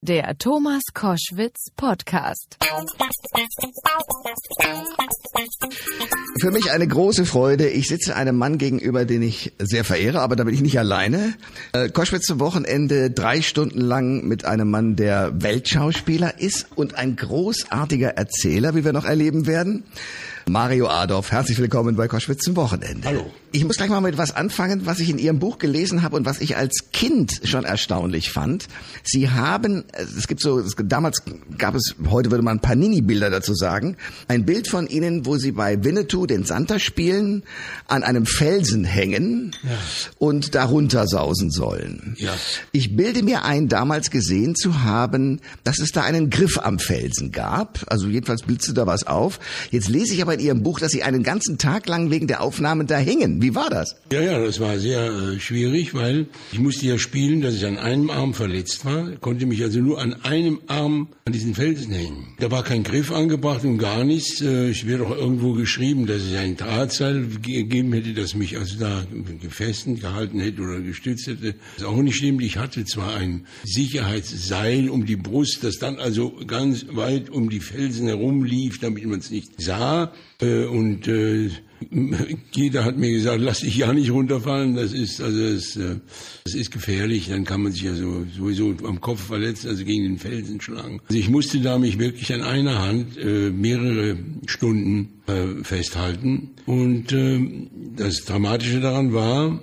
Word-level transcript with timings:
Der 0.00 0.38
Thomas 0.38 0.82
Koschwitz 0.94 1.72
Podcast. 1.74 2.56
Für 6.40 6.52
mich 6.52 6.70
eine 6.70 6.86
große 6.86 7.26
Freude. 7.26 7.68
Ich 7.68 7.88
sitze 7.88 8.14
einem 8.14 8.36
Mann 8.38 8.58
gegenüber, 8.58 9.04
den 9.04 9.22
ich 9.22 9.54
sehr 9.58 9.82
verehre, 9.82 10.20
aber 10.20 10.36
da 10.36 10.44
bin 10.44 10.54
ich 10.54 10.60
nicht 10.60 10.78
alleine. 10.78 11.34
Äh, 11.72 11.88
Koschwitz 11.88 12.26
zum 12.26 12.38
Wochenende 12.38 13.10
drei 13.10 13.42
Stunden 13.42 13.80
lang 13.80 14.24
mit 14.24 14.44
einem 14.44 14.70
Mann, 14.70 14.94
der 14.94 15.42
Weltschauspieler 15.42 16.38
ist 16.38 16.68
und 16.76 16.94
ein 16.94 17.16
großartiger 17.16 18.10
Erzähler, 18.10 18.76
wie 18.76 18.84
wir 18.84 18.92
noch 18.92 19.04
erleben 19.04 19.48
werden. 19.48 19.82
Mario 20.48 20.86
Adorf, 20.86 21.32
herzlich 21.32 21.58
willkommen 21.58 21.96
bei 21.96 22.06
Koschwitz 22.06 22.44
zum 22.44 22.54
Wochenende. 22.54 23.08
Hallo. 23.08 23.26
Ich 23.50 23.64
muss 23.64 23.76
gleich 23.76 23.88
mal 23.88 24.00
mit 24.00 24.18
was 24.18 24.36
anfangen, 24.36 24.84
was 24.84 25.00
ich 25.00 25.08
in 25.08 25.18
Ihrem 25.18 25.38
Buch 25.38 25.58
gelesen 25.58 26.02
habe 26.02 26.16
und 26.16 26.26
was 26.26 26.40
ich 26.40 26.56
als 26.56 26.90
Kind 26.92 27.40
schon 27.44 27.64
erstaunlich 27.64 28.30
fand. 28.30 28.66
Sie 29.04 29.30
haben, 29.30 29.84
es 29.92 30.28
gibt 30.28 30.42
so, 30.42 30.58
es, 30.58 30.74
damals 30.84 31.22
gab 31.56 31.74
es, 31.74 31.94
heute 32.10 32.30
würde 32.30 32.44
man 32.44 32.60
Panini-Bilder 32.60 33.30
dazu 33.30 33.54
sagen, 33.54 33.96
ein 34.28 34.44
Bild 34.44 34.68
von 34.68 34.86
Ihnen, 34.86 35.24
wo 35.24 35.38
Sie 35.38 35.52
bei 35.52 35.82
Winnetou 35.82 36.26
den 36.26 36.44
Santa 36.44 36.78
spielen, 36.78 37.42
an 37.86 38.02
einem 38.02 38.26
Felsen 38.26 38.84
hängen 38.84 39.52
Ja. 39.62 39.70
und 40.18 40.54
darunter 40.54 41.06
sausen 41.06 41.50
sollen. 41.50 42.14
Ja. 42.18 42.34
Ich 42.72 42.96
bilde 42.96 43.22
mir 43.22 43.44
ein, 43.44 43.68
damals 43.68 44.10
gesehen 44.10 44.56
zu 44.56 44.82
haben, 44.82 45.40
dass 45.64 45.78
es 45.78 45.90
da 45.92 46.02
einen 46.02 46.28
Griff 46.28 46.58
am 46.58 46.78
Felsen 46.78 47.32
gab. 47.32 47.84
Also 47.88 48.08
jedenfalls 48.08 48.42
blitzte 48.42 48.74
da 48.74 48.86
was 48.86 49.06
auf. 49.06 49.40
Jetzt 49.70 49.88
lese 49.88 50.12
ich 50.14 50.20
aber 50.22 50.34
in 50.34 50.40
Ihrem 50.40 50.62
Buch, 50.62 50.80
dass 50.80 50.92
Sie 50.92 51.02
einen 51.02 51.22
ganzen 51.22 51.56
Tag 51.56 51.86
lang 51.88 52.10
wegen 52.10 52.26
der 52.26 52.42
Aufnahmen 52.42 52.86
da 52.86 52.98
hingen. 52.98 53.37
Wie 53.40 53.54
war 53.54 53.70
das? 53.70 53.94
Ja, 54.10 54.20
ja, 54.20 54.44
das 54.44 54.58
war 54.58 54.80
sehr 54.80 55.12
äh, 55.12 55.38
schwierig, 55.38 55.94
weil 55.94 56.26
ich 56.50 56.58
musste 56.58 56.86
ja 56.86 56.98
spielen, 56.98 57.40
dass 57.40 57.54
ich 57.54 57.64
an 57.64 57.78
einem 57.78 58.10
Arm 58.10 58.34
verletzt 58.34 58.84
war, 58.84 59.12
konnte 59.20 59.46
mich 59.46 59.62
also 59.62 59.78
nur 59.78 60.00
an 60.00 60.14
einem 60.24 60.60
Arm 60.66 61.10
an 61.24 61.32
diesen 61.32 61.54
Felsen 61.54 61.92
hängen. 61.92 62.34
Da 62.40 62.50
war 62.50 62.64
kein 62.64 62.82
Griff 62.82 63.12
angebracht 63.12 63.64
und 63.64 63.78
gar 63.78 64.02
nichts. 64.02 64.40
Äh, 64.40 64.70
ich 64.70 64.88
wäre 64.88 65.04
doch 65.04 65.16
irgendwo 65.16 65.52
geschrieben, 65.52 66.06
dass 66.06 66.22
es 66.22 66.34
ein 66.34 66.56
Drahtseil 66.56 67.28
gegeben 67.40 67.92
hätte, 67.92 68.12
das 68.12 68.34
mich 68.34 68.58
also 68.58 68.76
da 68.80 69.06
gefesselt 69.40 70.00
gehalten 70.00 70.40
hätte 70.40 70.60
oder 70.60 70.80
gestützt 70.80 71.28
hätte. 71.28 71.52
Das 71.52 71.82
ist 71.82 71.84
auch 71.84 72.02
nicht 72.02 72.16
stimmt. 72.16 72.42
Ich 72.42 72.56
hatte 72.56 72.84
zwar 72.86 73.14
ein 73.14 73.46
Sicherheitsseil 73.62 74.90
um 74.90 75.06
die 75.06 75.16
Brust, 75.16 75.62
das 75.62 75.78
dann 75.78 75.98
also 75.98 76.32
ganz 76.44 76.86
weit 76.90 77.30
um 77.30 77.50
die 77.50 77.60
Felsen 77.60 78.08
herum 78.08 78.42
lief, 78.42 78.80
damit 78.80 79.06
man 79.06 79.20
es 79.20 79.30
nicht 79.30 79.62
sah. 79.62 80.12
Äh, 80.40 80.64
und 80.64 81.06
äh, 81.06 81.50
jeder 82.52 82.84
hat 82.84 82.96
mir 82.96 83.10
gesagt, 83.10 83.40
lass 83.40 83.60
dich 83.60 83.76
ja 83.76 83.92
nicht 83.92 84.10
runterfallen, 84.10 84.74
das 84.74 84.92
ist 84.92 85.20
also 85.20 85.54
das, 85.54 85.76
äh, 85.76 85.96
das 86.44 86.54
ist 86.54 86.70
gefährlich, 86.70 87.28
dann 87.28 87.44
kann 87.44 87.62
man 87.62 87.72
sich 87.72 87.82
ja 87.82 87.94
so, 87.94 88.26
sowieso 88.36 88.74
am 88.84 89.00
Kopf 89.00 89.26
verletzen, 89.26 89.68
also 89.68 89.84
gegen 89.84 90.04
den 90.04 90.18
Felsen 90.18 90.60
schlagen. 90.60 91.00
Also 91.08 91.18
ich 91.18 91.28
musste 91.28 91.60
da 91.60 91.78
mich 91.78 91.98
wirklich 91.98 92.32
an 92.32 92.42
einer 92.42 92.80
Hand 92.80 93.16
äh, 93.16 93.50
mehrere 93.50 94.16
Stunden 94.46 95.20
äh, 95.26 95.62
festhalten. 95.62 96.50
Und 96.66 97.12
äh, 97.12 97.40
das 97.96 98.24
Dramatische 98.24 98.80
daran 98.80 99.12
war 99.12 99.60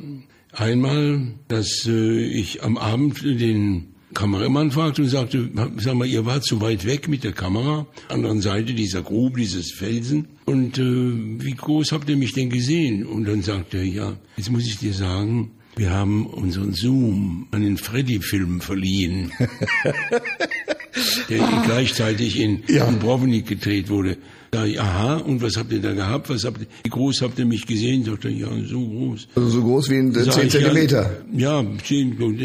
einmal, 0.52 1.34
dass 1.48 1.86
äh, 1.86 2.26
ich 2.26 2.64
am 2.64 2.78
Abend 2.78 3.24
den 3.24 3.95
Kameramann 4.16 4.72
fragte 4.72 5.04
und 5.04 5.10
sagte, 5.10 5.50
sag 5.78 5.94
mal, 5.94 6.08
ihr 6.08 6.26
wart 6.26 6.44
zu 6.44 6.60
weit 6.62 6.86
weg 6.86 7.08
mit 7.08 7.24
der 7.24 7.34
Kamera, 7.34 7.86
anderen 8.10 8.42
Seite 8.42 8.74
dieser 8.74 9.04
Grube, 9.04 9.40
dieses 9.40 9.72
Felsen. 9.72 10.28
Und 10.46 10.80
äh, 10.80 10.84
wie 10.84 11.54
groß 11.54 11.92
habt 11.92 12.10
ihr 12.10 12.18
mich 12.18 12.34
denn 12.34 12.50
gesehen? 12.50 13.06
Und 13.06 13.26
dann 13.26 13.44
sagte 13.44 13.78
er, 13.78 13.84
ja, 13.84 14.14
jetzt 14.38 14.50
muss 14.50 14.66
ich 14.66 14.78
dir 14.78 14.94
sagen, 14.94 15.52
wir 15.76 15.90
haben 15.92 16.26
unseren 16.28 16.74
Zoom 16.74 17.48
an 17.52 17.62
den 17.62 17.78
Freddy-Film 17.78 18.62
verliehen, 18.62 19.32
der 21.30 21.62
gleichzeitig 21.66 22.40
in 22.40 22.64
Ja. 22.68 22.90
Dubrovnik 22.90 23.48
gedreht 23.48 23.90
wurde. 23.90 24.18
Da, 24.52 24.64
ich, 24.66 24.80
aha, 24.80 25.16
und 25.18 25.42
was 25.42 25.58
habt 25.58 25.74
ihr 25.74 25.82
da 25.82 25.92
gehabt? 25.94 26.30
Was 26.30 26.46
habt 26.46 26.62
ihr, 26.62 26.68
wie 26.84 26.90
groß 26.90 27.22
habt 27.22 27.38
ihr 27.40 27.46
mich 27.46 27.66
gesehen? 27.66 28.06
Sagte 28.06 28.30
er, 28.30 28.36
ja, 28.36 28.48
so 28.66 28.80
groß. 28.80 29.28
Also 29.36 29.50
so 29.50 29.62
groß 29.64 29.90
wie 29.90 29.96
ein 29.96 30.14
Sag 30.14 30.32
10 30.34 30.48
ich, 30.48 30.54
ja, 30.54 30.60
Zentimeter. 30.62 31.24
Ja, 31.34 31.66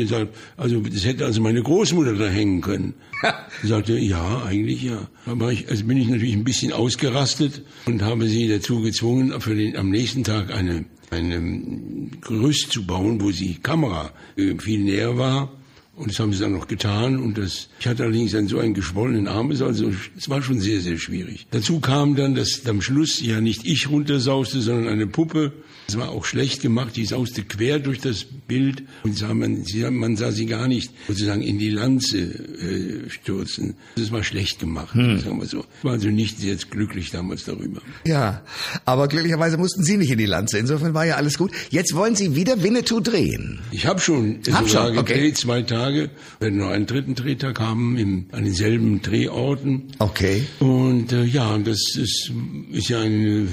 sagt, 0.07 0.35
also 0.57 0.81
das 0.81 1.05
hätte 1.05 1.25
also 1.25 1.41
meine 1.41 1.63
Großmutter 1.63 2.15
da 2.15 2.27
hängen 2.27 2.63
können. 2.63 2.95
Sagte, 3.63 3.97
ja, 3.99 4.43
eigentlich 4.45 4.83
ja. 4.83 5.09
Aber 5.27 5.53
ich, 5.53 5.69
also 5.69 5.85
bin 5.85 5.99
ich 5.99 6.09
natürlich 6.09 6.35
ein 6.35 6.43
bisschen 6.43 6.73
ausgerastet 6.73 7.63
und 7.87 8.03
habe 8.03 8.27
sie 8.29 8.49
dazu 8.49 8.81
gezwungen, 8.81 9.41
für 9.41 9.55
den, 9.55 9.77
am 9.77 9.91
nächsten 9.91 10.25
Tag 10.25 10.53
eine, 10.53 10.87
eine 11.11 11.41
Gerüst 12.21 12.73
zu 12.73 12.87
bauen, 12.87 13.21
wo 13.21 13.31
die 13.31 13.55
Kamera 13.61 14.13
äh, 14.37 14.55
viel 14.59 14.81
näher 14.81 15.19
war. 15.19 15.53
Und 16.01 16.11
das 16.11 16.19
haben 16.19 16.33
sie 16.33 16.41
dann 16.41 16.53
noch 16.53 16.67
getan. 16.67 17.19
Und 17.19 17.37
das, 17.37 17.69
ich 17.79 17.87
hatte 17.87 18.05
allerdings 18.05 18.33
dann 18.33 18.49
so 18.49 18.59
einen 18.59 18.73
geschwollenen 18.73 19.29
Arm, 19.29 19.51
es 19.51 19.61
also, 19.61 19.93
es 20.17 20.31
war 20.31 20.43
schon 20.43 20.59
sehr, 20.59 20.81
sehr 20.81 20.97
schwierig. 20.97 21.47
Dazu 21.51 21.79
kam 21.81 22.17
dann, 22.17 22.35
dass 22.35 22.67
am 22.67 22.81
Schluss 22.81 23.21
ja 23.21 23.43
nicht 23.43 23.67
ich 23.67 23.91
runtersauste, 23.91 24.63
sondern 24.63 24.89
eine 24.91 25.07
Puppe. 25.07 25.53
Das 25.87 25.99
war 25.99 26.11
auch 26.11 26.25
schlecht 26.25 26.63
gemacht. 26.63 26.95
Die 26.95 27.05
sauste 27.05 27.43
quer 27.43 27.81
durch 27.81 27.99
das 27.99 28.25
Bild 28.25 28.85
und 29.03 29.19
sah 29.19 29.35
man, 29.35 29.65
sie, 29.65 29.83
man 29.91 30.17
sah 30.17 30.31
sie 30.31 30.47
gar 30.47 30.69
nicht 30.69 30.93
sozusagen 31.09 31.43
in 31.43 31.59
die 31.59 31.71
Lanze 31.71 32.19
äh, 32.19 33.11
stürzen. 33.11 33.75
Das 33.97 34.13
war 34.13 34.23
schlecht 34.23 34.61
gemacht, 34.61 34.95
sagen 34.95 35.41
wir 35.41 35.47
so. 35.47 35.65
Ich 35.79 35.85
war 35.85 35.93
also 35.93 36.09
nicht 36.09 36.39
sehr 36.39 36.55
glücklich 36.55 37.11
damals 37.11 37.45
darüber. 37.45 37.83
Ja, 38.07 38.43
aber 38.85 39.09
glücklicherweise 39.09 39.57
mussten 39.57 39.83
Sie 39.83 39.97
nicht 39.97 40.13
in 40.13 40.19
die 40.19 40.27
Lanze. 40.27 40.59
Insofern 40.59 40.95
war 40.95 41.07
ja 41.07 41.17
alles 41.17 41.37
gut. 41.37 41.51
Jetzt 41.71 41.93
wollen 41.95 42.15
Sie 42.15 42.37
wieder 42.37 42.63
Winnetou 42.63 43.01
drehen. 43.01 43.59
Ich 43.73 43.87
habe 43.87 43.99
schon 43.99 44.39
Hab 44.53 44.69
schon, 44.69 44.97
okay. 44.97 45.15
gedreht, 45.15 45.39
zwei 45.39 45.63
Tage, 45.63 45.90
werden 46.39 46.59
noch 46.59 46.71
einen 46.71 46.87
dritten 46.87 47.15
Drehtag 47.15 47.61
haben 47.61 47.97
im, 47.97 48.27
an 48.33 48.45
denselben 48.45 49.03
Drehorten. 49.03 49.93
Okay. 49.99 50.45
Und 50.61 51.13
äh, 51.13 51.25
ja, 51.25 51.57
das 51.59 51.97
ist, 51.97 52.33
ist 52.73 52.89
ja 52.89 53.01
ein 53.01 53.49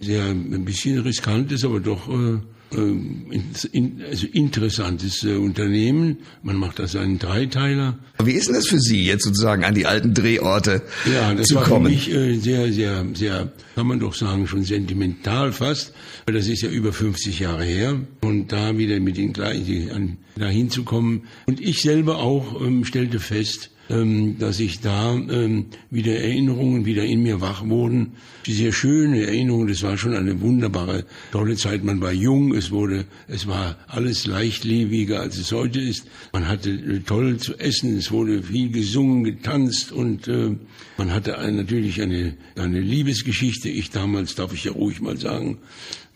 sehr 0.00 0.24
ein 0.24 0.64
bisschen 0.64 0.98
riskantes, 1.00 1.64
aber 1.64 1.80
doch 1.80 2.08
äh, 2.08 2.38
also 2.70 4.26
interessantes 4.32 5.24
äh, 5.24 5.36
Unternehmen. 5.36 6.18
Man 6.42 6.56
macht 6.56 6.80
also 6.80 6.98
einen 6.98 7.18
Dreiteiler. 7.18 7.98
Wie 8.22 8.32
ist 8.32 8.48
denn 8.48 8.54
das 8.54 8.66
für 8.68 8.78
Sie 8.78 9.04
jetzt 9.04 9.24
sozusagen 9.24 9.64
an 9.64 9.74
die 9.74 9.86
alten 9.86 10.14
Drehorte 10.14 10.82
Ja, 11.12 11.32
das 11.34 11.46
zu 11.48 11.56
war 11.56 11.64
kommen? 11.64 11.86
für 11.86 11.90
mich 11.92 12.12
äh, 12.12 12.36
sehr, 12.38 12.72
sehr, 12.72 13.06
sehr, 13.14 13.52
kann 13.74 13.86
man 13.86 14.00
doch 14.00 14.14
sagen, 14.14 14.46
schon 14.46 14.64
sentimental 14.64 15.52
fast. 15.52 15.92
Weil 16.26 16.34
Das 16.34 16.46
ist 16.48 16.62
ja 16.62 16.68
über 16.68 16.92
50 16.92 17.38
Jahre 17.40 17.64
her. 17.64 18.00
Und 18.20 18.52
da 18.52 18.76
wieder 18.76 19.00
mit 19.00 19.16
den 19.16 19.32
gleichen, 19.32 20.18
da 20.36 20.46
hinzukommen. 20.48 21.22
Und 21.46 21.60
ich 21.60 21.80
selber 21.82 22.18
auch 22.18 22.60
ähm, 22.60 22.84
stellte 22.84 23.18
fest, 23.20 23.70
ähm, 23.90 24.38
dass 24.38 24.60
ich 24.60 24.80
da 24.80 25.14
ähm, 25.14 25.66
wieder 25.90 26.14
Erinnerungen 26.14 26.84
wieder 26.84 27.04
in 27.04 27.22
mir 27.22 27.40
wach 27.40 27.66
wurden. 27.66 28.12
Die 28.46 28.52
sehr 28.52 28.72
schöne 28.72 29.26
Erinnerungen, 29.26 29.68
das 29.68 29.82
war 29.82 29.96
schon 29.96 30.14
eine 30.14 30.40
wunderbare, 30.40 31.04
tolle 31.32 31.56
Zeit. 31.56 31.84
Man 31.84 32.00
war 32.00 32.12
jung, 32.12 32.54
es 32.54 32.70
wurde, 32.70 33.06
es 33.26 33.46
war 33.46 33.76
alles 33.86 34.26
leichtlebiger, 34.26 35.20
als 35.20 35.38
es 35.38 35.52
heute 35.52 35.80
ist. 35.80 36.06
Man 36.32 36.48
hatte 36.48 36.70
äh, 36.70 37.00
toll 37.00 37.38
zu 37.38 37.58
essen, 37.58 37.96
es 37.96 38.10
wurde 38.10 38.42
viel 38.42 38.70
gesungen, 38.70 39.24
getanzt 39.24 39.92
und 39.92 40.28
äh, 40.28 40.56
man 40.96 41.12
hatte 41.12 41.38
ein, 41.38 41.56
natürlich 41.56 42.02
eine, 42.02 42.34
eine 42.56 42.80
Liebesgeschichte. 42.80 43.68
Ich 43.68 43.90
damals, 43.90 44.34
darf 44.34 44.52
ich 44.52 44.64
ja 44.64 44.72
ruhig 44.72 45.00
mal 45.00 45.16
sagen, 45.16 45.58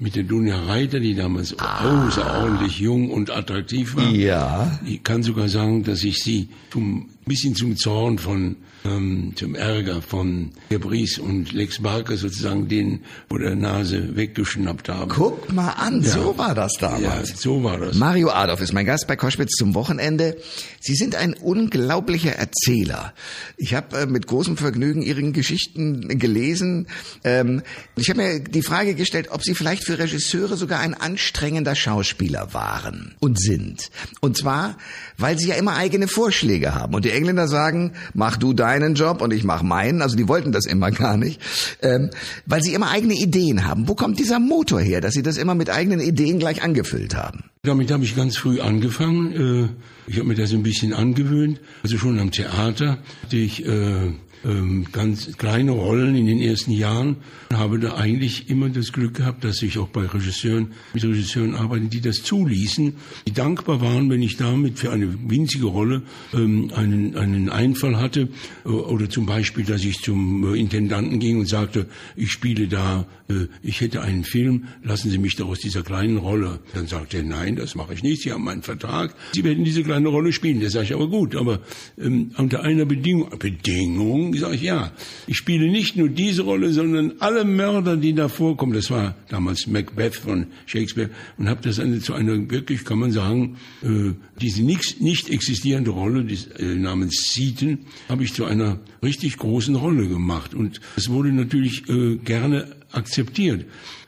mit 0.02 0.16
der 0.16 0.24
Dunja 0.24 0.60
Reiter, 0.64 0.98
die 0.98 1.14
damals 1.14 1.56
außerordentlich 1.58 2.80
jung 2.80 3.10
und 3.10 3.30
attraktiv 3.30 3.94
war. 3.94 4.10
Ja. 4.10 4.80
Ich 4.84 5.04
kann 5.04 5.22
sogar 5.22 5.48
sagen, 5.48 5.84
dass 5.84 6.02
ich 6.02 6.22
sie 6.22 6.48
zum 6.70 7.08
bisschen 7.24 7.54
zum 7.54 7.76
Zorn 7.76 8.18
von 8.18 8.56
ähm, 8.84 9.32
zum 9.36 9.54
Ärger 9.54 10.02
von 10.02 10.50
Gebries 10.68 11.18
und 11.18 11.52
Lex 11.52 11.80
Barker 11.80 12.16
sozusagen 12.16 12.66
den 12.66 13.02
vor 13.28 13.38
der 13.38 13.54
Nase 13.54 14.16
weggeschnappt 14.16 14.88
habe. 14.88 15.14
Guck 15.14 15.52
mal 15.52 15.70
an, 15.70 16.02
so 16.02 16.36
war 16.36 16.54
das 16.54 16.72
ja, 16.80 16.90
damals. 16.90 17.40
so 17.40 17.62
war 17.62 17.78
das. 17.78 17.96
Mario 17.96 18.30
Adolf 18.30 18.60
ist 18.60 18.72
mein 18.72 18.86
Gast 18.86 19.06
bei 19.06 19.14
Koschwitz 19.14 19.52
zum 19.52 19.74
Wochenende. 19.74 20.36
Sie 20.80 20.96
sind 20.96 21.14
ein 21.14 21.34
unglaublicher 21.34 22.32
Erzähler. 22.32 23.14
Ich 23.56 23.74
habe 23.74 23.98
äh, 23.98 24.06
mit 24.06 24.26
großem 24.26 24.56
Vergnügen 24.56 25.02
Ihren 25.02 25.32
Geschichten 25.32 26.18
gelesen. 26.18 26.88
Ähm, 27.22 27.62
ich 27.94 28.10
habe 28.10 28.20
mir 28.20 28.40
die 28.40 28.62
Frage 28.62 28.96
gestellt, 28.96 29.28
ob 29.30 29.44
Sie 29.44 29.54
vielleicht 29.54 29.84
für 29.84 29.91
Regisseure 29.98 30.56
sogar 30.56 30.80
ein 30.80 30.94
anstrengender 30.94 31.74
Schauspieler 31.74 32.54
waren 32.54 33.14
und 33.20 33.40
sind. 33.40 33.90
Und 34.20 34.36
zwar, 34.36 34.76
weil 35.18 35.38
Sie 35.38 35.48
ja 35.48 35.54
immer 35.56 35.76
eigene 35.76 36.08
Vorschläge 36.08 36.74
haben. 36.74 36.94
Und 36.94 37.04
die 37.04 37.10
Engländer 37.10 37.48
sagen, 37.48 37.92
mach 38.14 38.36
du 38.36 38.52
deinen 38.52 38.94
Job 38.94 39.20
und 39.22 39.32
ich 39.32 39.44
mach 39.44 39.62
meinen. 39.62 40.02
Also 40.02 40.16
die 40.16 40.28
wollten 40.28 40.52
das 40.52 40.66
immer 40.66 40.90
gar 40.90 41.16
nicht. 41.16 41.40
Ähm, 41.82 42.10
weil 42.46 42.62
Sie 42.62 42.74
immer 42.74 42.90
eigene 42.90 43.14
Ideen 43.14 43.64
haben. 43.66 43.88
Wo 43.88 43.94
kommt 43.94 44.18
dieser 44.18 44.38
Motor 44.38 44.80
her, 44.80 45.00
dass 45.00 45.14
Sie 45.14 45.22
das 45.22 45.36
immer 45.36 45.54
mit 45.54 45.70
eigenen 45.70 46.00
Ideen 46.00 46.38
gleich 46.38 46.62
angefüllt 46.62 47.14
haben? 47.14 47.44
Damit 47.62 47.90
habe 47.90 48.04
ich 48.04 48.16
ganz 48.16 48.36
früh 48.36 48.60
angefangen. 48.60 49.68
Äh, 49.68 49.68
Ich 50.10 50.16
habe 50.18 50.26
mir 50.26 50.34
das 50.34 50.52
ein 50.52 50.64
bisschen 50.64 50.92
angewöhnt. 50.92 51.60
Also 51.84 51.96
schon 51.96 52.18
am 52.18 52.32
Theater 52.32 52.98
hatte 53.22 53.36
ich 53.36 53.64
äh, 53.64 54.12
ähm, 54.44 54.86
ganz 54.92 55.36
kleine 55.36 55.72
Rollen 55.72 56.16
in 56.16 56.26
den 56.26 56.40
ersten 56.40 56.72
Jahren 56.72 57.16
habe 57.52 57.78
da 57.78 57.96
eigentlich 57.96 58.48
immer 58.48 58.68
das 58.68 58.92
Glück 58.92 59.14
gehabt, 59.14 59.44
dass 59.44 59.62
ich 59.62 59.78
auch 59.78 59.88
bei 59.88 60.06
Regisseuren, 60.06 60.68
mit 60.94 61.04
Regisseuren 61.04 61.54
arbeiten, 61.54 61.90
die 61.90 62.00
das 62.00 62.22
zuließen, 62.22 62.94
die 63.26 63.32
dankbar 63.32 63.80
waren, 63.80 64.10
wenn 64.10 64.22
ich 64.22 64.36
damit 64.36 64.78
für 64.78 64.90
eine 64.90 65.14
winzige 65.28 65.66
Rolle 65.66 66.02
ähm, 66.32 66.70
einen, 66.74 67.16
einen 67.16 67.48
Einfall 67.48 67.96
hatte. 67.96 68.28
Äh, 68.64 68.68
oder 68.68 69.08
zum 69.08 69.26
Beispiel, 69.26 69.64
dass 69.64 69.84
ich 69.84 70.00
zum 70.00 70.54
äh, 70.54 70.58
Intendanten 70.58 71.18
ging 71.18 71.38
und 71.38 71.48
sagte, 71.48 71.86
ich 72.16 72.30
spiele 72.30 72.68
da, 72.68 73.06
äh, 73.28 73.46
ich 73.62 73.80
hätte 73.80 74.02
einen 74.02 74.24
Film, 74.24 74.64
lassen 74.82 75.10
Sie 75.10 75.18
mich 75.18 75.36
doch 75.36 75.48
aus 75.48 75.58
dieser 75.58 75.82
kleinen 75.82 76.16
Rolle. 76.16 76.60
Dann 76.74 76.86
sagte 76.86 77.18
er, 77.18 77.22
nein, 77.22 77.56
das 77.56 77.74
mache 77.74 77.94
ich 77.94 78.02
nicht, 78.02 78.22
Sie 78.22 78.32
haben 78.32 78.44
meinen 78.44 78.62
Vertrag, 78.62 79.14
Sie 79.32 79.44
werden 79.44 79.64
diese 79.64 79.82
kleine 79.82 80.08
Rolle 80.08 80.32
spielen. 80.32 80.60
Das 80.60 80.72
sage 80.72 80.86
ich 80.86 80.94
aber 80.94 81.08
gut, 81.08 81.36
aber 81.36 81.60
ähm, 81.98 82.32
unter 82.36 82.62
einer 82.62 82.84
Bedingung. 82.84 83.30
Bedingung, 83.38 84.31
sage 84.38 84.54
ich 84.54 84.62
ja. 84.62 84.92
Ich 85.26 85.36
spiele 85.36 85.70
nicht 85.70 85.96
nur 85.96 86.08
diese 86.08 86.42
Rolle, 86.42 86.72
sondern 86.72 87.14
alle 87.18 87.44
Mörder, 87.44 87.96
die 87.96 88.14
da 88.14 88.28
vorkommen. 88.28 88.72
Das 88.72 88.90
war 88.90 89.14
damals 89.28 89.66
Macbeth 89.66 90.14
von 90.14 90.46
Shakespeare 90.66 91.10
und 91.38 91.48
habe 91.48 91.60
das 91.62 91.78
eine, 91.78 92.00
zu 92.00 92.14
einer 92.14 92.50
wirklich, 92.50 92.84
kann 92.84 92.98
man 92.98 93.12
sagen, 93.12 93.56
äh, 93.82 94.12
diese 94.40 94.62
nicht, 94.62 95.00
nicht 95.00 95.30
existierende 95.30 95.90
Rolle 95.90 96.24
des, 96.24 96.46
äh, 96.46 96.74
namens 96.74 97.32
Seaton 97.32 97.78
habe 98.08 98.24
ich 98.24 98.32
zu 98.34 98.44
einer 98.44 98.80
richtig 99.02 99.36
großen 99.36 99.74
Rolle 99.74 100.08
gemacht 100.08 100.54
und 100.54 100.80
es 100.96 101.08
wurde 101.08 101.32
natürlich 101.32 101.88
äh, 101.88 102.16
gerne 102.16 102.76
akzeptiert. 102.92 103.64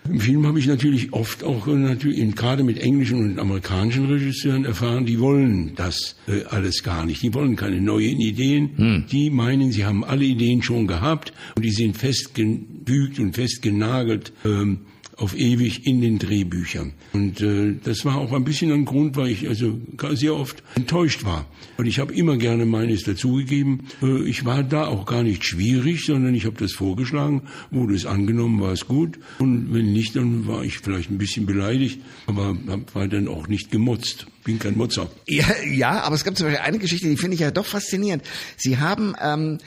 Im 0.09 0.21
Film 0.21 0.47
habe 0.47 0.59
ich 0.59 0.67
natürlich 0.67 1.13
oft 1.15 1.43
auch 1.43 1.67
äh, 1.67 1.73
natürlich 1.73 2.37
gerade 2.37 2.63
mit 2.63 2.79
englischen 2.79 3.21
und 3.21 3.39
amerikanischen 3.39 4.05
Regisseuren 4.05 4.67
erfahren, 4.67 5.07
die 5.07 5.19
wollen 5.19 5.75
das 5.77 6.17
äh, 6.29 6.45
alles 6.45 6.83
gar 6.83 7.07
nicht. 7.07 7.23
Die 7.23 7.33
wollen 7.33 7.57
keine 7.57 7.81
neuen 7.81 8.21
Ideen. 8.21 8.71
Hm. 8.77 9.05
Die 9.11 9.31
meinen, 9.31 9.73
sie 9.73 9.87
haben 9.87 10.05
alle 10.05 10.25
Ideen 10.25 10.63
schon 10.63 10.87
gehabt 10.87 11.33
und 11.57 11.65
die 11.65 11.71
sind 11.71 11.97
festgefügt 11.97 13.19
und 13.19 13.35
festgenagelt. 13.35 14.33
Ähm, 14.45 14.81
auf 15.17 15.37
ewig 15.37 15.87
in 15.87 16.01
den 16.01 16.19
Drehbüchern. 16.19 16.93
Und 17.13 17.41
äh, 17.41 17.75
das 17.83 18.05
war 18.05 18.17
auch 18.17 18.33
ein 18.33 18.45
bisschen 18.45 18.73
ein 18.73 18.85
Grund, 18.85 19.17
weil 19.17 19.29
ich 19.29 19.49
also 19.49 19.79
sehr 20.13 20.35
oft 20.35 20.63
enttäuscht 20.75 21.25
war. 21.25 21.47
Und 21.77 21.87
ich 21.87 21.99
habe 21.99 22.15
immer 22.15 22.37
gerne 22.37 22.67
meines 22.67 23.05
dazugegeben. 23.05 23.85
Äh, 24.03 24.29
ich 24.29 24.45
war 24.45 24.63
da 24.63 24.87
auch 24.87 25.07
gar 25.07 25.23
nicht 25.23 25.45
schwierig, 25.45 26.05
sondern 26.05 26.35
ich 26.35 26.47
habe 26.47 26.57
das 26.59 26.73
vorgeschlagen, 26.73 27.43
wurde 27.71 27.95
es 27.95 28.07
angenommen, 28.07 28.61
war 28.61 28.73
es 28.73 28.87
gut. 28.87 29.19
Und 29.39 29.73
wenn 29.73 29.93
nicht, 29.93 30.17
dann 30.17 30.47
war 30.47 30.65
ich 30.65 30.79
vielleicht 30.79 31.11
ein 31.11 31.19
bisschen 31.19 31.47
beleidigt, 31.47 32.01
aber 32.27 32.57
war 32.93 33.09
dann 33.09 33.29
auch 33.29 33.49
nicht 33.49 33.71
gemotzt 33.71 34.27
bin 34.45 34.59
kein 34.59 34.77
Mutzer. 34.77 35.11
Ja, 35.27 35.47
ja, 35.67 36.03
aber 36.03 36.15
es 36.15 36.25
gibt 36.25 36.37
zum 36.37 36.47
Beispiel 36.47 36.63
eine 36.63 36.79
Geschichte, 36.79 37.09
die 37.09 37.17
finde 37.17 37.35
ich 37.35 37.41
ja 37.41 37.51
doch 37.51 37.67
faszinierend. 37.67 38.23
Sie 38.57 38.79
haben 38.79 39.17
ähm, 39.21 39.59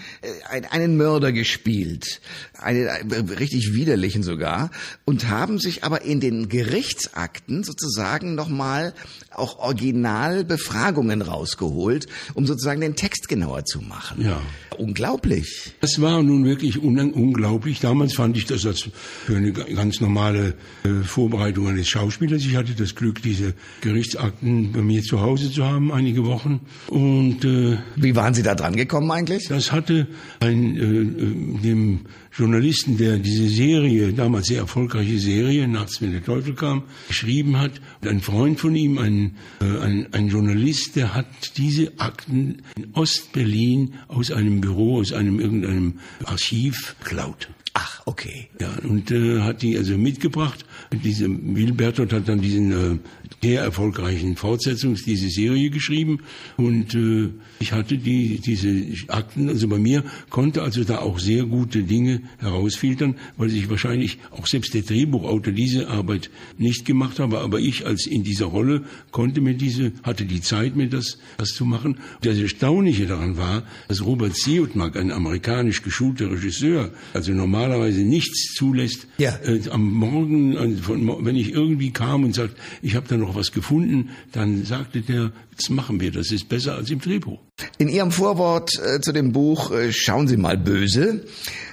einen 0.69 0.97
Mörder 0.97 1.31
gespielt, 1.31 2.21
einen 2.57 2.85
äh, 2.85 3.33
richtig 3.33 3.73
widerlichen 3.73 4.23
sogar, 4.23 4.71
und 5.03 5.27
haben 5.27 5.59
sich 5.59 5.83
aber 5.83 6.03
in 6.03 6.19
den 6.19 6.47
Gerichtsakten 6.47 7.63
sozusagen 7.63 8.35
nochmal 8.35 8.93
auch 9.31 9.59
Originalbefragungen 9.59 11.21
rausgeholt, 11.21 12.05
um 12.35 12.45
sozusagen 12.45 12.81
den 12.81 12.95
Text 12.95 13.27
genauer 13.27 13.65
zu 13.65 13.81
machen. 13.81 14.23
Ja. 14.23 14.41
Unglaublich. 14.77 15.73
Das 15.81 16.01
war 16.01 16.21
nun 16.21 16.45
wirklich 16.45 16.81
un 16.81 16.97
unglaublich. 17.11 17.79
Damals 17.79 18.15
fand 18.15 18.37
ich 18.37 18.45
das 18.45 18.65
als 18.65 18.89
für 19.25 19.35
eine 19.35 19.51
ganz 19.51 20.01
normale 20.01 20.55
äh, 20.83 21.03
Vorbereitung 21.03 21.67
eines 21.67 21.87
Schauspielers. 21.87 22.43
Ich 22.43 22.55
hatte 22.55 22.73
das 22.73 22.95
Glück, 22.95 23.21
diese 23.21 23.53
Gerichtsakten 23.81 24.71
bei 24.71 24.81
mir 24.81 25.01
zu 25.01 25.21
Hause 25.21 25.51
zu 25.51 25.65
haben, 25.65 25.91
einige 25.91 26.25
Wochen. 26.25 26.61
Und 26.87 27.43
äh, 27.45 27.77
wie 27.95 28.15
waren 28.15 28.33
Sie 28.33 28.43
da 28.43 28.55
dran 28.55 28.75
gekommen 28.75 29.09
eigentlich? 29.11 29.47
Das 29.47 29.71
hatte 29.71 30.07
ein 30.39 30.77
äh, 30.77 30.81
äh 30.81 31.61
dem 31.63 32.01
Journalisten, 32.37 32.97
der 32.97 33.17
diese 33.17 33.49
Serie, 33.49 34.13
damals 34.13 34.47
sehr 34.47 34.59
erfolgreiche 34.59 35.17
Serie, 35.17 35.67
Nachts, 35.67 36.01
wenn 36.01 36.11
der 36.11 36.23
Teufel 36.23 36.53
kam, 36.53 36.83
geschrieben 37.07 37.57
hat. 37.57 37.71
Und 38.01 38.07
ein 38.09 38.21
Freund 38.21 38.59
von 38.59 38.75
ihm, 38.75 38.99
ein, 38.99 39.37
äh, 39.59 39.79
ein, 39.79 40.13
ein 40.13 40.27
Journalist, 40.27 40.95
der 40.95 41.15
hat 41.15 41.27
diese 41.57 41.99
Akten 41.99 42.61
in 42.75 42.93
Ostberlin 42.93 43.95
aus 44.07 44.31
einem 44.31 44.61
Büro, 44.61 44.99
aus 44.99 45.13
einem 45.13 45.39
irgendeinem 45.39 45.99
Archiv 46.25 46.95
geklaut. 47.03 47.49
Ach, 47.73 48.01
okay. 48.05 48.49
Ja, 48.59 48.71
und 48.83 49.11
äh, 49.11 49.41
hat 49.41 49.61
die 49.61 49.77
also 49.77 49.97
mitgebracht. 49.97 50.65
Diese 50.91 51.27
Wilbertot 51.29 52.11
hat 52.11 52.27
dann 52.27 52.41
diesen 52.41 52.71
äh, 52.71 52.97
sehr 53.41 53.61
erfolgreichen 53.61 54.35
Fortsetzungs 54.35 55.03
diese 55.03 55.29
Serie 55.29 55.69
geschrieben 55.69 56.19
und 56.57 56.95
äh, 56.95 57.29
ich 57.59 57.71
hatte 57.71 57.97
die 57.97 58.39
diese 58.39 58.85
Akten 59.09 59.49
also 59.49 59.67
bei 59.67 59.77
mir 59.77 60.03
konnte 60.29 60.61
also 60.61 60.83
da 60.83 60.99
auch 60.99 61.19
sehr 61.19 61.45
gute 61.45 61.83
Dinge 61.83 62.21
herausfiltern, 62.39 63.15
weil 63.37 63.49
sich 63.49 63.69
wahrscheinlich 63.69 64.19
auch 64.31 64.47
selbst 64.47 64.73
der 64.73 64.81
Drehbuchautor 64.81 65.53
diese 65.53 65.87
Arbeit 65.87 66.29
nicht 66.57 66.85
gemacht 66.85 67.19
habe, 67.19 67.39
aber 67.39 67.59
ich 67.59 67.85
als 67.85 68.05
in 68.05 68.23
dieser 68.23 68.45
Rolle 68.45 68.83
konnte 69.11 69.41
mir 69.41 69.53
diese 69.53 69.91
hatte 70.03 70.25
die 70.25 70.41
Zeit 70.41 70.75
mir 70.75 70.87
das 70.87 71.17
das 71.37 71.49
zu 71.49 71.65
machen. 71.65 71.97
Das 72.21 72.37
Erstaunliche 72.37 73.05
daran 73.05 73.37
war, 73.37 73.63
dass 73.87 74.05
Robert 74.05 74.35
Siodmak, 74.35 74.95
ein 74.95 75.11
amerikanisch 75.11 75.81
geschulter 75.81 76.31
Regisseur, 76.31 76.91
also 77.13 77.33
normalerweise 77.33 78.01
nichts 78.01 78.53
zulässt, 78.53 79.07
ja. 79.17 79.37
äh, 79.43 79.61
am 79.69 79.91
Morgen, 79.91 80.57
also 80.57 80.81
von, 80.81 81.25
wenn 81.25 81.35
ich 81.35 81.51
irgendwie 81.53 81.91
kam 81.91 82.23
und 82.23 82.33
sagt, 82.33 82.57
ich 82.81 82.95
habe 82.95 83.07
da 83.07 83.16
noch 83.17 83.35
was 83.35 83.51
gefunden, 83.51 84.09
dann 84.31 84.63
sagte 84.65 85.01
der, 85.01 85.31
jetzt 85.51 85.69
machen 85.69 85.99
wir, 85.99 86.11
das 86.11 86.31
ist 86.31 86.49
besser 86.49 86.75
als 86.75 86.89
im 86.89 86.99
Drehbuch. 86.99 87.39
In 87.77 87.89
Ihrem 87.89 88.11
Vorwort 88.11 88.71
äh, 88.79 89.01
zu 89.01 89.11
dem 89.11 89.31
Buch 89.31 89.71
äh, 89.71 89.91
Schauen 89.91 90.27
Sie 90.27 90.37
mal 90.37 90.57
böse, 90.57 91.25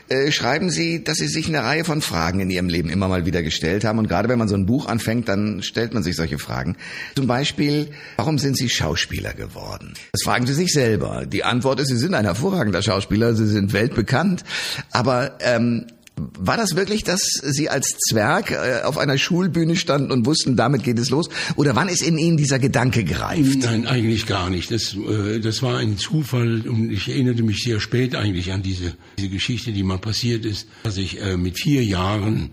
äh, 0.09 0.31
schreiben 0.33 0.71
Sie, 0.71 1.03
dass 1.03 1.17
Sie 1.17 1.29
sich 1.29 1.49
eine 1.49 1.63
Reihe 1.63 1.85
von 1.85 2.03
Fragen 2.03 2.41
in 2.41 2.51
Ihrem 2.51 2.69
Leben 2.69 2.91
immer 2.91 3.09
mal 3.09 3.25
wieder 3.25 3.43
gestellt 3.43 3.85
haben. 3.85 3.99
Und 3.99 4.09
gerade 4.09 4.29
wenn 4.29 4.39
man 4.39 4.49
so 4.49 4.55
ein 4.55 4.67
Buch 4.67 4.87
anfängt, 4.87 5.29
dann 5.29 5.63
stellt 5.63 5.95
man 5.95 6.03
sich 6.03 6.17
solche 6.17 6.39
Fragen. 6.39 6.77
Zum 7.17 7.27
Beispiel, 7.27 7.89
warum 8.17 8.39
sind 8.39 8.57
Sie 8.57 8.69
Schauspieler 8.69 9.33
geworden? 9.33 9.95
Das 10.13 10.23
fragen 10.23 10.47
Sie 10.47 10.55
sich 10.55 10.73
selber. 10.73 11.25
Die 11.27 11.45
Antwort 11.45 11.81
ist, 11.81 11.89
Sie 11.89 11.97
sind 11.97 12.15
ein 12.15 12.25
hervorragender 12.25 12.83
Schauspieler, 12.83 13.35
Sie 13.35 13.47
sind 13.47 13.73
weltbekannt. 13.73 14.45
Aber 14.91 15.39
ähm, 15.41 15.87
war 16.17 16.57
das 16.57 16.77
wirklich, 16.77 17.03
dass 17.03 17.23
Sie 17.43 17.69
als 17.69 17.97
Zwerg 18.09 18.51
äh, 18.51 18.83
auf 18.85 18.99
einer 18.99 19.19
Schulbühne 19.19 19.75
standen 19.77 20.13
und 20.13 20.27
wussten, 20.27 20.57
damit 20.57 20.85
geht 20.85 20.99
es 20.99 21.11
los? 21.11 21.29
Oder 21.57 21.75
wann 21.75 21.89
ist 21.89 22.03
in 22.03 22.19
Ihnen 22.19 22.37
dieser 22.37 22.59
Gedanke 22.59 23.03
gereift? 23.03 23.63
Nein, 23.63 23.87
eigentlich 23.87 24.27
gar 24.27 24.49
nicht. 24.49 24.71
Das, 24.71 24.95
äh, 24.95 25.41
das 25.41 25.63
war 25.63 25.79
ein 25.79 25.99
Zufall 25.99 26.63
und 26.69 26.91
ich 26.91 27.09
erinnerte 27.09 27.43
mich 27.43 27.65
sehr 27.65 27.81
spät 27.81 28.15
eigentlich 28.15 28.53
an 28.53 28.63
diese, 28.63 28.93
diese 29.19 29.29
Geschichte, 29.29 29.73
die 29.73 29.83
mal 29.83 29.99
passiert 29.99 30.45
ist, 30.45 30.69
dass 30.85 30.99
ich 30.99 31.21
äh, 31.21 31.37
mit 31.37 31.59
vier 31.59 31.85
Jahren 31.85 32.51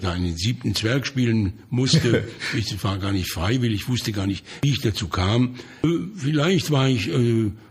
da 0.00 0.12
einen 0.12 0.36
siebten 0.36 0.74
Zwerg 0.74 1.06
spielen 1.06 1.54
musste. 1.68 2.24
ich 2.56 2.82
war 2.84 2.98
gar 2.98 3.12
nicht 3.12 3.30
freiwillig, 3.30 3.88
wusste 3.88 4.12
gar 4.12 4.26
nicht, 4.26 4.44
wie 4.62 4.70
ich 4.70 4.80
dazu 4.80 5.08
kam. 5.08 5.56
Vielleicht 6.16 6.70
war 6.70 6.88
ich 6.88 7.10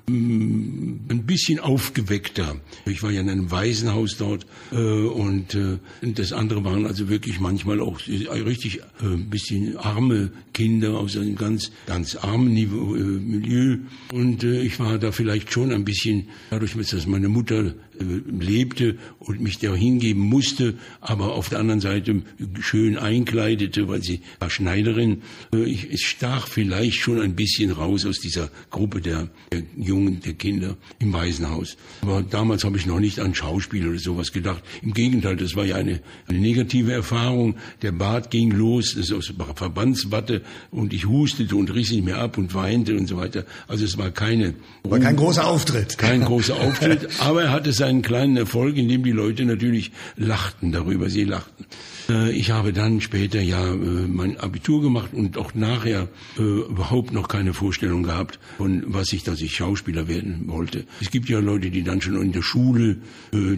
ein 0.08 1.24
bisschen 1.26 1.60
aufgeweckter. 1.60 2.58
Ich 2.86 3.04
war 3.04 3.12
ja 3.12 3.22
in 3.22 3.30
einem 3.30 3.52
Waisenhaus 3.52 4.18
dort 4.18 4.46
äh, 4.72 4.76
und 4.76 5.56
äh, 5.56 5.78
das 6.02 6.34
andere 6.34 6.66
waren 6.66 6.86
also 6.86 7.08
wirklich 7.08 7.40
manchmal 7.40 7.80
auch 7.80 8.00
richtig 8.08 8.80
äh, 8.80 9.16
bisschen 9.16 9.78
arme 9.78 10.32
Kinder 10.54 11.00
aus 11.00 11.16
einem 11.16 11.36
ganz 11.36 11.72
ganz 11.86 12.18
armen 12.18 12.54
Niveau, 12.54 12.96
äh, 12.96 13.00
Milieu 13.00 13.78
und 14.12 14.44
äh, 14.44 14.62
ich 14.62 14.78
war 14.80 14.98
da 14.98 15.14
vielleicht 15.14 15.54
schon 15.54 15.72
ein 15.72 15.86
bisschen 15.86 16.28
dadurch, 16.50 16.74
dass 16.74 17.08
meine 17.08 17.30
Mutter 17.30 17.68
äh, 17.68 17.74
lebte 18.04 18.98
und 19.20 19.42
mich 19.42 19.60
da 19.60 19.74
hingeben 19.74 20.22
musste, 20.22 20.76
aber 21.02 21.34
auf 21.34 21.50
der 21.50 21.60
anderen 21.60 21.80
Seite 21.80 22.22
schön 22.62 22.98
einkleidete, 22.98 23.88
weil 23.88 24.02
sie 24.02 24.22
war 24.40 24.50
Schneiderin. 24.50 25.22
Äh, 25.54 25.64
ich, 25.64 26.06
stach 26.06 26.48
vielleicht 26.48 27.00
schon 27.00 27.22
ein 27.22 27.36
bisschen 27.36 27.72
raus 27.72 28.06
aus 28.06 28.20
dieser 28.20 28.50
Gruppe 28.70 29.02
der, 29.02 29.30
der 29.52 29.64
Jungen, 29.78 30.20
der 30.22 30.34
Kinder 30.34 30.78
im 31.00 31.14
Waisenhaus. 31.14 31.78
Aber 32.02 32.22
damals 32.22 32.64
habe 32.64 32.78
ich 32.78 32.86
noch 32.86 33.00
nicht 33.00 33.20
an 33.20 33.34
Schauspiel 33.34 33.88
oder 33.88 34.00
sowas 34.00 34.32
gedacht. 34.32 34.64
Im 34.82 34.94
Gegenteil, 34.94 35.36
das 35.36 35.56
war 35.56 35.66
ja 35.66 35.76
eine, 35.76 36.02
eine 36.28 36.40
negative 36.40 36.92
Erfahrung. 36.92 37.56
Der 37.82 37.92
Bart 37.92 38.32
ging 38.32 38.52
los, 38.52 38.96
das 38.96 39.10
ist 39.10 39.14
aus 39.14 39.34
Verbandswatte 39.56 40.42
und 40.72 40.94
ich 40.94 41.08
hustete 41.08 41.56
und 41.56 41.74
riss 41.74 41.92
ihn 41.92 42.06
mir 42.06 42.18
ab 42.18 42.38
und 42.38 42.54
weinte 42.54 42.96
und 42.98 43.08
so 43.08 43.18
weiter. 43.18 43.46
Also 43.68 43.86
es 43.86 43.98
war 43.98 44.12
keine... 44.12 44.56
War 44.84 45.00
kein 45.00 45.16
großer 45.16 45.48
Auftritt. 45.48 45.98
Kein 45.98 46.22
großer 46.22 46.60
Auftritt, 46.60 47.08
aber 47.20 47.44
er 47.44 47.52
hatte 47.52 47.72
seinen 47.94 48.02
kleinen 48.02 48.38
Erfolg, 48.38 48.78
in 48.78 48.88
dem 48.88 49.04
die 49.04 49.12
Leute 49.12 49.46
natürlich 49.46 49.92
lachten 50.18 50.72
darüber, 50.72 51.10
sie 51.10 51.26
lachten. 51.26 51.66
Äh, 52.10 52.32
ich 52.32 52.52
habe 52.52 52.74
dann 52.74 53.02
später 53.02 53.42
ja 53.42 53.74
äh, 53.74 53.76
mein 53.76 54.38
Abitur 54.40 54.82
gemacht 54.82 55.10
und 55.14 55.38
auch 55.38 55.54
nachher 55.54 56.08
äh, 56.38 56.42
überhaupt 56.42 57.14
noch 57.14 57.28
keine 57.28 57.54
Vorstellung 57.54 58.04
gehabt 58.04 58.40
von 58.58 58.84
was 58.88 59.14
ich, 59.14 59.24
dass 59.24 59.42
ich 59.42 59.56
Schauspieler 59.56 60.08
werden 60.08 60.44
wollte. 60.48 60.86
Es 61.02 61.12
gibt 61.12 61.30
ja 61.30 61.40
Leute, 61.40 61.70
die 61.70 61.84
dann 61.84 62.02
schon 62.02 62.22
in 62.22 62.32
der 62.32 62.42
Schule 62.42 62.98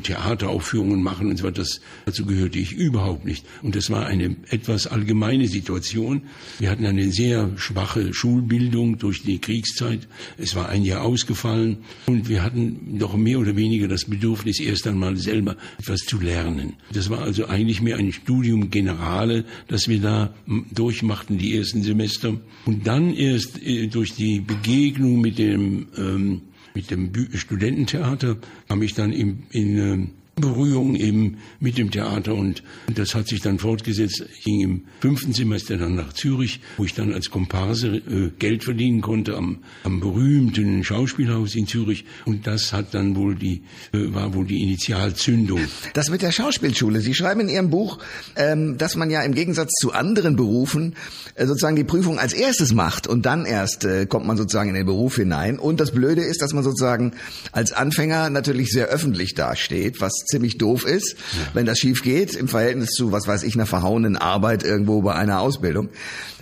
Theateraufführungen 0.03 1.01
machen 1.01 1.29
und 1.29 1.37
so 1.37 1.45
weiter. 1.45 1.63
Dazu 2.05 2.25
gehörte 2.25 2.59
ich 2.59 2.73
überhaupt 2.73 3.25
nicht. 3.25 3.45
Und 3.61 3.75
das 3.75 3.89
war 3.89 4.05
eine 4.05 4.35
etwas 4.49 4.87
allgemeine 4.87 5.47
Situation. 5.47 6.23
Wir 6.59 6.69
hatten 6.69 6.85
eine 6.85 7.11
sehr 7.11 7.51
schwache 7.57 8.13
Schulbildung 8.13 8.97
durch 8.97 9.23
die 9.23 9.39
Kriegszeit. 9.39 10.07
Es 10.37 10.55
war 10.55 10.69
ein 10.69 10.83
Jahr 10.83 11.03
ausgefallen 11.03 11.77
und 12.05 12.29
wir 12.29 12.43
hatten 12.43 12.97
doch 12.99 13.15
mehr 13.15 13.39
oder 13.39 13.55
weniger 13.55 13.87
das 13.87 14.05
Bedürfnis, 14.15 14.59
erst 14.59 14.87
einmal 14.87 15.17
selber 15.17 15.55
etwas 15.77 16.01
zu 16.01 16.19
lernen. 16.19 16.73
Das 16.93 17.09
war 17.09 17.21
also 17.21 17.47
eigentlich 17.47 17.81
mehr 17.81 17.97
ein 17.97 18.11
Studium 18.11 18.69
Generale, 18.69 19.45
das 19.67 19.87
wir 19.87 19.99
da 19.99 20.33
durchmachten, 20.71 21.37
die 21.37 21.57
ersten 21.57 21.83
Semester. 21.83 22.39
Und 22.65 22.87
dann 22.87 23.13
erst 23.13 23.61
äh, 23.61 23.87
durch 23.87 24.13
die 24.13 24.39
Begegnung 24.39 25.21
mit 25.21 25.37
dem, 25.37 25.87
ähm, 25.97 26.41
mit 26.73 26.91
dem 26.91 27.11
Studententheater 27.33 28.37
kam 28.67 28.81
ich 28.81 28.93
dann 28.93 29.11
in, 29.11 29.43
in 29.51 29.77
ähm, 29.77 30.09
Berührung 30.35 30.95
eben 30.95 31.37
mit 31.59 31.77
dem 31.77 31.91
Theater 31.91 32.35
und 32.35 32.61
das 32.93 33.15
hat 33.15 33.27
sich 33.27 33.41
dann 33.41 33.57
fortgesetzt. 33.57 34.25
Ich 34.37 34.43
ging 34.43 34.61
im 34.61 34.81
fünften 34.99 35.31
Semester 35.31 35.77
dann 35.77 35.95
nach 35.95 36.11
Zürich, 36.11 36.59
wo 36.77 36.83
ich 36.83 36.93
dann 36.93 37.13
als 37.13 37.29
Komparse 37.29 37.97
äh, 37.97 38.31
Geld 38.37 38.65
verdienen 38.65 39.01
konnte 39.01 39.35
am, 39.35 39.59
am 39.83 40.01
berühmten 40.01 40.83
Schauspielhaus 40.83 41.55
in 41.55 41.67
Zürich 41.67 42.03
und 42.25 42.47
das 42.47 42.73
hat 42.73 42.93
dann 42.93 43.15
wohl 43.15 43.35
die 43.35 43.61
äh, 43.93 44.13
war 44.13 44.33
wohl 44.33 44.45
die 44.45 44.61
Initialzündung. 44.61 45.61
Das 45.93 46.09
mit 46.09 46.21
der 46.21 46.33
Schauspielschule. 46.33 46.99
Sie 46.99 47.13
schreiben 47.13 47.41
in 47.41 47.49
Ihrem 47.49 47.69
Buch, 47.69 47.99
ähm, 48.35 48.77
dass 48.77 48.97
man 48.97 49.09
ja 49.09 49.21
im 49.21 49.33
Gegensatz 49.33 49.71
zu 49.79 49.93
anderen 49.93 50.35
Berufen 50.35 50.95
äh, 51.35 51.45
sozusagen 51.45 51.77
die 51.77 51.85
Prüfung 51.85 52.19
als 52.19 52.33
erstes 52.33 52.73
macht 52.73 53.07
und 53.07 53.25
dann 53.25 53.45
erst 53.45 53.85
äh, 53.85 54.05
kommt 54.05 54.25
man 54.25 54.35
sozusagen 54.35 54.69
in 54.69 54.75
den 54.75 54.85
Beruf 54.85 55.15
hinein. 55.15 55.59
Und 55.59 55.79
das 55.79 55.91
Blöde 55.91 56.23
ist, 56.23 56.41
dass 56.41 56.51
man 56.53 56.63
sozusagen 56.63 57.13
als 57.53 57.71
Anfänger 57.71 58.29
natürlich 58.29 58.71
sehr 58.71 58.87
öffentlich 58.87 59.33
dasteht, 59.33 60.01
was 60.01 60.24
ziemlich 60.25 60.57
doof 60.57 60.85
ist, 60.85 61.15
ja. 61.33 61.47
wenn 61.53 61.65
das 61.65 61.79
schief 61.79 62.01
geht, 62.03 62.35
im 62.35 62.47
Verhältnis 62.47 62.91
zu, 62.91 63.11
was 63.11 63.27
weiß 63.27 63.43
ich, 63.43 63.55
einer 63.55 63.65
verhauenen 63.65 64.15
Arbeit 64.17 64.63
irgendwo 64.63 65.01
bei 65.01 65.15
einer 65.15 65.39
Ausbildung. 65.39 65.89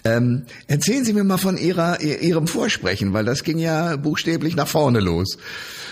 Ähm, 0.06 0.44
erzählen 0.68 1.06
Sie 1.06 1.14
mir 1.14 1.24
mal 1.24 1.38
von 1.38 1.58
Ihrer, 1.58 2.02
Ihrem 2.02 2.48
Vorsprechen, 2.48 3.14
weil 3.14 3.24
das 3.24 3.44
ging 3.44 3.58
ja 3.58 3.96
buchstäblich 3.96 4.56
nach 4.56 4.68
vorne 4.68 5.00
los. 5.00 5.38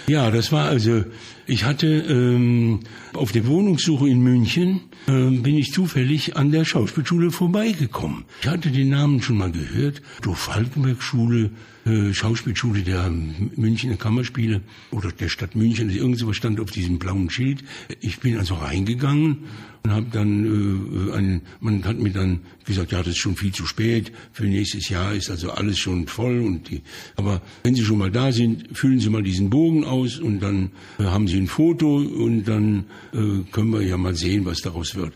Ja, 0.08 0.32
das 0.32 0.52
war 0.52 0.68
also, 0.68 1.06
ich 1.46 1.64
hatte 1.64 1.88
ähm, 1.88 2.82
auf 3.14 3.32
der 3.32 3.48
Wohnungssuche 3.48 4.10
in 4.10 4.20
München, 4.20 4.82
ähm, 5.08 5.44
bin 5.44 5.58
ich 5.58 5.72
zufällig 5.72 6.36
an 6.36 6.52
der 6.52 6.66
Schauspielschule 6.66 7.32
vorbeigekommen. 7.32 8.26
Ich 8.42 8.48
hatte 8.48 8.72
den 8.72 8.90
Namen 8.90 9.22
schon 9.22 9.38
mal 9.38 9.52
gehört, 9.52 10.02
Doof 10.22 10.40
Falkenberg 10.40 11.02
Schule, 11.02 11.52
äh, 11.86 12.14
Schauspielschule 12.14 12.84
der 12.84 13.10
Münchner 13.10 13.96
Kammerspiele 13.96 14.62
oder 14.92 15.12
der 15.12 15.30
Stadt 15.30 15.56
München, 15.56 15.90
irgendwas 15.90 16.36
stand 16.36 16.60
auf 16.60 16.72
diesem 16.72 17.00
blauen 17.00 17.30
Schild. 17.30 17.64
Ich 18.00 18.20
bin 18.20 18.38
also 18.38 18.56
reingegangen 18.56 19.40
und 19.84 19.92
habe 19.92 20.06
dann, 20.12 21.10
äh, 21.10 21.14
ein, 21.14 21.42
man 21.60 21.84
hat 21.86 21.98
mir 21.98 22.12
dann 22.12 22.42
gesagt, 22.66 22.92
ja, 22.92 23.00
das 23.00 23.10
ist 23.10 23.18
schon 23.18 23.36
viel 23.36 23.52
zu 23.52 23.66
spät, 23.66 24.12
für 24.32 24.46
nächstes 24.46 24.90
Jahr 24.90 25.14
ist 25.14 25.30
also 25.30 25.52
alles 25.52 25.80
schon 25.80 26.08
voll 26.08 26.42
und 26.42 26.70
die, 26.70 26.82
aber 27.16 27.42
wenn 27.64 27.74
Sie 27.74 27.84
schon 27.84 27.98
mal 27.98 28.12
da 28.12 28.32
sind, 28.32 28.66
füllen 28.78 29.00
Sie 29.00 29.10
mal 29.10 29.24
diesen 29.24 29.50
Bogen 29.50 29.84
aus 29.84 30.20
und 30.20 30.40
dann 30.40 30.72
äh, 31.00 31.04
haben 31.04 31.28
Sie 31.28 31.38
ein 31.38 31.48
Foto 31.48 31.98
und 31.98 32.44
dann 32.44 32.86
äh, 33.14 33.44
können 33.52 33.72
wir 33.72 33.82
ja 33.82 33.98
mal 33.98 34.14
sehen, 34.16 34.46
was 34.46 34.62
daraus 34.62 34.96
wird. 34.96 35.14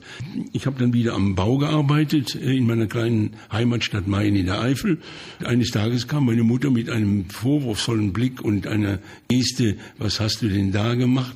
Ich 0.53 0.65
habe 0.65 0.79
dann 0.79 0.93
wieder 0.93 1.13
am 1.13 1.35
Bau 1.35 1.57
gearbeitet 1.57 2.35
äh, 2.35 2.57
in 2.57 2.65
meiner 2.65 2.87
kleinen 2.87 3.35
Heimatstadt 3.51 4.07
Mayen 4.07 4.35
in 4.35 4.47
der 4.47 4.61
Eifel. 4.61 4.97
Eines 5.43 5.71
Tages 5.71 6.07
kam 6.07 6.25
meine 6.25 6.43
Mutter 6.43 6.71
mit 6.71 6.89
einem 6.89 7.29
vorwurfsvollen 7.29 8.13
Blick 8.13 8.41
und 8.41 8.65
einer 8.67 8.99
Geste, 9.27 9.77
was 9.97 10.19
hast 10.19 10.41
du 10.41 10.49
denn 10.49 10.71
da 10.71 10.95
gemacht, 10.95 11.35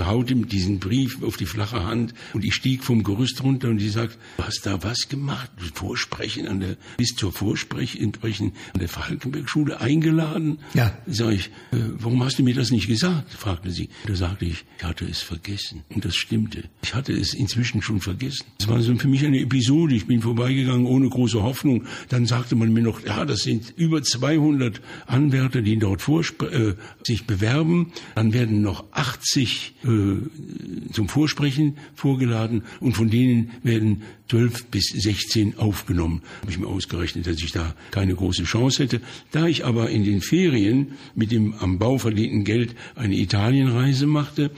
haut 0.00 0.30
ihm 0.30 0.48
diesen 0.48 0.78
Brief 0.78 1.22
auf 1.22 1.36
die 1.36 1.46
flache 1.46 1.84
Hand 1.84 2.14
und 2.34 2.44
ich 2.44 2.54
stieg 2.54 2.84
vom 2.84 3.02
Gerüst 3.02 3.42
runter 3.42 3.68
und 3.68 3.78
sie 3.78 3.88
sagt, 3.88 4.18
du 4.36 4.44
hast 4.44 4.64
da 4.64 4.82
was 4.82 5.08
gemacht, 5.08 5.50
Vorsprechen 5.74 6.46
an 6.46 6.60
der, 6.60 6.76
bis 6.96 7.14
zur 7.16 7.32
Vorsprechen 7.32 8.12
an 8.72 8.80
der 8.80 8.88
Falkenberg-Schule 8.88 9.80
eingeladen. 9.80 10.58
Ja. 10.74 10.96
Sag 11.06 11.32
ich, 11.32 11.46
äh, 11.72 11.78
warum 11.98 12.22
hast 12.22 12.38
du 12.38 12.42
mir 12.42 12.54
das 12.54 12.70
nicht 12.70 12.86
gesagt? 12.86 13.32
fragte 13.32 13.70
sie. 13.70 13.88
Da 14.06 14.14
sagte 14.14 14.44
ich, 14.44 14.64
ich 14.78 14.84
hatte 14.84 15.06
es 15.06 15.22
vergessen. 15.22 15.82
Und 15.88 16.04
das 16.04 16.16
stimmte. 16.16 16.64
Ich 16.82 16.94
hatte 16.94 17.12
es 17.12 17.34
inzwischen 17.34 17.82
schon 17.82 18.00
vergessen. 18.00 18.46
Es 18.58 18.68
war 18.68 18.80
so 18.82 18.94
für 18.96 19.08
mich 19.08 19.24
eine 19.24 19.40
Episode. 19.40 19.94
Ich 19.94 20.06
bin 20.06 20.20
vorbeigegangen 20.22 20.86
ohne 20.86 21.08
große 21.08 21.42
Hoffnung. 21.42 21.84
Dann 22.08 22.26
sagte 22.26 22.56
man 22.56 22.72
mir 22.72 22.82
noch, 22.82 23.04
ja, 23.04 23.24
das 23.24 23.40
sind 23.40 23.72
über 23.76 24.02
200 24.02 24.80
Anwärter, 25.06 25.62
die 25.62 25.78
dort 25.78 26.06
äh, 26.08 26.74
sich 27.04 27.26
bewerben. 27.26 27.92
Dann 28.14 28.32
werden 28.32 28.62
noch 28.62 28.84
80 28.92 29.74
äh, 29.82 30.90
zum 30.92 31.08
Vorsprechen 31.08 31.76
vorgeladen 32.20 32.62
und 32.80 32.92
von 32.96 33.10
denen 33.10 33.50
werden 33.62 34.02
12 34.28 34.66
bis 34.66 34.86
16 34.88 35.58
aufgenommen. 35.58 36.22
Habe 36.42 36.50
ich 36.50 36.58
mir 36.58 36.66
ausgerechnet, 36.66 37.26
dass 37.26 37.42
ich 37.42 37.52
da 37.52 37.74
keine 37.90 38.14
große 38.14 38.44
Chance 38.44 38.84
hätte. 38.84 39.00
Da 39.32 39.46
ich 39.46 39.64
aber 39.64 39.90
in 39.90 40.04
den 40.04 40.20
Ferien 40.20 40.92
mit 41.14 41.32
dem 41.32 41.54
am 41.54 41.78
Bau 41.78 41.98
verdienten 41.98 42.44
Geld 42.44 42.74
eine 42.94 43.16
Italienreise 43.16 44.06
machte, 44.06 44.50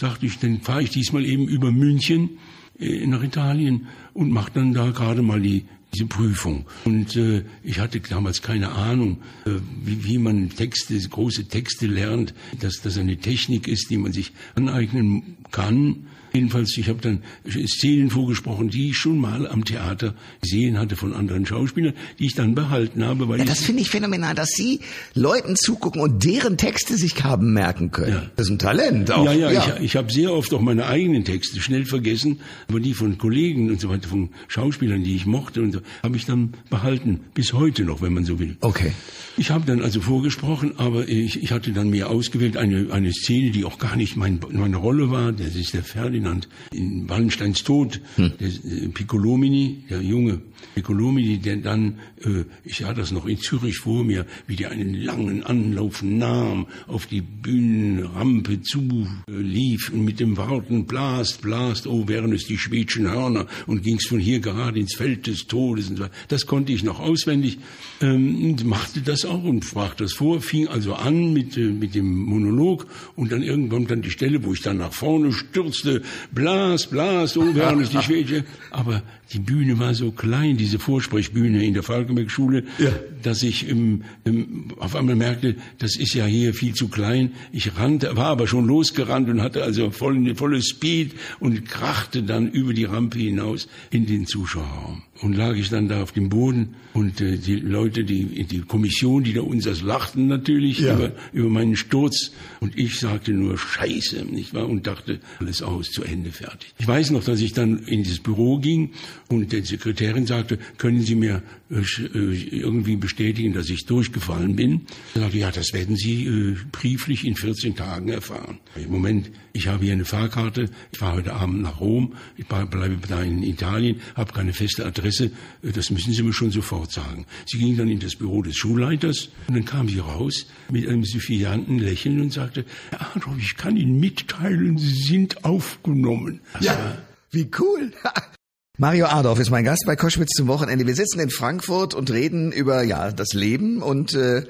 dachte 0.00 0.26
ich, 0.26 0.38
dann 0.38 0.60
fahre 0.60 0.82
ich 0.82 0.90
diesmal 0.90 1.24
eben 1.24 1.46
über 1.46 1.70
München 1.70 2.30
äh, 2.78 3.06
nach 3.06 3.22
Italien 3.22 3.86
und 4.14 4.30
mache 4.30 4.52
dann 4.54 4.72
da 4.72 4.90
gerade 4.90 5.22
mal 5.22 5.40
die 5.40 5.64
diese 5.92 6.06
Prüfung. 6.06 6.66
Und 6.84 7.16
äh, 7.16 7.44
ich 7.62 7.78
hatte 7.78 8.00
damals 8.00 8.42
keine 8.42 8.72
Ahnung, 8.72 9.18
äh, 9.44 9.50
wie, 9.84 10.04
wie 10.04 10.18
man 10.18 10.50
Texte, 10.50 10.98
große 10.98 11.44
Texte 11.48 11.86
lernt, 11.86 12.34
dass 12.60 12.80
das 12.82 12.98
eine 12.98 13.16
Technik 13.18 13.68
ist, 13.68 13.90
die 13.90 13.98
man 13.98 14.12
sich 14.12 14.32
aneignen 14.54 15.36
kann 15.50 16.06
Jedenfalls, 16.32 16.76
ich 16.78 16.88
habe 16.88 17.00
dann 17.00 17.22
Szenen 17.66 18.10
vorgesprochen, 18.10 18.70
die 18.70 18.90
ich 18.90 18.96
schon 18.96 19.18
mal 19.18 19.46
am 19.46 19.64
Theater 19.64 20.14
gesehen 20.40 20.78
hatte 20.78 20.96
von 20.96 21.12
anderen 21.12 21.44
Schauspielern, 21.44 21.92
die 22.18 22.26
ich 22.26 22.34
dann 22.34 22.54
behalten 22.54 23.04
habe. 23.04 23.28
Weil 23.28 23.40
ja, 23.40 23.44
das 23.44 23.62
finde 23.62 23.82
ich 23.82 23.90
phänomenal, 23.90 24.34
dass 24.34 24.50
Sie 24.50 24.80
Leuten 25.14 25.56
zugucken 25.56 26.00
und 26.00 26.24
deren 26.24 26.56
Texte 26.56 26.96
sich 26.96 27.22
haben 27.22 27.52
merken 27.52 27.90
können. 27.90 28.12
Ja. 28.12 28.30
Das 28.36 28.46
ist 28.46 28.52
ein 28.52 28.58
Talent. 28.58 29.10
Auch. 29.10 29.26
Ja, 29.26 29.32
ja, 29.32 29.50
ja. 29.50 29.76
ich, 29.76 29.84
ich 29.84 29.96
habe 29.96 30.10
sehr 30.10 30.32
oft 30.32 30.52
auch 30.54 30.60
meine 30.62 30.86
eigenen 30.86 31.24
Texte 31.24 31.60
schnell 31.60 31.84
vergessen, 31.84 32.40
aber 32.68 32.80
die 32.80 32.94
von 32.94 33.18
Kollegen 33.18 33.70
und 33.70 33.80
so 33.80 33.90
weiter, 33.90 34.08
von 34.08 34.30
Schauspielern, 34.48 35.04
die 35.04 35.14
ich 35.14 35.26
mochte, 35.26 35.60
und 35.60 35.72
so, 35.72 35.80
habe 36.02 36.16
ich 36.16 36.24
dann 36.24 36.54
behalten, 36.70 37.20
bis 37.34 37.52
heute 37.52 37.84
noch, 37.84 38.02
wenn 38.02 38.14
man 38.14 38.24
so 38.24 38.38
will. 38.38 38.56
Okay. 38.60 38.92
Ich 39.36 39.50
habe 39.50 39.64
dann 39.64 39.80
also 39.80 40.00
vorgesprochen, 40.00 40.78
aber 40.78 41.08
ich, 41.08 41.42
ich 41.42 41.52
hatte 41.52 41.72
dann 41.72 41.90
mir 41.90 42.10
ausgewählt 42.10 42.56
eine, 42.56 42.92
eine 42.92 43.12
Szene, 43.12 43.50
die 43.50 43.64
auch 43.64 43.78
gar 43.78 43.96
nicht 43.96 44.16
mein, 44.16 44.40
meine 44.50 44.76
Rolle 44.76 45.10
war. 45.10 45.32
Das 45.32 45.56
ist 45.56 45.72
der 45.72 45.82
Ferdinand 45.82 46.48
in 46.70 47.08
Wallensteins 47.08 47.64
Tod, 47.64 48.00
hm. 48.16 48.32
der 48.38 48.48
äh, 48.48 48.88
Piccolomini, 48.88 49.84
der 49.88 50.02
junge 50.02 50.42
Piccolomini, 50.74 51.38
der 51.38 51.56
dann, 51.56 51.98
äh, 52.24 52.44
ich 52.64 52.78
sah 52.78 52.92
das 52.92 53.10
noch 53.10 53.26
in 53.26 53.38
Zürich 53.38 53.78
vor 53.78 54.04
mir, 54.04 54.26
wie 54.46 54.56
der 54.56 54.70
einen 54.70 54.94
langen 54.94 55.42
Anlauf 55.42 56.02
nahm, 56.02 56.66
auf 56.86 57.06
die 57.06 57.20
Bühnenrampe 57.20 58.60
zu 58.62 59.08
äh, 59.28 59.32
lief 59.32 59.90
und 59.92 60.04
mit 60.04 60.20
dem 60.20 60.36
Warten 60.36 60.86
blast, 60.86 61.42
blast, 61.42 61.86
oh, 61.86 62.06
wären 62.08 62.32
es 62.32 62.46
die 62.46 62.58
schwedischen 62.58 63.10
Hörner 63.10 63.46
und 63.66 63.82
ging's 63.82 64.06
von 64.06 64.18
hier 64.18 64.40
gerade 64.40 64.78
ins 64.78 64.94
Feld 64.94 65.26
des 65.26 65.46
Todes. 65.46 65.71
Und 65.72 65.96
so. 65.96 66.06
Das 66.28 66.46
konnte 66.46 66.72
ich 66.72 66.82
noch 66.82 67.00
auswendig 67.00 67.58
ähm, 68.00 68.50
und 68.50 68.64
machte 68.64 69.00
das 69.00 69.24
auch 69.24 69.44
und 69.44 69.64
sprach 69.64 69.94
das 69.94 70.12
vor, 70.12 70.40
fing 70.40 70.68
also 70.68 70.94
an 70.94 71.32
mit, 71.32 71.56
äh, 71.56 71.68
mit 71.68 71.94
dem 71.94 72.14
Monolog 72.24 72.86
und 73.16 73.32
dann 73.32 73.42
irgendwann 73.42 73.86
dann 73.86 74.02
die 74.02 74.10
Stelle, 74.10 74.44
wo 74.44 74.52
ich 74.52 74.62
dann 74.62 74.78
nach 74.78 74.92
vorne 74.92 75.32
stürzte, 75.32 76.02
blas, 76.32 76.86
blas, 76.86 77.36
oh, 77.36 77.42
ist 77.42 77.92
die 77.92 78.02
Schwede. 78.02 78.44
Aber 78.70 79.02
die 79.32 79.38
Bühne 79.38 79.78
war 79.78 79.94
so 79.94 80.10
klein, 80.10 80.56
diese 80.56 80.78
Vorsprechbühne 80.78 81.64
in 81.64 81.74
der 81.74 81.82
Falkenberg-Schule, 81.82 82.64
ja. 82.78 82.90
dass 83.22 83.42
ich 83.42 83.68
im, 83.68 84.02
im, 84.24 84.68
auf 84.78 84.94
einmal 84.94 85.16
merkte, 85.16 85.56
das 85.78 85.96
ist 85.96 86.14
ja 86.14 86.26
hier 86.26 86.52
viel 86.54 86.74
zu 86.74 86.88
klein. 86.88 87.32
Ich 87.50 87.76
rannte, 87.76 88.14
war 88.16 88.26
aber 88.26 88.46
schon 88.46 88.66
losgerannt 88.66 89.28
und 89.28 89.40
hatte 89.40 89.62
also 89.62 89.90
voll, 89.90 90.34
volles 90.34 90.68
Speed 90.68 91.12
und 91.40 91.64
krachte 91.66 92.22
dann 92.22 92.50
über 92.50 92.74
die 92.74 92.84
Rampe 92.84 93.18
hinaus 93.18 93.68
in 93.90 94.06
den 94.06 94.26
Zuschauerraum. 94.26 95.02
Und 95.22 95.34
lag 95.34 95.54
ich 95.54 95.70
dann 95.70 95.88
da 95.88 96.02
auf 96.02 96.12
dem 96.12 96.28
Boden 96.28 96.74
und 96.94 97.20
äh, 97.20 97.38
die 97.38 97.56
Leute, 97.56 98.04
die, 98.04 98.44
die 98.44 98.60
Kommission, 98.60 99.22
die 99.22 99.32
da 99.32 99.40
uns 99.40 99.64
das 99.64 99.80
lachten 99.80 100.26
natürlich 100.26 100.80
ja. 100.80 100.94
über, 100.94 101.12
über 101.32 101.48
meinen 101.48 101.76
Sturz. 101.76 102.32
Und 102.60 102.76
ich 102.76 102.98
sagte 102.98 103.32
nur 103.32 103.56
Scheiße, 103.56 104.24
nicht 104.24 104.52
wahr? 104.52 104.68
Und 104.68 104.86
dachte, 104.86 105.20
alles 105.38 105.62
aus, 105.62 105.90
zu 105.90 106.02
Ende, 106.02 106.32
fertig. 106.32 106.74
Ich 106.78 106.86
weiß 106.86 107.10
noch, 107.10 107.24
dass 107.24 107.40
ich 107.40 107.52
dann 107.52 107.78
in 107.84 108.02
dieses 108.02 108.18
Büro 108.18 108.58
ging 108.58 108.90
und 109.28 109.52
der 109.52 109.64
Sekretärin 109.64 110.26
sagte, 110.26 110.58
können 110.76 111.02
Sie 111.02 111.14
mir 111.14 111.42
äh, 111.70 111.76
äh, 111.78 112.58
irgendwie 112.58 112.96
bestätigen, 112.96 113.52
dass 113.52 113.70
ich 113.70 113.86
durchgefallen 113.86 114.56
bin? 114.56 114.82
Er 115.14 115.22
sagte, 115.22 115.38
ja, 115.38 115.50
das 115.50 115.72
werden 115.72 115.96
Sie 115.96 116.26
äh, 116.26 116.56
brieflich 116.72 117.24
in 117.24 117.36
14 117.36 117.76
Tagen 117.76 118.08
erfahren. 118.08 118.58
Im 118.76 118.90
Moment, 118.90 119.30
ich 119.52 119.68
habe 119.68 119.84
hier 119.84 119.92
eine 119.92 120.04
Fahrkarte, 120.04 120.68
ich 120.90 120.98
fahre 120.98 121.16
heute 121.16 121.34
Abend 121.34 121.62
nach 121.62 121.80
Rom, 121.80 122.14
ich 122.36 122.46
bleibe 122.46 122.98
da 123.08 123.22
in 123.22 123.42
Italien, 123.42 124.00
habe 124.14 124.32
keine 124.32 124.52
feste 124.52 124.84
Adresse, 124.84 125.11
äh, 125.20 125.30
das 125.62 125.90
müssen 125.90 126.12
Sie 126.12 126.22
mir 126.22 126.32
schon 126.32 126.50
sofort 126.50 126.92
sagen. 126.92 127.26
Sie 127.46 127.58
ging 127.58 127.76
dann 127.76 127.88
in 127.88 127.98
das 127.98 128.16
Büro 128.16 128.42
des 128.42 128.56
Schulleiters 128.56 129.28
und 129.48 129.54
dann 129.54 129.64
kam 129.64 129.88
sie 129.88 129.98
raus 129.98 130.46
mit 130.70 130.88
einem 130.88 131.04
suffisanten 131.04 131.78
Lächeln 131.78 132.20
und 132.20 132.32
sagte, 132.32 132.64
Herr 132.90 133.16
Adolf, 133.16 133.38
ich 133.38 133.56
kann 133.56 133.76
Ihnen 133.76 134.00
mitteilen, 134.00 134.78
Sie 134.78 134.94
sind 134.94 135.44
aufgenommen. 135.44 136.40
Das 136.54 136.64
ja, 136.64 136.98
wie 137.30 137.50
cool. 137.58 137.92
Mario 138.78 139.04
Adorf 139.04 139.38
ist 139.38 139.50
mein 139.50 139.64
Gast 139.64 139.84
bei 139.86 139.96
Koschwitz 139.96 140.30
zum 140.30 140.48
Wochenende. 140.48 140.86
Wir 140.86 140.94
sitzen 140.94 141.20
in 141.20 141.28
Frankfurt 141.28 141.92
und 141.92 142.10
reden 142.10 142.52
über 142.52 142.82
ja 142.82 143.12
das 143.12 143.34
Leben 143.34 143.82
und 143.82 144.14
äh, 144.14 144.46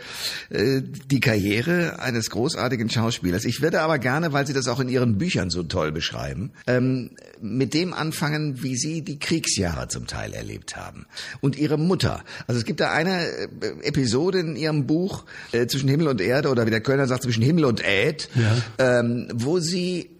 äh, 0.50 0.80
die 0.80 1.18
Karriere 1.18 1.98
eines 1.98 2.30
großartigen 2.30 2.88
Schauspielers. 2.88 3.44
Ich 3.44 3.62
würde 3.62 3.80
aber 3.80 3.98
gerne, 3.98 4.32
weil 4.32 4.46
Sie 4.46 4.52
das 4.52 4.68
auch 4.68 4.78
in 4.78 4.88
Ihren 4.88 5.18
Büchern 5.18 5.50
so 5.50 5.64
toll 5.64 5.90
beschreiben, 5.90 6.52
ähm, 6.68 7.16
mit 7.40 7.74
dem 7.74 7.92
anfangen, 7.92 8.62
wie 8.62 8.76
Sie 8.76 9.02
die 9.02 9.18
Kriegsjahre 9.18 9.88
zum 9.88 10.06
Teil 10.06 10.34
erlebt 10.34 10.76
haben 10.76 11.06
und 11.40 11.58
Ihre 11.58 11.76
Mutter. 11.76 12.22
Also 12.46 12.60
es 12.60 12.64
gibt 12.64 12.78
da 12.78 12.92
eine 12.92 13.26
äh, 13.26 13.48
Episode 13.82 14.38
in 14.38 14.54
Ihrem 14.54 14.86
Buch 14.86 15.24
äh, 15.50 15.66
zwischen 15.66 15.88
Himmel 15.88 16.06
und 16.06 16.20
Erde 16.20 16.48
oder 16.48 16.64
wie 16.64 16.70
der 16.70 16.80
Kölner 16.80 17.08
sagt 17.08 17.24
zwischen 17.24 17.42
Himmel 17.42 17.64
und 17.64 17.84
Äd, 17.84 18.28
ja. 18.36 19.00
ähm, 19.00 19.26
wo 19.34 19.58
Sie 19.58 20.10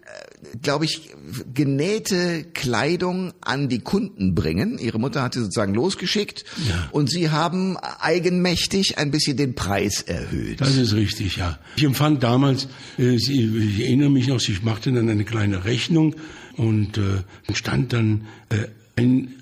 glaube 0.61 0.85
ich, 0.85 1.11
genähte 1.55 2.45
Kleidung 2.53 3.33
an 3.41 3.69
die 3.69 3.79
Kunden 3.79 4.35
bringen. 4.35 4.79
Ihre 4.79 4.99
Mutter 4.99 5.23
hat 5.23 5.35
sie 5.35 5.41
sozusagen 5.41 5.75
losgeschickt 5.75 6.45
ja. 6.69 6.89
und 6.93 7.11
sie 7.11 7.31
haben 7.31 7.77
eigenmächtig 7.77 8.99
ein 8.99 9.11
bisschen 9.11 9.37
den 9.37 9.55
Preis 9.55 10.03
erhöht. 10.03 10.61
Das 10.61 10.77
ist 10.77 10.95
richtig, 10.95 11.37
ja. 11.37 11.59
Ich 11.77 11.85
empfand 11.85 12.23
damals, 12.23 12.69
äh, 12.99 13.15
ich 13.15 13.81
erinnere 13.81 14.11
mich 14.11 14.29
noch, 14.29 14.41
sie 14.41 14.59
machte 14.63 14.93
dann 14.93 15.09
eine 15.09 15.25
kleine 15.25 15.65
Rechnung 15.65 16.17
und 16.57 16.99
äh, 16.99 17.23
stand 17.55 17.93
dann 17.93 18.27
äh, 18.49 18.67
ein, 18.97 19.35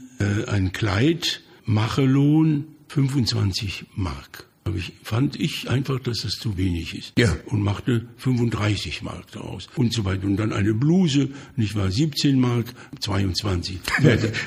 ein 0.46 0.72
Kleid, 0.72 1.40
Machelohn 1.64 2.66
25 2.88 3.86
Mark 3.96 4.49
ich, 4.76 4.92
fand 5.02 5.40
ich 5.40 5.68
einfach, 5.68 6.00
dass 6.00 6.22
das 6.22 6.32
zu 6.32 6.56
wenig 6.56 6.96
ist. 6.96 7.12
Ja. 7.18 7.34
Und 7.46 7.62
machte 7.62 8.06
35 8.18 9.02
Mark 9.02 9.30
daraus. 9.32 9.68
Und 9.76 9.92
so 9.92 10.04
weiter. 10.04 10.24
Und 10.24 10.36
dann 10.36 10.52
eine 10.52 10.74
Bluse, 10.74 11.30
nicht 11.56 11.74
wahr, 11.76 11.90
17 11.90 12.38
Mark, 12.38 12.66
22. 13.00 13.78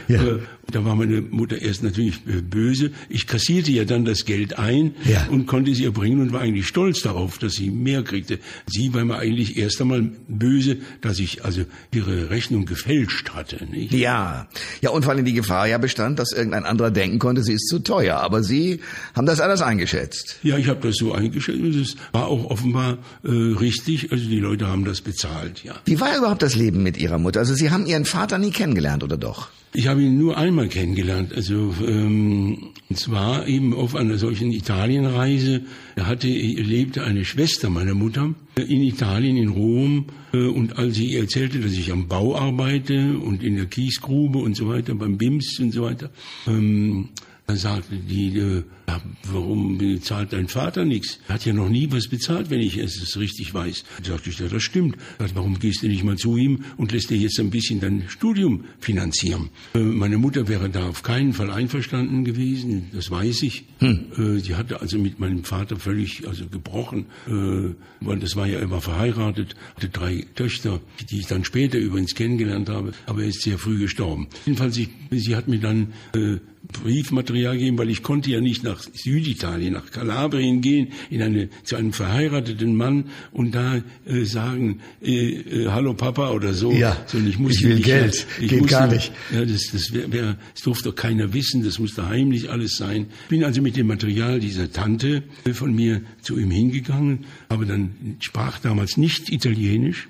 ja. 0.08 0.24
Äh, 0.24 0.39
da 0.72 0.86
war 0.86 0.96
meine 0.96 1.22
Mutter 1.22 1.62
erst 1.62 1.84
natürlich 1.84 2.22
äh, 2.27 2.41
böse. 2.41 2.91
Ich 3.10 3.27
kassierte 3.27 3.72
ja 3.72 3.86
dann 3.86 4.05
das 4.05 4.25
Geld 4.25 4.58
ein 4.58 4.96
ja. 5.03 5.27
und 5.29 5.46
konnte 5.46 5.72
es 5.72 5.79
ihr 5.79 5.91
bringen 5.91 6.22
und 6.22 6.32
war 6.32 6.41
eigentlich 6.41 6.67
stolz 6.67 7.01
darauf, 7.01 7.38
dass 7.38 7.53
sie 7.53 7.70
mehr 7.70 8.03
kriegte. 8.03 8.39
Sie 8.67 8.93
war 8.93 9.03
mir 9.03 9.17
eigentlich 9.17 9.58
erst 9.58 9.82
einmal 9.82 10.12
böse, 10.27 10.77
dass 11.01 11.20
ich 11.20 11.43
also 11.43 11.63
ihre 11.93 12.29
Rechnung 12.29 12.65
gefälscht 12.65 13.32
hatte. 13.32 13.65
Nicht? 13.65 13.93
Ja, 13.93 14.48
ja 14.82 14.89
und 14.91 15.03
vor 15.03 15.13
allem 15.13 15.25
die 15.25 15.34
Gefahr 15.34 15.67
ja 15.67 15.77
bestand, 15.77 16.20
dass 16.20 16.32
irgendein 16.32 16.65
anderer 16.65 16.91
denken 16.91 17.20
konnte, 17.20 17.43
sie 17.43 17.53
ist 17.53 17.67
zu 17.67 17.79
teuer. 17.79 18.17
Aber 18.17 18.43
Sie 18.43 18.79
haben 19.15 19.25
das 19.25 19.39
alles 19.39 19.62
eingeschätzt. 19.62 20.39
Ja, 20.43 20.58
ich 20.58 20.67
habe 20.67 20.88
das 20.88 20.96
so 20.96 21.13
eingeschätzt 21.13 21.60
und 21.60 21.75
es 21.75 21.96
war 22.12 22.27
auch 22.27 22.46
offenbar 22.46 23.00
äh, 23.24 23.29
richtig. 23.29 24.12
Also 24.12 24.27
die 24.27 24.39
Leute 24.39 24.67
haben 24.67 24.86
das 24.86 25.01
bezahlt. 25.01 25.63
Ja. 25.63 25.75
Wie 25.86 26.00
war 26.00 26.17
überhaupt 26.17 26.41
das 26.41 26.55
Leben 26.55 26.84
mit 26.84 26.98
Ihrer 26.98 27.17
Mutter? 27.17 27.39
Also 27.39 27.53
Sie 27.53 27.70
haben 27.70 27.86
Ihren 27.86 28.05
Vater 28.05 28.38
nie 28.38 28.51
kennengelernt, 28.51 29.03
oder 29.03 29.17
doch? 29.17 29.50
Ich 29.75 29.88
habe 29.88 30.03
ihn 30.03 30.20
nur 30.20 30.38
einmal 30.38 30.52
kennengelernt, 30.67 31.33
also 31.33 31.74
ähm, 31.86 32.74
und 32.89 33.00
zwar 33.00 33.48
eben 33.48 33.74
auf 33.74 33.95
einer 33.95 34.17
solchen 34.17 34.51
Italienreise. 34.51 35.62
Er 35.95 36.07
hatte 36.07 36.27
lebte 36.27 37.03
eine 37.03 37.25
Schwester 37.25 37.69
meiner 37.69 37.95
Mutter 37.95 38.36
in 38.55 38.83
Italien 38.83 39.38
in 39.38 39.50
Rom 39.50 40.05
äh, 40.33 40.38
und 40.38 40.77
als 40.77 40.95
sie 40.95 41.15
erzählte, 41.15 41.60
dass 41.60 41.74
ich 41.74 41.91
am 41.91 42.07
Bau 42.07 42.36
arbeite 42.36 43.17
und 43.17 43.43
in 43.43 43.55
der 43.55 43.65
Kiesgrube 43.65 44.39
und 44.39 44.55
so 44.55 44.69
weiter 44.69 44.93
beim 44.95 45.17
BIMS 45.17 45.60
und 45.60 45.72
so 45.72 45.83
weiter. 45.83 46.12
Ähm, 46.48 47.10
dann 47.45 47.57
sagte 47.57 47.97
die, 47.97 48.38
äh, 48.38 48.63
ja, 48.88 49.01
warum 49.31 49.77
bezahlt 49.77 50.31
dein 50.31 50.47
Vater 50.47 50.85
nichts? 50.85 51.19
Er 51.27 51.35
hat 51.35 51.45
ja 51.45 51.51
noch 51.51 51.67
nie 51.67 51.91
was 51.91 52.07
bezahlt, 52.07 52.50
wenn 52.50 52.62
ich 52.62 52.77
es 52.77 53.17
richtig 53.17 53.53
weiß. 53.53 53.83
Dann 53.97 54.05
sagte 54.05 54.29
ich, 54.29 54.39
ja, 54.39 54.47
das 54.47 54.63
stimmt. 54.63 54.97
Sagte, 55.19 55.35
warum 55.35 55.59
gehst 55.59 55.83
du 55.83 55.88
nicht 55.88 56.05
mal 56.05 56.15
zu 56.15 56.38
ihm 56.38 56.63
und 56.77 56.93
lässt 56.93 57.09
dir 57.09 57.17
jetzt 57.17 57.39
ein 57.39 57.50
bisschen 57.50 57.81
dein 57.81 58.05
Studium 58.07 58.63
finanzieren? 58.79 59.50
Äh, 59.75 59.79
meine 59.79 60.17
Mutter 60.17 60.47
wäre 60.47 60.69
da 60.69 60.88
auf 60.88 61.03
keinen 61.03 61.33
Fall 61.33 61.51
einverstanden 61.51 62.23
gewesen, 62.23 62.91
das 62.93 63.12
weiß 63.12 63.43
ich. 63.43 63.65
Hm. 63.79 64.05
Äh, 64.17 64.39
sie 64.39 64.55
hatte 64.55 64.79
also 64.79 64.97
mit 64.97 65.19
meinem 65.19 65.43
Vater 65.43 65.75
völlig 65.75 66.25
also 66.25 66.47
gebrochen, 66.47 67.07
äh, 67.27 67.73
weil 68.00 68.19
das 68.19 68.38
war 68.38 68.47
ja, 68.47 68.59
er 68.59 68.71
war 68.71 68.81
verheiratet, 68.81 69.55
hatte 69.75 69.89
drei 69.89 70.25
Töchter, 70.35 70.79
die 71.09 71.19
ich 71.19 71.27
dann 71.27 71.43
später 71.43 71.77
übrigens 71.77 72.15
kennengelernt 72.15 72.69
habe, 72.69 72.93
aber 73.05 73.23
er 73.23 73.27
ist 73.27 73.41
sehr 73.41 73.57
früh 73.57 73.79
gestorben. 73.79 74.27
Jedenfalls, 74.45 74.77
ich, 74.77 74.89
sie 75.12 75.35
hat 75.35 75.50
mir 75.50 75.59
dann 75.59 75.93
äh, 76.15 76.38
Briefmaterial 76.72 77.58
geben, 77.58 77.77
weil 77.77 77.89
ich 77.89 78.03
konnte 78.03 78.32
ja 78.32 78.39
nicht 78.39 78.63
nach 78.63 78.82
Süditalien, 78.93 79.74
nach 79.74 79.91
Kalabrien 79.91 80.62
gehen, 80.62 80.89
in 81.10 81.22
eine, 81.22 81.50
zu 81.63 81.75
einem 81.75 81.91
verheirateten 81.91 82.75
Mann 82.75 83.05
und 83.34 83.53
da 83.53 83.82
äh, 84.05 84.24
sagen, 84.24 84.79
äh, 85.01 85.32
äh, 85.32 85.67
hallo 85.70 85.93
Papa 85.93 86.32
oder 86.32 86.53
so. 86.53 86.72
Ja, 86.72 86.98
so, 87.05 87.17
ich, 87.17 87.38
muss 87.38 87.58
ich 87.58 87.65
will 87.65 87.75
nicht, 87.75 87.86
Geld, 87.86 88.26
ich 88.39 88.47
geht 88.47 88.62
musste, 88.62 88.76
gar 88.76 88.88
nicht. 88.88 89.12
Ja, 89.34 89.43
das, 89.43 89.71
das, 89.73 89.93
wär, 89.93 90.12
wär, 90.13 90.38
das 90.54 90.63
durfte 90.63 90.89
doch 90.89 90.95
keiner 90.95 91.34
wissen, 91.34 91.65
das 91.65 91.80
musste 91.80 92.08
heimlich 92.08 92.49
alles 92.49 92.78
sein. 92.78 93.08
Bin 93.28 93.43
also 93.43 93.62
mit 93.62 93.76
dem 93.76 93.88
Material 93.88 94.39
dieser 94.39 94.71
Tante 94.71 95.23
von 95.54 95.76
mir 95.76 96.02
zu 96.21 96.38
ihm 96.38 96.52
hingegangen, 96.52 97.26
aber 97.49 97.65
dann 97.65 98.15
sprach 98.19 98.60
damals 98.60 98.95
nicht 98.95 99.30
Italienisch, 99.30 100.08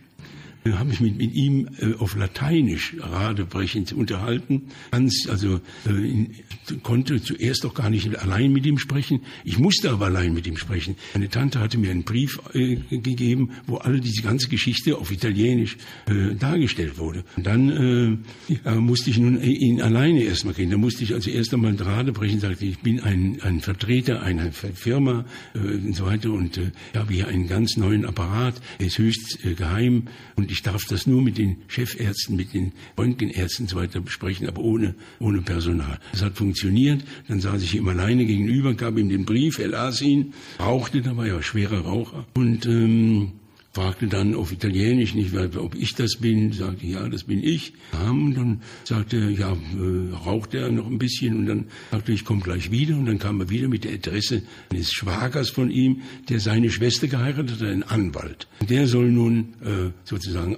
habe 0.72 0.90
mich 0.90 1.02
mit, 1.02 1.20
ihm 1.20 1.68
äh, 1.80 1.94
auf 1.96 2.16
Lateinisch 2.16 2.96
radebrechend 3.00 3.94
unterhalten. 3.94 4.64
Ganz, 4.92 5.28
also 5.30 5.60
äh, 5.86 6.76
konnte 6.84 7.22
zuerst 7.22 7.66
auch 7.66 7.74
gar 7.74 7.90
nicht 7.90 8.18
allein 8.20 8.54
mit 8.54 8.66
ihm 8.66 8.78
sprechen. 8.78 9.22
Ich 9.44 9.60
musste 9.60 9.92
aber 9.92 10.06
allein 10.06 10.34
mit 10.34 10.48
ihm 10.48 10.58
sprechen. 10.58 10.96
Meine 11.14 11.30
Tante 11.30 11.60
hatte 11.60 11.78
mir 11.78 11.92
einen 11.92 12.04
Brief 12.04 12.40
äh, 12.54 12.78
gegeben, 12.90 13.52
wo 13.68 13.78
all 13.78 14.00
diese 14.00 14.22
ganze 14.22 14.48
Geschichte 14.48 14.98
auf 14.98 15.12
Italienisch 15.12 15.78
äh, 16.08 16.36
dargestellt 16.36 16.98
wurde. 16.98 17.24
Und 17.36 17.46
dann 17.46 18.22
äh, 18.66 18.76
musste 18.76 19.10
ich 19.10 19.18
nun 19.18 19.42
ihn 19.42 19.82
alleine 19.82 20.24
erstmal 20.24 20.54
kriegen. 20.54 20.72
Da 20.72 20.78
musste 20.78 21.04
ich 21.04 21.14
also 21.14 21.30
erst 21.30 21.54
einmal 21.54 21.76
radebrechend 21.76 22.42
sagte, 22.42 22.66
ich 22.66 22.80
bin 22.80 23.02
ein, 23.02 23.42
ein 23.42 23.60
Vertreter 23.60 24.22
einer 24.22 24.52
Firma 24.52 25.26
äh, 25.54 25.60
und 25.60 25.96
so 25.96 26.06
weiter 26.06 26.32
und 26.32 26.58
äh, 26.58 26.72
habe 26.96 27.14
hier 27.14 27.28
einen 27.28 27.48
ganz 27.48 27.78
neuen 27.78 28.06
Apparat, 28.06 28.62
er 28.80 28.86
ist 28.86 28.98
höchst 28.98 29.44
äh, 29.44 29.54
geheim 29.54 30.08
und 30.36 30.52
ich 30.54 30.62
darf 30.62 30.86
das 30.86 31.08
nur 31.08 31.22
mit 31.22 31.38
den 31.38 31.58
Chefärzten, 31.68 32.36
mit 32.36 32.54
den 32.54 32.72
Röntgenärzten 32.98 33.68
so 33.68 33.76
weiter 33.76 34.00
besprechen, 34.00 34.48
aber 34.48 34.62
ohne, 34.62 34.96
ohne 35.20 35.42
Personal. 35.42 36.00
Das 36.12 36.22
hat 36.22 36.38
funktioniert. 36.38 37.04
Dann 37.28 37.42
saß 37.42 37.62
ich 37.64 37.76
ihm 37.76 37.88
alleine 37.88 38.26
gegenüber, 38.26 38.74
gab 38.76 38.98
ihm 38.98 39.10
den 39.10 39.26
Brief, 39.26 39.58
er 39.58 39.70
las 39.70 40.02
ihn, 40.02 40.34
rauchte, 40.60 41.02
da 41.02 41.18
war 41.18 41.26
schwerer 41.42 41.82
Raucher. 41.82 42.26
Und 42.36 42.66
ähm, 42.68 43.32
fragte 43.74 44.06
dann 44.06 44.36
auf 44.36 44.52
Italienisch 44.52 45.16
nicht, 45.16 45.36
ob 45.36 45.74
ich 45.74 45.96
das 45.96 46.18
bin, 46.18 46.52
sagte, 46.52 46.86
ja, 46.86 47.10
das 47.10 47.24
bin 47.24 47.44
ich. 47.44 47.74
Und 48.08 48.36
dann 48.36 48.62
sagte 48.84 49.18
ja, 49.32 49.52
äh, 49.52 50.14
rauchte 50.14 50.60
er 50.60 50.72
noch 50.72 50.86
ein 50.86 51.00
bisschen 51.00 51.38
und 51.38 51.46
dann 51.48 51.66
sagte 51.92 52.12
ich, 52.12 52.24
komme 52.24 52.42
gleich 52.42 52.70
wieder 52.70 52.96
und 52.96 53.08
dann 53.08 53.18
kam 53.18 53.40
er 53.42 53.50
wieder 53.50 53.68
mit 53.68 53.84
der 53.84 53.94
Adresse 53.94 54.44
eines 54.72 54.92
Schwagers 54.92 55.50
von 55.50 55.72
ihm, 55.72 56.02
der 56.30 56.40
seine 56.40 56.70
Schwester 56.70 57.08
geheiratet 57.08 57.62
hat, 57.62 57.68
einen 57.68 57.82
Anwalt. 57.82 58.48
Und 58.60 58.70
der 58.70 58.88
soll 58.88 59.12
nun 59.12 59.56
äh, 59.64 59.90
sozusagen 60.04 60.54
äh, 60.54 60.58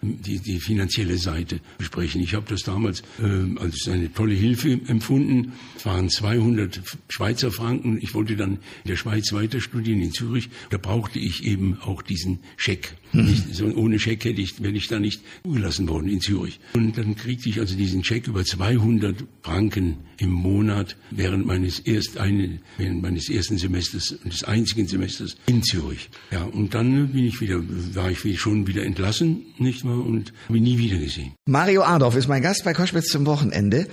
die, 0.00 0.38
die 0.38 0.58
finanzielle 0.58 1.18
Seite 1.18 1.60
besprechen. 1.76 2.22
Ich 2.22 2.34
habe 2.34 2.46
das 2.48 2.62
damals 2.62 3.02
äh, 3.22 3.60
als 3.60 3.86
eine 3.88 4.10
tolle 4.10 4.34
Hilfe 4.34 4.80
empfunden. 4.86 5.52
Es 5.76 5.84
waren 5.84 6.08
200 6.08 6.80
Schweizer 7.10 7.50
Franken. 7.50 7.98
Ich 8.00 8.14
wollte 8.14 8.36
dann 8.36 8.52
in 8.84 8.88
der 8.88 8.96
Schweiz 8.96 9.34
weiter 9.34 9.60
studieren, 9.60 10.00
in 10.00 10.12
Zürich. 10.12 10.48
Da 10.70 10.78
brauchte 10.78 11.18
ich 11.18 11.44
eben 11.44 11.78
auch 11.82 12.00
diesen 12.00 12.38
Scheck. 12.56 12.94
Mhm. 13.12 13.44
so, 13.52 13.66
ohne 13.66 13.98
Scheck 13.98 14.24
hätte 14.24 14.40
ich, 14.40 14.60
wäre 14.62 14.74
ich 14.74 14.88
da 14.88 14.98
nicht 14.98 15.22
zugelassen 15.44 15.88
worden 15.88 16.08
in 16.08 16.20
Zürich. 16.20 16.58
Und 16.74 16.98
dann 16.98 17.14
kriegte 17.14 17.48
ich 17.48 17.60
also 17.60 17.76
diesen 17.76 18.02
Scheck 18.02 18.26
über 18.26 18.44
200 18.44 19.24
Franken 19.42 19.98
im 20.18 20.30
Monat 20.30 20.96
während 21.10 21.46
meines 21.46 21.78
erst 21.80 22.18
eine, 22.18 22.58
während 22.76 23.02
meines 23.02 23.28
ersten 23.28 23.58
Semesters 23.58 24.12
und 24.12 24.32
des 24.32 24.44
einzigen 24.44 24.88
Semesters 24.88 25.36
in 25.46 25.62
Zürich. 25.62 26.10
Ja, 26.30 26.42
und 26.44 26.74
dann 26.74 27.08
bin 27.08 27.24
ich 27.24 27.40
wieder, 27.40 27.60
war 27.94 28.10
ich 28.10 28.40
schon 28.40 28.66
wieder 28.66 28.84
entlassen, 28.84 29.42
nicht 29.58 29.84
wahr, 29.84 30.04
und 30.04 30.32
habe 30.48 30.58
ihn 30.58 30.64
nie 30.64 30.78
wieder 30.78 30.98
gesehen. 30.98 31.32
Mario 31.46 31.82
Adorf 31.82 32.16
ist 32.16 32.28
mein 32.28 32.42
Gast 32.42 32.64
bei 32.64 32.72
Koschwitz 32.72 33.06
zum 33.06 33.26
Wochenende. 33.26 33.86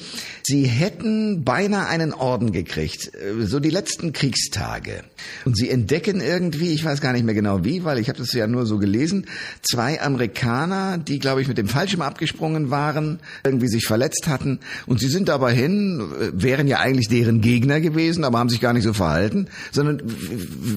Sie 0.44 0.64
hätten 0.64 1.44
beinahe 1.44 1.88
einen 1.88 2.14
Orden 2.14 2.52
gekriegt, 2.52 3.12
äh, 3.14 3.46
so 3.46 3.60
die 3.60 3.70
letzten 3.70 4.14
Kriegstage. 4.14 5.04
Und 5.46 5.58
Sie 5.58 5.70
entdecken 5.70 6.22
irgendwie, 6.22 6.70
ich 6.70 6.84
weiß 6.84 7.02
gar 7.02 7.14
nicht 7.14 7.26
mehr 7.26 7.36
genau 7.36 7.64
wie, 7.64 7.84
weil 7.84 8.00
ich 8.00 8.10
habe 8.10 8.20
das 8.20 8.34
ja 8.34 8.48
nur 8.52 8.66
so 8.66 8.78
gelesen, 8.78 9.26
zwei 9.62 10.02
Amerikaner, 10.02 10.98
die, 10.98 11.20
glaube 11.20 11.42
ich, 11.42 11.48
mit 11.48 11.58
dem 11.58 11.68
Fallschirm 11.68 12.02
abgesprungen 12.02 12.70
waren, 12.70 13.20
irgendwie 13.44 13.68
sich 13.68 13.86
verletzt 13.86 14.28
hatten. 14.28 14.60
Und 14.86 15.00
Sie 15.00 15.08
sind 15.08 15.30
dabei 15.30 15.54
hin, 15.54 16.02
äh, 16.20 16.32
wären 16.34 16.68
ja 16.68 16.80
eigentlich 16.80 17.08
deren 17.08 17.42
Gegner 17.42 17.82
gewesen, 17.82 18.24
aber 18.24 18.40
haben 18.40 18.50
sich 18.50 18.62
gar 18.62 18.74
nicht 18.74 18.84
so 18.84 18.94
verhalten, 18.94 19.48
sondern 19.72 20.02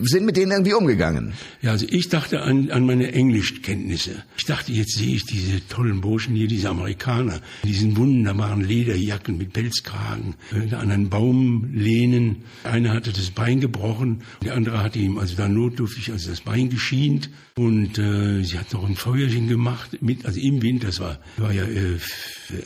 sind 0.02 0.24
mit 0.24 0.36
denen 0.36 0.52
irgendwie 0.52 0.74
umgegangen. 0.74 1.34
Ja, 1.62 1.72
also 1.72 1.86
ich 1.88 2.08
dachte 2.08 2.42
an, 2.42 2.70
an 2.70 2.86
meine 2.86 3.12
Englischkenntnisse. 3.12 4.22
Ich 4.36 4.44
dachte, 4.44 4.72
jetzt 4.72 4.96
sehe 4.96 5.16
ich 5.16 5.24
diese 5.24 5.66
tollen 5.68 6.00
Burschen 6.00 6.34
hier, 6.34 6.48
diese 6.48 6.68
Amerikaner, 6.68 7.40
in 7.62 7.68
diesen 7.68 7.96
wunderbaren 7.96 8.62
Lederjacken 8.62 9.38
mit 9.38 9.52
Pelzkragen, 9.52 10.34
äh, 10.52 10.74
an 10.74 10.90
einen 10.90 11.08
Baum 11.08 11.70
lehnen. 11.72 12.44
Einer 12.64 12.92
hatte 12.92 13.12
das 13.12 13.30
Bein 13.30 13.60
gebrochen, 13.60 14.22
der 14.44 14.54
andere 14.54 14.82
hatte 14.82 14.98
ihm 14.98 15.18
also 15.18 15.36
da 15.36 15.48
notdürftig 15.48 16.12
also 16.12 16.30
das 16.30 16.40
Bein 16.40 16.68
geschient 16.70 17.30
und 17.64 17.98
äh, 17.98 18.42
sie 18.42 18.58
hat 18.58 18.72
noch 18.74 18.86
ein 18.86 18.94
Feuerchen 18.94 19.48
gemacht, 19.48 19.96
mit, 20.02 20.26
also 20.26 20.38
im 20.38 20.60
Winter, 20.60 20.88
das 20.88 21.00
war, 21.00 21.18
war 21.38 21.50
ja 21.50 21.64
äh, 21.64 21.98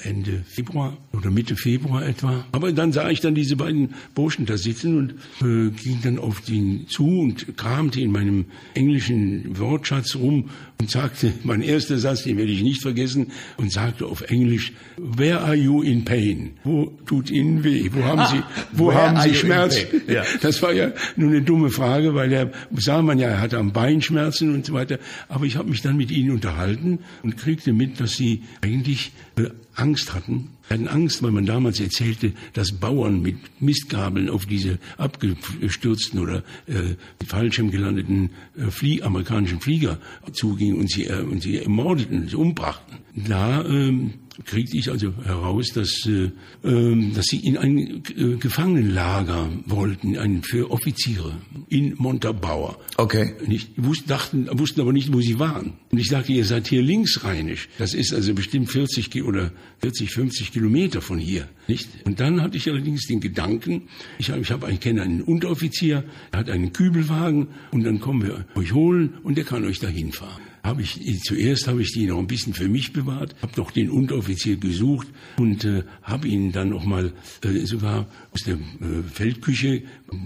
Ende 0.03 0.43
Februar 0.49 0.97
oder 1.13 1.31
Mitte 1.31 1.57
Februar 1.57 2.07
etwa. 2.07 2.45
Aber 2.53 2.73
dann 2.73 2.93
sah 2.93 3.11
ich 3.11 3.21
dann 3.21 3.35
diese 3.35 3.57
beiden 3.57 3.95
Burschen 4.15 4.47
da 4.47 4.57
sitzen 4.57 4.97
und 4.97 5.13
äh, 5.41 5.71
ging 5.71 6.01
dann 6.03 6.19
auf 6.19 6.41
den 6.41 6.89
zu 6.89 7.21
und 7.21 7.57
kramte 7.57 8.01
in 8.01 8.13
meinem 8.13 8.47
englischen 8.75 9.59
Wortschatz 9.59 10.17
rum 10.17 10.51
und 10.81 10.91
sagte, 10.91 11.33
mein 11.45 11.63
erster 11.63 11.99
Satz, 11.99 12.25
den 12.25 12.37
werde 12.37 12.53
ich 12.53 12.63
nicht 12.63 12.83
vergessen, 12.83 13.33
und 13.57 13.73
sagte 13.73 14.07
auf 14.07 14.23
Englisch, 14.23 14.73
Where 14.97 15.41
are 15.41 15.55
you 15.55 15.83
in 15.83 16.05
pain? 16.05 16.53
Wo 16.65 16.93
tut 17.07 17.31
Ihnen 17.31 17.63
weh? 17.65 17.89
Wo 17.93 18.05
haben 18.05 18.27
Sie, 18.27 18.43
wo 18.73 18.93
haben 18.93 19.21
Sie 19.21 19.35
Schmerz? 19.35 19.79
Ja. 20.09 20.23
Das 20.41 20.63
war 20.63 20.73
ja 20.73 20.93
nur 21.17 21.29
eine 21.31 21.43
dumme 21.43 21.71
Frage, 21.71 22.15
weil 22.15 22.33
er 22.33 22.51
sah 22.77 23.03
man 23.03 23.19
ja, 23.19 23.29
er 23.29 23.41
hatte 23.41 23.59
am 23.59 23.73
Bein 23.73 24.01
Schmerzen 24.01 24.55
und 24.55 24.65
so 24.65 24.73
weiter. 24.73 24.99
Aber 25.29 25.45
ich 25.45 25.57
habe 25.57 25.69
mich 25.69 25.83
dann 25.83 25.97
mit 25.97 26.11
ihnen 26.11 26.31
unterhalten 26.31 27.01
und 27.23 27.37
kriegte 27.37 27.73
mit, 27.73 28.01
dass 28.01 28.13
sie 28.13 28.43
eigentlich 28.63 29.13
äh, 29.37 29.51
Angst 29.79 30.13
hatten. 30.13 30.51
Hatten 30.69 30.89
Angst, 30.89 31.23
weil 31.23 31.31
man 31.31 31.47
damals 31.47 31.81
erzählte, 31.81 32.33
dass 32.53 32.73
Bauern 32.73 33.23
mit 33.23 33.37
Mistgabeln 33.61 34.29
auf 34.29 34.45
diese 34.45 34.79
abgestürzten 34.97 36.21
oder 36.21 36.43
äh, 36.67 36.97
Fallschirm 37.27 37.71
gelandeten 37.71 38.31
äh, 38.57 38.71
Flie 38.71 39.03
amerikanischen 39.03 39.61
Flieger 39.61 39.99
zugingen 40.33 40.79
und 40.79 40.91
sie, 40.91 41.07
äh, 41.07 41.23
und 41.23 41.43
sie 41.43 41.59
ermordeten, 41.59 42.29
sie 42.29 42.37
umbrachten. 42.37 42.99
Da 43.15 43.65
ähm, 43.65 44.15
kriegte 44.45 44.77
ich 44.77 44.91
also 44.91 45.13
heraus, 45.25 45.73
dass, 45.73 46.07
äh, 46.07 46.31
äh, 46.63 47.13
dass 47.13 47.27
sie 47.27 47.39
in 47.39 47.57
ein 47.57 48.03
äh, 48.17 48.37
Gefangenenlager 48.37 49.51
wollten, 49.67 50.17
ein, 50.17 50.43
für 50.43 50.71
Offiziere 50.71 51.37
in 51.69 51.95
Montabaur. 51.99 52.79
Okay. 52.97 53.35
Nicht, 53.47 53.71
wussten, 53.77 54.09
dachten, 54.09 54.49
wussten 54.59 54.81
aber 54.81 54.93
nicht, 54.93 55.13
wo 55.13 55.21
sie 55.21 55.39
waren. 55.39 55.75
Und 55.91 55.99
ich 55.99 56.09
sagte, 56.09 56.33
ihr 56.33 56.45
seid 56.45 56.69
hier 56.69 56.83
linksrheinisch. 56.83 57.69
Das 57.79 57.95
ist 57.95 58.15
also 58.15 58.35
bestimmt 58.35 58.71
40 58.71 59.25
oder 59.25 59.53
40, 59.81 60.11
50 60.11 60.53
Kilometer 60.53 61.01
von 61.01 61.19
hier. 61.19 61.49
Nicht? 61.67 61.89
Und 62.05 62.21
dann 62.21 62.41
hatte 62.41 62.57
ich 62.57 62.69
allerdings 62.69 63.07
den 63.07 63.21
Gedanken, 63.21 63.89
ich, 64.19 64.31
habe, 64.31 64.41
ich, 64.41 64.51
habe, 64.51 64.71
ich 64.73 64.81
kenne 64.81 65.03
einen 65.03 65.23
Unteroffizier, 65.23 66.05
er 66.33 66.39
hat 66.39 66.51
einen 66.51 66.73
Kübelwagen 66.73 67.49
und 67.71 67.85
dann 67.85 68.01
kommen 68.01 68.23
wir 68.23 68.45
euch 68.55 68.73
holen 68.73 69.15
und 69.23 69.37
der 69.37 69.45
kann 69.45 69.65
euch 69.65 69.79
dahin 69.79 70.13
fahren 70.13 70.48
habe 70.69 70.83
ich 70.83 71.01
zuerst 71.23 71.67
habe 71.67 71.83
ich 71.83 71.93
die 71.93 72.07
noch 72.07 72.19
ein 72.19 72.27
bisschen 72.27 72.53
für 72.53 72.69
mich 72.69 72.93
bewahrt, 72.93 73.35
habe 73.43 73.53
noch 73.57 73.71
den 73.71 73.91
Unteroffizier 73.91 74.57
gesucht 74.57 75.09
und 75.39 75.65
äh, 75.65 75.83
habe 76.03 76.29
ihn 76.29 76.53
dann 76.53 76.69
noch 76.69 76.85
mal 76.85 77.13
äh, 77.43 77.67
sogar 77.67 78.07
aus 78.33 78.43
der 78.43 78.55
äh, 78.55 79.03
Feldküche 79.11 79.83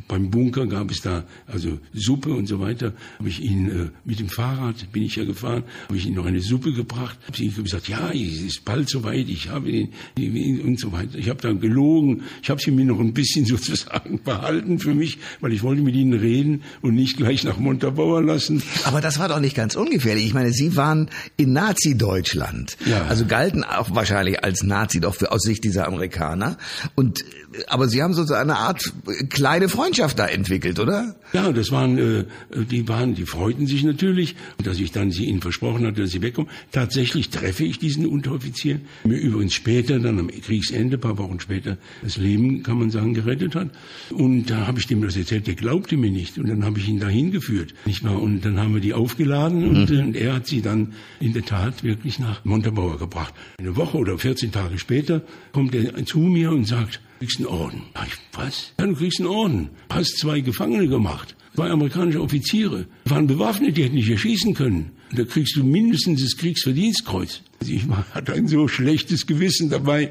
beim 0.07 0.31
Bunker 0.31 0.66
gab 0.66 0.90
es 0.90 1.00
da 1.00 1.24
also 1.46 1.78
Suppe 1.92 2.33
und 2.33 2.46
so 2.46 2.61
weiter. 2.61 2.92
Habe 3.18 3.28
ich 3.28 3.42
ihn 3.42 3.68
äh, 3.68 3.90
mit 4.05 4.20
dem 4.20 4.28
Fahrrad 4.28 4.92
bin 4.92 5.02
ich 5.02 5.16
ja 5.16 5.24
gefahren, 5.24 5.64
habe 5.87 5.96
ich 5.96 6.07
ihm 6.07 6.14
noch 6.14 6.26
eine 6.26 6.40
Suppe 6.40 6.72
gebracht. 6.72 7.18
Habe 7.26 7.37
ich 7.37 7.42
ihm 7.57 7.64
gesagt, 7.64 7.88
ja, 7.88 8.11
es 8.12 8.40
ist 8.40 8.64
bald 8.64 8.88
soweit, 8.88 9.28
ich 9.28 9.48
habe 9.48 9.70
den 10.16 10.61
und 10.61 10.78
so 10.78 10.92
weiter. 10.92 11.18
Ich 11.18 11.28
habe 11.28 11.40
dann 11.40 11.61
gelogen, 11.61 12.22
ich 12.42 12.50
habe 12.50 12.61
sie 12.61 12.70
mir 12.70 12.85
noch 12.85 13.00
ein 13.00 13.12
bisschen 13.12 13.44
sozusagen 13.52 14.20
behalten 14.22 14.78
für 14.78 14.94
mich, 14.94 15.18
weil 15.40 15.52
ich 15.52 15.62
wollte 15.62 15.83
mit 15.83 15.94
ihnen 15.94 16.14
reden 16.14 16.62
und 16.81 16.94
nicht 16.94 17.16
gleich 17.16 17.44
nach 17.44 17.59
Montabaur 17.59 18.22
lassen. 18.22 18.62
Aber 18.85 19.00
das 19.00 19.18
war 19.18 19.28
doch 19.28 19.40
nicht 19.40 19.57
ganz 19.57 19.74
ungefährlich. 19.74 20.32
Ich 20.33 20.35
meine, 20.35 20.51
Sie 20.55 20.77
waren 20.77 21.11
in 21.37 21.53
Nazi-Deutschland. 21.53 22.79
Ja. 22.87 23.05
Also 23.07 23.27
galten 23.27 23.64
auch 23.64 23.95
wahrscheinlich 23.95 24.42
als 24.42 24.62
Nazi 24.62 24.99
doch 24.99 25.14
für, 25.14 25.31
aus 25.31 25.42
Sicht 25.42 25.62
dieser 25.62 25.87
Amerikaner. 25.87 26.57
Und, 26.95 27.23
aber 27.69 27.88
Sie 27.88 28.03
haben 28.03 28.15
so 28.15 28.33
eine 28.35 28.57
Art 28.57 28.93
kleine 29.31 29.69
Freundschaft 29.69 30.19
da 30.19 30.27
entwickelt, 30.27 30.79
oder? 30.79 31.15
Ja, 31.33 31.53
das 31.53 31.71
waren, 31.71 31.99
äh, 31.99 32.25
die 32.71 32.88
waren, 32.88 33.15
die 33.15 33.27
freuten 33.27 33.67
sich 33.67 33.85
natürlich, 33.85 34.37
dass 34.62 34.79
ich 34.79 34.93
dann 34.93 35.11
sie 35.11 35.27
ihnen 35.27 35.41
versprochen 35.41 35.87
hatte, 35.87 36.03
dass 36.03 36.11
sie 36.11 36.23
wegkommen. 36.23 36.51
Tatsächlich 36.71 37.31
treffe 37.31 37.65
ich 37.65 37.79
diesen 37.79 38.07
Unteroffizier, 38.07 38.81
mir 39.05 39.17
übrigens 39.17 39.55
später, 39.55 39.99
dann 39.99 40.19
am 40.19 40.29
Kriegsende, 40.29 40.99
paar 40.99 41.19
Wochen 41.19 41.41
später, 41.41 41.79
das 42.03 42.17
Leben, 42.17 42.62
kann 42.62 42.79
man 42.79 42.91
sagen, 42.91 43.15
gerettet 43.15 43.55
hat. 43.55 43.71
Und 44.11 44.47
da 44.51 44.67
habe 44.67 44.79
ich 44.79 44.87
dem 44.87 45.03
das 45.03 45.17
erzählt, 45.17 45.47
der 45.47 45.55
glaubte 45.55 45.97
mir 45.97 46.11
nicht. 46.11 46.38
Und 46.38 46.49
dann 46.49 46.65
habe 46.65 46.79
ich 46.79 46.88
ihn 46.88 47.01
dahin 47.01 47.31
geführt, 47.31 47.75
nicht 47.85 48.05
wahr? 48.05 48.21
Und 48.21 48.45
dann 48.45 48.59
haben 48.59 48.75
wir 48.75 48.81
die 48.81 48.95
aufgeladen 48.95 49.61
mhm. 49.61 49.69
und, 49.69 49.91
und 49.91 50.17
er 50.17 50.35
hat 50.35 50.47
sie 50.47 50.62
dann 50.62 50.95
in 51.21 51.33
der 51.33 51.45
Tat 51.45 51.85
wirklich 51.85 52.19
nach 52.19 52.45
Montabaur 52.45 52.99
gebracht. 52.99 53.35
Eine 53.59 53.77
Woche 53.77 53.99
oder 53.99 54.19
14 54.19 54.53
Tage 54.53 54.79
später 54.79 55.23
kommt 55.53 55.75
er 55.75 56.05
zu 56.05 56.19
mir 56.19 56.51
und 56.51 56.65
sagt, 56.65 57.01
kriegst 57.23 57.39
einen 57.39 57.47
Orden. 57.47 57.83
Ich, 58.05 58.19
was? 58.33 58.73
Ja, 58.81 58.87
du 58.87 58.97
kriegst 58.97 59.21
einen 59.21 59.29
Orden. 59.29 59.71
Hast 59.91 60.19
zwei 60.19 60.41
Gefangene 60.41 60.89
gemacht. 60.89 61.37
Zwei 61.55 61.71
amerikanische 61.71 62.21
Offiziere. 62.21 62.87
Die 63.07 63.11
waren 63.11 63.29
bewaffnet, 63.29 63.77
die 63.77 63.85
hätten 63.85 63.95
nicht 63.95 64.11
erschießen 64.11 64.55
können. 64.55 64.91
Da 65.13 65.23
kriegst 65.23 65.55
du 65.55 65.63
mindestens 65.63 66.23
das 66.23 66.37
Kriegsverdienstkreuz. 66.37 67.43
Also 67.61 67.73
ich 67.73 67.87
hatte 68.13 68.33
ein 68.33 68.49
so 68.49 68.67
schlechtes 68.67 69.27
Gewissen 69.27 69.71
dabei. 69.71 70.11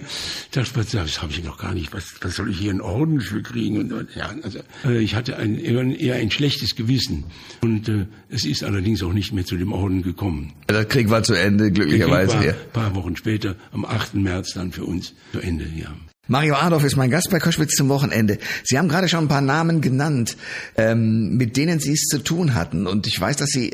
Da 0.51 0.61
dachte 0.61 0.81
ich, 0.83 0.91
das 0.91 1.21
habe 1.21 1.33
ich 1.33 1.43
noch 1.43 1.57
gar 1.57 1.73
nicht. 1.73 1.91
Was, 1.91 2.13
was 2.21 2.35
soll 2.35 2.49
ich 2.49 2.59
hier 2.59 2.71
einen 2.71 2.79
Orden 2.79 3.19
für 3.19 3.41
kriegen? 3.41 3.91
Und, 3.91 4.07
ja, 4.15 4.33
also, 4.41 4.59
äh, 4.85 4.99
ich 4.99 5.15
hatte 5.15 5.35
ein, 5.35 5.57
eher 5.57 6.15
ein 6.15 6.31
schlechtes 6.31 6.75
Gewissen. 6.75 7.25
Und 7.61 7.89
äh, 7.89 8.05
es 8.29 8.45
ist 8.45 8.63
allerdings 8.63 9.03
auch 9.03 9.11
nicht 9.11 9.33
mehr 9.33 9.45
zu 9.45 9.57
dem 9.57 9.73
Orden 9.73 10.01
gekommen. 10.01 10.53
Der 10.69 10.85
Krieg 10.85 11.09
war 11.09 11.23
zu 11.23 11.33
Ende, 11.33 11.71
glücklicherweise. 11.71 12.37
Ein 12.37 12.55
paar, 12.71 12.83
paar 12.91 12.95
Wochen 12.95 13.17
später, 13.17 13.57
am 13.73 13.83
8. 13.83 14.13
März 14.13 14.53
dann 14.53 14.71
für 14.71 14.85
uns 14.85 15.13
zu 15.33 15.41
Ende, 15.41 15.67
ja. 15.75 15.93
Mario 16.31 16.55
Adolf 16.55 16.85
ist 16.85 16.95
mein 16.95 17.09
Gast 17.09 17.29
bei 17.29 17.39
Koschwitz 17.39 17.75
zum 17.75 17.89
Wochenende. 17.89 18.37
Sie 18.63 18.77
haben 18.77 18.87
gerade 18.87 19.09
schon 19.09 19.25
ein 19.25 19.27
paar 19.27 19.41
Namen 19.41 19.81
genannt, 19.81 20.37
ähm, 20.77 21.35
mit 21.35 21.57
denen 21.57 21.81
Sie 21.81 21.91
es 21.91 22.05
zu 22.05 22.19
tun 22.19 22.53
hatten. 22.55 22.87
Und 22.87 23.05
ich 23.05 23.19
weiß, 23.19 23.35
dass 23.35 23.49
Sie 23.49 23.73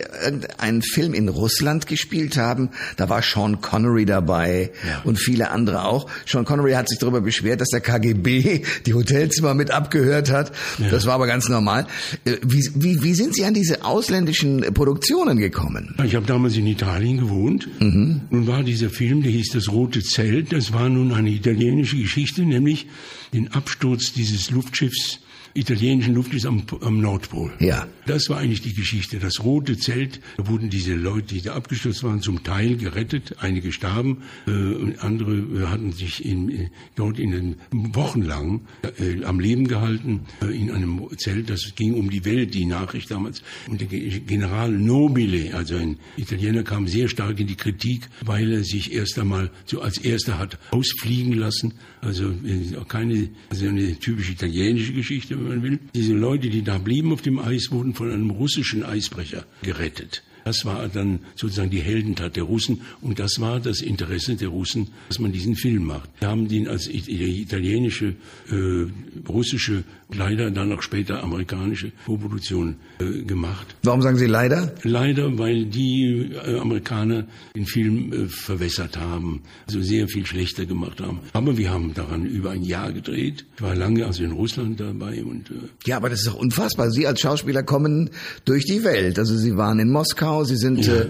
einen 0.57 0.81
Film 0.81 1.13
in 1.13 1.29
Russland 1.29 1.85
gespielt 1.85 2.35
haben. 2.35 2.69
Da 2.95 3.09
war 3.09 3.21
Sean 3.21 3.61
Connery 3.61 4.05
dabei 4.05 4.71
ja. 4.87 5.01
und 5.03 5.19
viele 5.19 5.51
andere 5.51 5.85
auch. 5.85 6.09
Sean 6.25 6.45
Connery 6.45 6.71
hat 6.71 6.89
sich 6.89 6.97
darüber 6.97 7.21
beschwert, 7.21 7.61
dass 7.61 7.69
der 7.69 7.79
KGB 7.79 8.63
die 8.87 8.93
Hotelzimmer 8.95 9.53
mit 9.53 9.69
abgehört 9.69 10.31
hat. 10.31 10.51
Ja. 10.79 10.89
Das 10.89 11.05
war 11.05 11.13
aber 11.13 11.27
ganz 11.27 11.49
normal. 11.49 11.85
Äh, 12.25 12.37
wie, 12.41 12.67
wie, 12.73 13.03
wie 13.03 13.13
sind 13.13 13.35
Sie 13.35 13.45
an 13.45 13.53
diese 13.53 13.85
ausländischen 13.85 14.61
Produktionen 14.73 15.37
gekommen? 15.37 15.93
Ich 16.03 16.15
habe 16.15 16.25
damals 16.25 16.57
in 16.57 16.65
Italien 16.65 17.19
gewohnt. 17.19 17.69
Mhm. 17.79 18.21
Nun 18.31 18.47
war 18.47 18.63
dieser 18.63 18.89
Film, 18.89 19.21
der 19.21 19.31
hieß 19.31 19.51
Das 19.53 19.69
Rote 19.71 20.01
Zelt. 20.01 20.53
Das 20.53 20.73
war 20.73 20.89
nun 20.89 21.13
eine 21.13 21.29
italienische 21.29 21.97
Geschichte 21.97 22.46
nämlich 22.47 22.87
den 23.33 23.49
Absturz 23.49 24.13
dieses 24.13 24.51
Luftschiffs 24.51 25.19
italienischen 25.57 26.13
Luftes 26.13 26.45
am, 26.45 26.63
am 26.81 27.01
Nordpol. 27.01 27.51
Ja. 27.59 27.87
Das 28.05 28.29
war 28.29 28.37
eigentlich 28.37 28.61
die 28.61 28.73
Geschichte. 28.73 29.17
Das 29.17 29.43
rote 29.43 29.77
Zelt, 29.77 30.21
da 30.37 30.47
wurden 30.47 30.69
diese 30.69 30.93
Leute, 30.93 31.33
die 31.33 31.41
da 31.41 31.55
abgestürzt 31.55 32.03
waren, 32.03 32.21
zum 32.21 32.43
Teil 32.43 32.77
gerettet. 32.77 33.35
Einige 33.39 33.71
starben, 33.71 34.23
äh, 34.45 34.51
und 34.51 35.03
andere 35.03 35.35
äh, 35.35 35.65
hatten 35.67 35.91
sich 35.91 36.23
in, 36.23 36.49
äh, 36.49 36.69
dort 36.95 37.17
in 37.19 37.31
den 37.31 37.55
wochenlang 37.71 38.61
äh, 38.99 39.23
am 39.23 39.39
Leben 39.39 39.67
gehalten 39.67 40.21
äh, 40.41 40.55
in 40.55 40.71
einem 40.71 41.07
Zelt. 41.17 41.49
Das 41.49 41.73
ging 41.75 41.95
um 41.95 42.09
die 42.09 42.23
Welt, 42.23 42.53
die 42.53 42.65
Nachricht 42.65 43.09
damals. 43.09 43.41
Und 43.67 43.81
der 43.81 43.87
General 43.87 44.71
Nobile, 44.71 45.55
also 45.55 45.75
ein 45.75 45.97
Italiener, 46.17 46.63
kam 46.63 46.87
sehr 46.87 47.09
stark 47.09 47.39
in 47.39 47.47
die 47.47 47.55
Kritik, 47.55 48.07
weil 48.23 48.53
er 48.53 48.63
sich 48.63 48.93
erst 48.93 49.17
einmal 49.17 49.49
so 49.65 49.81
als 49.81 49.97
erster 49.97 50.37
hat 50.37 50.59
ausfliegen 50.69 51.33
lassen. 51.33 51.73
Also 52.01 52.29
äh, 52.29 52.75
keine, 52.87 53.29
also 53.49 53.67
eine 53.67 53.97
typisch 53.99 54.29
italienische 54.29 54.93
Geschichte, 54.93 55.37
wenn 55.37 55.47
man 55.47 55.63
will. 55.63 55.79
Diese 55.93 56.13
Leute, 56.13 56.49
die 56.49 56.61
da 56.63 56.77
blieben 56.77 57.11
auf 57.11 57.21
dem 57.21 57.39
Eis, 57.39 57.71
wurden 57.71 57.93
von 57.93 58.11
einem 58.11 58.29
russischen 58.29 58.83
Eisbrecher 58.83 59.45
gerettet. 59.63 60.23
Das 60.47 60.63
war 60.63 60.87
dann 60.87 61.19
sozusagen 61.35 61.71
die 61.71 61.81
Heldentat 61.81 62.37
der 62.37 62.43
Russen 62.43 62.79
und 63.01 63.19
das 63.19 63.41
war 63.41 63.59
das 63.59 63.81
Interesse 63.81 64.37
der 64.37 64.47
Russen, 64.47 64.87
dass 65.09 65.19
man 65.19 65.33
diesen 65.33 65.57
Film 65.57 65.83
macht. 65.83 66.09
Wir 66.21 66.29
haben 66.29 66.47
den 66.47 66.69
als 66.69 66.87
italienische, 66.87 68.15
äh, 68.49 68.85
russische, 69.27 69.83
leider 70.09 70.49
dann 70.49 70.71
auch 70.71 70.81
später 70.81 71.21
amerikanische 71.21 71.91
Vorproduktion 72.05 72.77
äh, 72.99 73.23
gemacht. 73.23 73.75
Warum 73.83 74.01
sagen 74.01 74.17
Sie 74.17 74.25
leider? 74.25 74.73
Leider, 74.83 75.37
weil 75.37 75.65
die 75.65 76.31
äh, 76.31 76.59
Amerikaner 76.59 77.27
den 77.53 77.65
Film 77.65 78.13
äh, 78.13 78.27
verwässert 78.29 78.95
haben, 78.95 79.41
also 79.67 79.81
sehr 79.81 80.07
viel 80.07 80.25
schlechter 80.25 80.65
gemacht 80.65 81.01
haben. 81.01 81.19
Aber 81.33 81.57
wir 81.57 81.71
haben 81.71 81.93
daran 81.93 82.25
über 82.25 82.51
ein 82.51 82.63
Jahr 82.63 82.93
gedreht. 82.93 83.45
Ich 83.57 83.61
war 83.61 83.75
lange 83.75 84.05
also 84.05 84.23
in 84.23 84.31
Russland 84.31 84.79
dabei 84.79 85.21
und 85.25 85.49
äh, 85.49 85.55
ja, 85.85 85.97
aber 85.97 86.09
das 86.09 86.19
ist 86.19 86.27
doch 86.27 86.35
unfassbar. 86.35 86.89
Sie 86.89 87.05
als 87.05 87.19
Schauspieler 87.19 87.63
kommen 87.63 88.11
durch 88.45 88.63
die 88.63 88.85
Welt. 88.85 89.19
Also 89.19 89.35
Sie 89.35 89.57
waren 89.57 89.79
in 89.79 89.91
Moskau 89.91 90.36
Moskau. 90.37 90.43
Sie 90.43 90.57
sind 90.57 90.85
ja. 90.85 90.93
äh, 90.93 91.09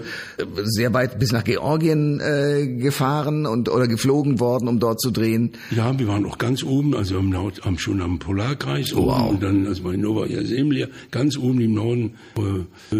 sehr 0.64 0.92
weit 0.94 1.18
bis 1.18 1.32
nach 1.32 1.44
Georgien 1.44 2.20
äh, 2.20 2.66
gefahren 2.66 3.46
und 3.46 3.68
oder 3.68 3.86
geflogen 3.86 4.40
worden, 4.40 4.68
um 4.68 4.78
dort 4.78 5.00
zu 5.00 5.10
drehen. 5.10 5.52
Ja, 5.70 5.98
wir 5.98 6.08
waren 6.08 6.24
auch 6.26 6.38
ganz 6.38 6.62
oben, 6.62 6.94
also 6.94 7.18
am 7.18 7.30
Nord, 7.30 7.64
am, 7.66 7.78
schon 7.78 8.00
am 8.00 8.18
Polarkreis 8.18 8.94
oh, 8.94 9.06
wow. 9.06 9.30
und 9.30 9.42
dann 9.42 9.66
also 9.66 9.82
bei 9.82 9.96
Novaya 9.96 10.44
Zemlya, 10.44 10.88
ganz 11.10 11.36
oben 11.36 11.60
im 11.60 11.74
Norden, 11.74 12.14
äh, 12.36 12.96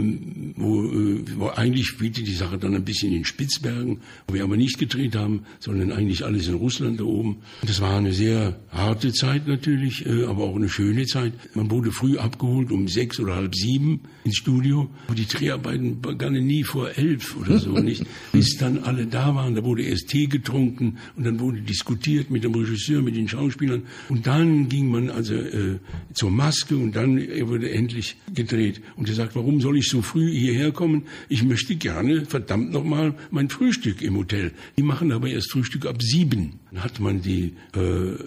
wo, 0.56 0.90
wo 1.36 1.48
eigentlich 1.48 1.86
spielte 1.86 2.22
die 2.22 2.34
Sache 2.34 2.58
dann 2.58 2.74
ein 2.74 2.84
bisschen 2.84 3.12
in 3.12 3.24
Spitzbergen, 3.24 4.00
wo 4.26 4.34
wir 4.34 4.44
aber 4.44 4.56
nicht 4.56 4.78
gedreht 4.78 5.16
haben, 5.16 5.44
sondern 5.60 5.92
eigentlich 5.92 6.24
alles 6.24 6.48
in 6.48 6.54
Russland 6.54 7.00
da 7.00 7.04
oben. 7.04 7.38
Das 7.66 7.80
war 7.80 7.96
eine 7.96 8.12
sehr 8.12 8.56
harte 8.70 9.12
Zeit 9.12 9.46
natürlich, 9.46 10.06
äh, 10.06 10.24
aber 10.24 10.44
auch 10.44 10.56
eine 10.56 10.68
schöne 10.68 11.06
Zeit. 11.06 11.32
Man 11.54 11.70
wurde 11.70 11.92
früh 11.92 12.18
abgeholt 12.18 12.70
um 12.70 12.88
sechs 12.88 13.18
oder 13.20 13.36
halb 13.36 13.54
sieben 13.54 14.00
ins 14.24 14.36
Studio, 14.36 14.88
wo 15.06 15.14
die 15.14 15.26
Dreharbeiten 15.26 16.00
begannen 16.18 16.46
nie 16.46 16.64
vor 16.64 16.90
elf 16.96 17.36
oder 17.36 17.58
so, 17.58 17.72
nicht? 17.78 18.04
Bis 18.32 18.56
dann 18.56 18.78
alle 18.80 19.06
da 19.06 19.34
waren, 19.34 19.54
da 19.54 19.64
wurde 19.64 19.82
erst 19.82 20.08
Tee 20.08 20.26
getrunken 20.26 20.98
und 21.16 21.24
dann 21.24 21.38
wurde 21.38 21.60
diskutiert 21.60 22.30
mit 22.30 22.42
dem 22.44 22.54
Regisseur, 22.54 23.02
mit 23.02 23.16
den 23.16 23.28
Schauspielern 23.28 23.82
und 24.08 24.26
dann 24.26 24.68
ging 24.68 24.90
man 24.90 25.10
also 25.10 25.34
äh, 25.34 25.78
zur 26.12 26.30
Maske 26.30 26.76
und 26.76 26.96
dann 26.96 27.18
wurde 27.48 27.70
endlich 27.70 28.16
gedreht. 28.34 28.80
Und 28.96 29.08
er 29.08 29.14
sagt, 29.14 29.36
warum 29.36 29.60
soll 29.60 29.78
ich 29.78 29.88
so 29.88 30.02
früh 30.02 30.30
hierher 30.30 30.72
kommen? 30.72 31.04
Ich 31.28 31.44
möchte 31.44 31.76
gerne, 31.76 32.26
verdammt 32.26 32.72
nochmal, 32.72 33.14
mein 33.30 33.48
Frühstück 33.48 34.02
im 34.02 34.16
Hotel. 34.16 34.52
Die 34.76 34.82
machen 34.82 35.12
aber 35.12 35.28
erst 35.28 35.52
Frühstück 35.52 35.86
ab 35.86 36.02
sieben. 36.02 36.58
Dann 36.72 36.82
hat 36.82 36.98
man 36.98 37.22
die, 37.22 37.54
äh, 37.76 37.80
äh 37.80 38.18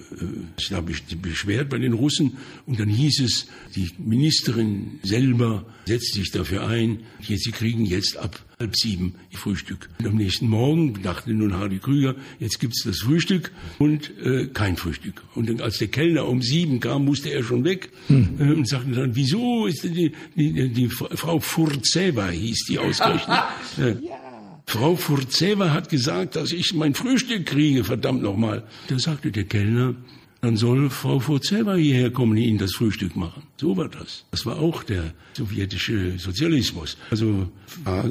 ich 0.58 0.72
habe 0.72 0.90
mich 0.90 1.04
beschwert 1.22 1.70
bei 1.70 1.78
den 1.78 1.94
Russen 1.94 2.38
und 2.66 2.80
dann 2.80 2.90
hieß 2.90 3.20
es, 3.22 3.48
die 3.76 3.90
Ministerin 3.98 5.00
selber 5.04 5.66
setzt 5.86 6.14
sich 6.14 6.32
dafür 6.32 6.68
ein, 6.68 7.00
jetzt, 7.20 7.44
sie 7.44 7.52
kriegen 7.72 7.86
jetzt 7.86 8.18
ab 8.18 8.38
halb 8.60 8.76
sieben 8.76 9.16
Frühstück. 9.32 9.90
Und 10.00 10.08
am 10.08 10.16
nächsten 10.16 10.48
Morgen 10.48 11.02
dachte 11.02 11.34
nun 11.34 11.54
Hardy 11.54 11.80
Krüger, 11.80 12.16
jetzt 12.40 12.60
gibt's 12.60 12.84
das 12.84 13.00
Frühstück 13.00 13.52
und 13.80 14.12
äh, 14.24 14.48
kein 14.48 14.76
Frühstück. 14.76 15.24
Und 15.36 15.50
dann, 15.50 15.62
als 15.62 15.78
der 15.78 15.88
Kellner 15.88 16.28
um 16.28 16.42
sieben 16.42 16.82
kam, 16.82 17.06
musste 17.06 17.30
er 17.30 17.44
schon 17.44 17.64
weg 17.64 17.90
hm. 18.08 18.36
äh, 18.40 18.54
und 18.54 18.68
sagte 18.68 18.92
dann, 18.92 19.16
wieso 19.16 19.68
ist 19.68 19.84
die, 19.84 20.12
die, 20.36 20.54
die, 20.54 20.70
die 20.70 20.90
Frau 20.90 21.40
Furzeva 21.40 22.28
hieß 22.28 22.66
die 22.70 22.78
ausgerechnet. 22.78 23.40
äh, 23.78 23.96
Frau 24.66 24.96
Furzeva 24.96 25.72
hat 25.72 25.90
gesagt, 25.90 26.36
dass 26.36 26.52
ich 26.52 26.74
mein 26.74 26.94
Frühstück 26.94 27.46
kriege, 27.46 27.84
verdammt 27.84 28.22
nochmal. 28.22 28.68
Da 28.90 29.00
sagte 29.00 29.32
der 29.32 29.46
Kellner, 29.46 29.96
dann 30.42 30.58
soll 30.58 30.90
Frau 30.90 31.20
Furzeva 31.20 31.76
hierher 31.76 32.12
kommen 32.12 32.32
und 32.32 32.38
Ihnen 32.38 32.58
das 32.58 32.74
Frühstück 32.74 33.16
machen. 33.16 33.44
So 33.58 33.78
war 33.78 33.88
das. 33.88 34.26
Das 34.32 34.46
war 34.46 34.60
auch 34.60 34.84
der 34.84 35.14
sowjetische 35.34 36.18
Sozialismus. 36.18 36.98
Also 37.12 37.48
da, 37.86 38.04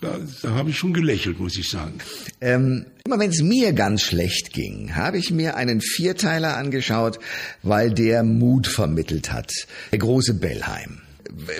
da, 0.00 0.18
da 0.42 0.50
habe 0.50 0.70
ich 0.70 0.78
schon 0.78 0.92
gelächelt, 0.92 1.38
muss 1.38 1.56
ich 1.56 1.70
sagen. 1.70 1.98
Ähm, 2.40 2.86
immer 3.04 3.18
wenn 3.20 3.30
es 3.30 3.42
mir 3.42 3.72
ganz 3.72 4.02
schlecht 4.02 4.52
ging, 4.52 4.96
habe 4.96 5.18
ich 5.18 5.30
mir 5.30 5.56
einen 5.56 5.80
Vierteiler 5.80 6.56
angeschaut, 6.56 7.20
weil 7.62 7.92
der 7.92 8.24
Mut 8.24 8.66
vermittelt 8.66 9.32
hat. 9.32 9.52
Der 9.92 10.00
große 10.00 10.34
Bellheim. 10.34 11.00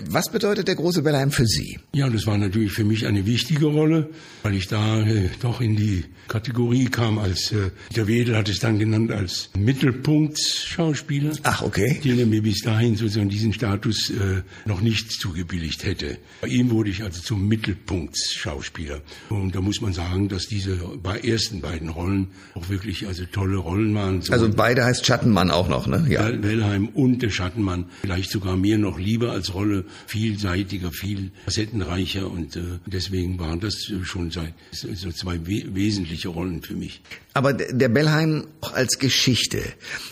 Was 0.09 0.31
bedeutet 0.31 0.67
der 0.67 0.75
große 0.75 1.03
Bellheim 1.03 1.31
für 1.31 1.47
Sie? 1.47 1.79
Ja, 1.95 2.09
das 2.09 2.27
war 2.27 2.37
natürlich 2.37 2.73
für 2.73 2.85
mich 2.85 3.07
eine 3.07 3.27
wichtige 3.27 3.67
Rolle, 3.67 4.11
weil 4.43 4.55
ich 4.55 4.67
da 4.67 5.01
äh, 5.07 5.29
doch 5.41 5.61
in 5.61 5.77
die 5.77 6.05
Kategorie 6.27 6.87
kam 6.87 7.19
als, 7.19 7.53
äh, 7.53 7.71
der 7.95 8.07
Wedel 8.07 8.37
hat 8.37 8.49
es 8.49 8.59
dann 8.59 8.79
genannt 8.79 9.13
als 9.13 9.51
Mittelpunktsschauspieler. 9.57 11.33
Ach, 11.45 11.63
okay. 11.63 12.01
Den 12.03 12.19
er 12.19 12.27
mir 12.27 12.43
bis 12.43 12.63
dahin 12.63 12.97
sozusagen 12.97 13.29
diesen 13.29 13.53
Status 13.53 14.11
äh, 14.11 14.43
noch 14.67 14.81
nicht 14.81 15.13
zugebilligt 15.13 15.85
hätte. 15.85 16.19
Bei 16.41 16.49
ihm 16.49 16.71
wurde 16.71 16.91
ich 16.91 17.03
also 17.03 17.23
zum 17.23 17.47
Mittelpunktsschauspieler. 17.47 19.01
Und 19.31 19.55
da 19.55 19.61
muss 19.61 19.81
man 19.81 19.93
sagen, 19.93 20.29
dass 20.29 20.47
diese 20.47 20.77
bei 21.03 21.19
ersten 21.21 21.61
beiden 21.61 21.89
Rollen 21.89 22.29
auch 22.55 22.69
wirklich 22.69 23.07
also 23.07 23.25
tolle 23.27 23.59
Rollen 23.59 23.95
waren. 23.95 24.23
So 24.23 24.33
also 24.33 24.51
beide 24.51 24.85
heißt 24.85 25.07
Schattenmann 25.07 25.51
auch 25.51 25.69
noch, 25.69 25.87
ne? 25.87 26.07
Ja. 26.09 26.31
Wellheim 26.43 26.89
und 26.89 27.23
der 27.23 27.31
Schattenmann. 27.31 27.87
Vielleicht 28.01 28.31
sogar 28.31 28.57
mir 28.57 28.77
noch 28.77 28.99
lieber 28.99 29.33
als 29.33 29.55
Rolle 29.55 29.68
vielseitiger, 30.07 30.91
viel 30.93 31.31
facettenreicher 31.45 32.31
und 32.31 32.57
äh, 32.57 32.63
deswegen 32.87 33.39
waren 33.39 33.61
das 33.61 33.91
schon 34.03 34.31
so 34.31 35.13
zwei 35.13 35.41
wesentliche 35.47 36.29
Rollen 36.29 36.63
für 36.63 36.75
mich. 36.75 37.01
Aber 37.35 37.53
der 37.53 37.89
Bellheim 37.89 38.49
auch 38.61 38.73
als 38.73 38.99
Geschichte. 38.99 39.63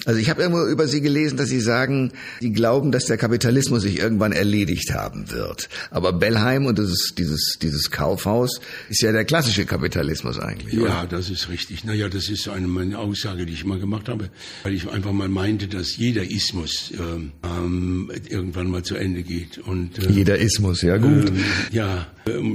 Also 0.04 0.20
ich 0.20 0.30
habe 0.30 0.42
irgendwo 0.42 0.64
über 0.66 0.86
Sie 0.86 1.00
gelesen, 1.00 1.36
dass 1.36 1.48
Sie 1.48 1.58
sagen, 1.58 2.12
Sie 2.40 2.52
glauben, 2.52 2.92
dass 2.92 3.06
der 3.06 3.16
Kapitalismus 3.16 3.82
sich 3.82 3.98
irgendwann 3.98 4.30
erledigt 4.30 4.94
haben 4.94 5.30
wird. 5.32 5.68
Aber 5.90 6.12
Bellheim 6.12 6.66
und 6.66 6.78
dieses, 6.78 7.14
dieses, 7.18 7.58
dieses 7.60 7.90
Kaufhaus 7.90 8.60
ist 8.88 9.02
ja 9.02 9.10
der 9.10 9.24
klassische 9.24 9.66
Kapitalismus 9.66 10.38
eigentlich. 10.38 10.74
Ja, 10.74 11.02
oder? 11.02 11.06
das 11.08 11.28
ist 11.28 11.48
richtig. 11.48 11.84
Naja, 11.84 12.08
das 12.08 12.28
ist 12.28 12.48
eine 12.48 12.68
meine 12.68 12.96
Aussage, 12.98 13.44
die 13.44 13.54
ich 13.54 13.64
mal 13.64 13.80
gemacht 13.80 14.08
habe, 14.08 14.30
weil 14.62 14.74
ich 14.74 14.88
einfach 14.88 15.12
mal 15.12 15.28
meinte, 15.28 15.66
dass 15.66 15.96
jeder 15.96 16.30
Ismus 16.30 16.92
ähm, 16.96 17.32
ähm 17.42 18.10
irgendwann 18.28 18.70
mal 18.70 18.84
zu 18.84 18.94
Ende 18.94 19.24
geht. 19.24 19.45
Und, 19.58 19.98
äh, 19.98 20.10
jeder 20.10 20.38
Ismus, 20.38 20.82
ja 20.82 20.96
gut. 20.96 21.28
Ähm, 21.28 21.44
ja, 21.70 22.06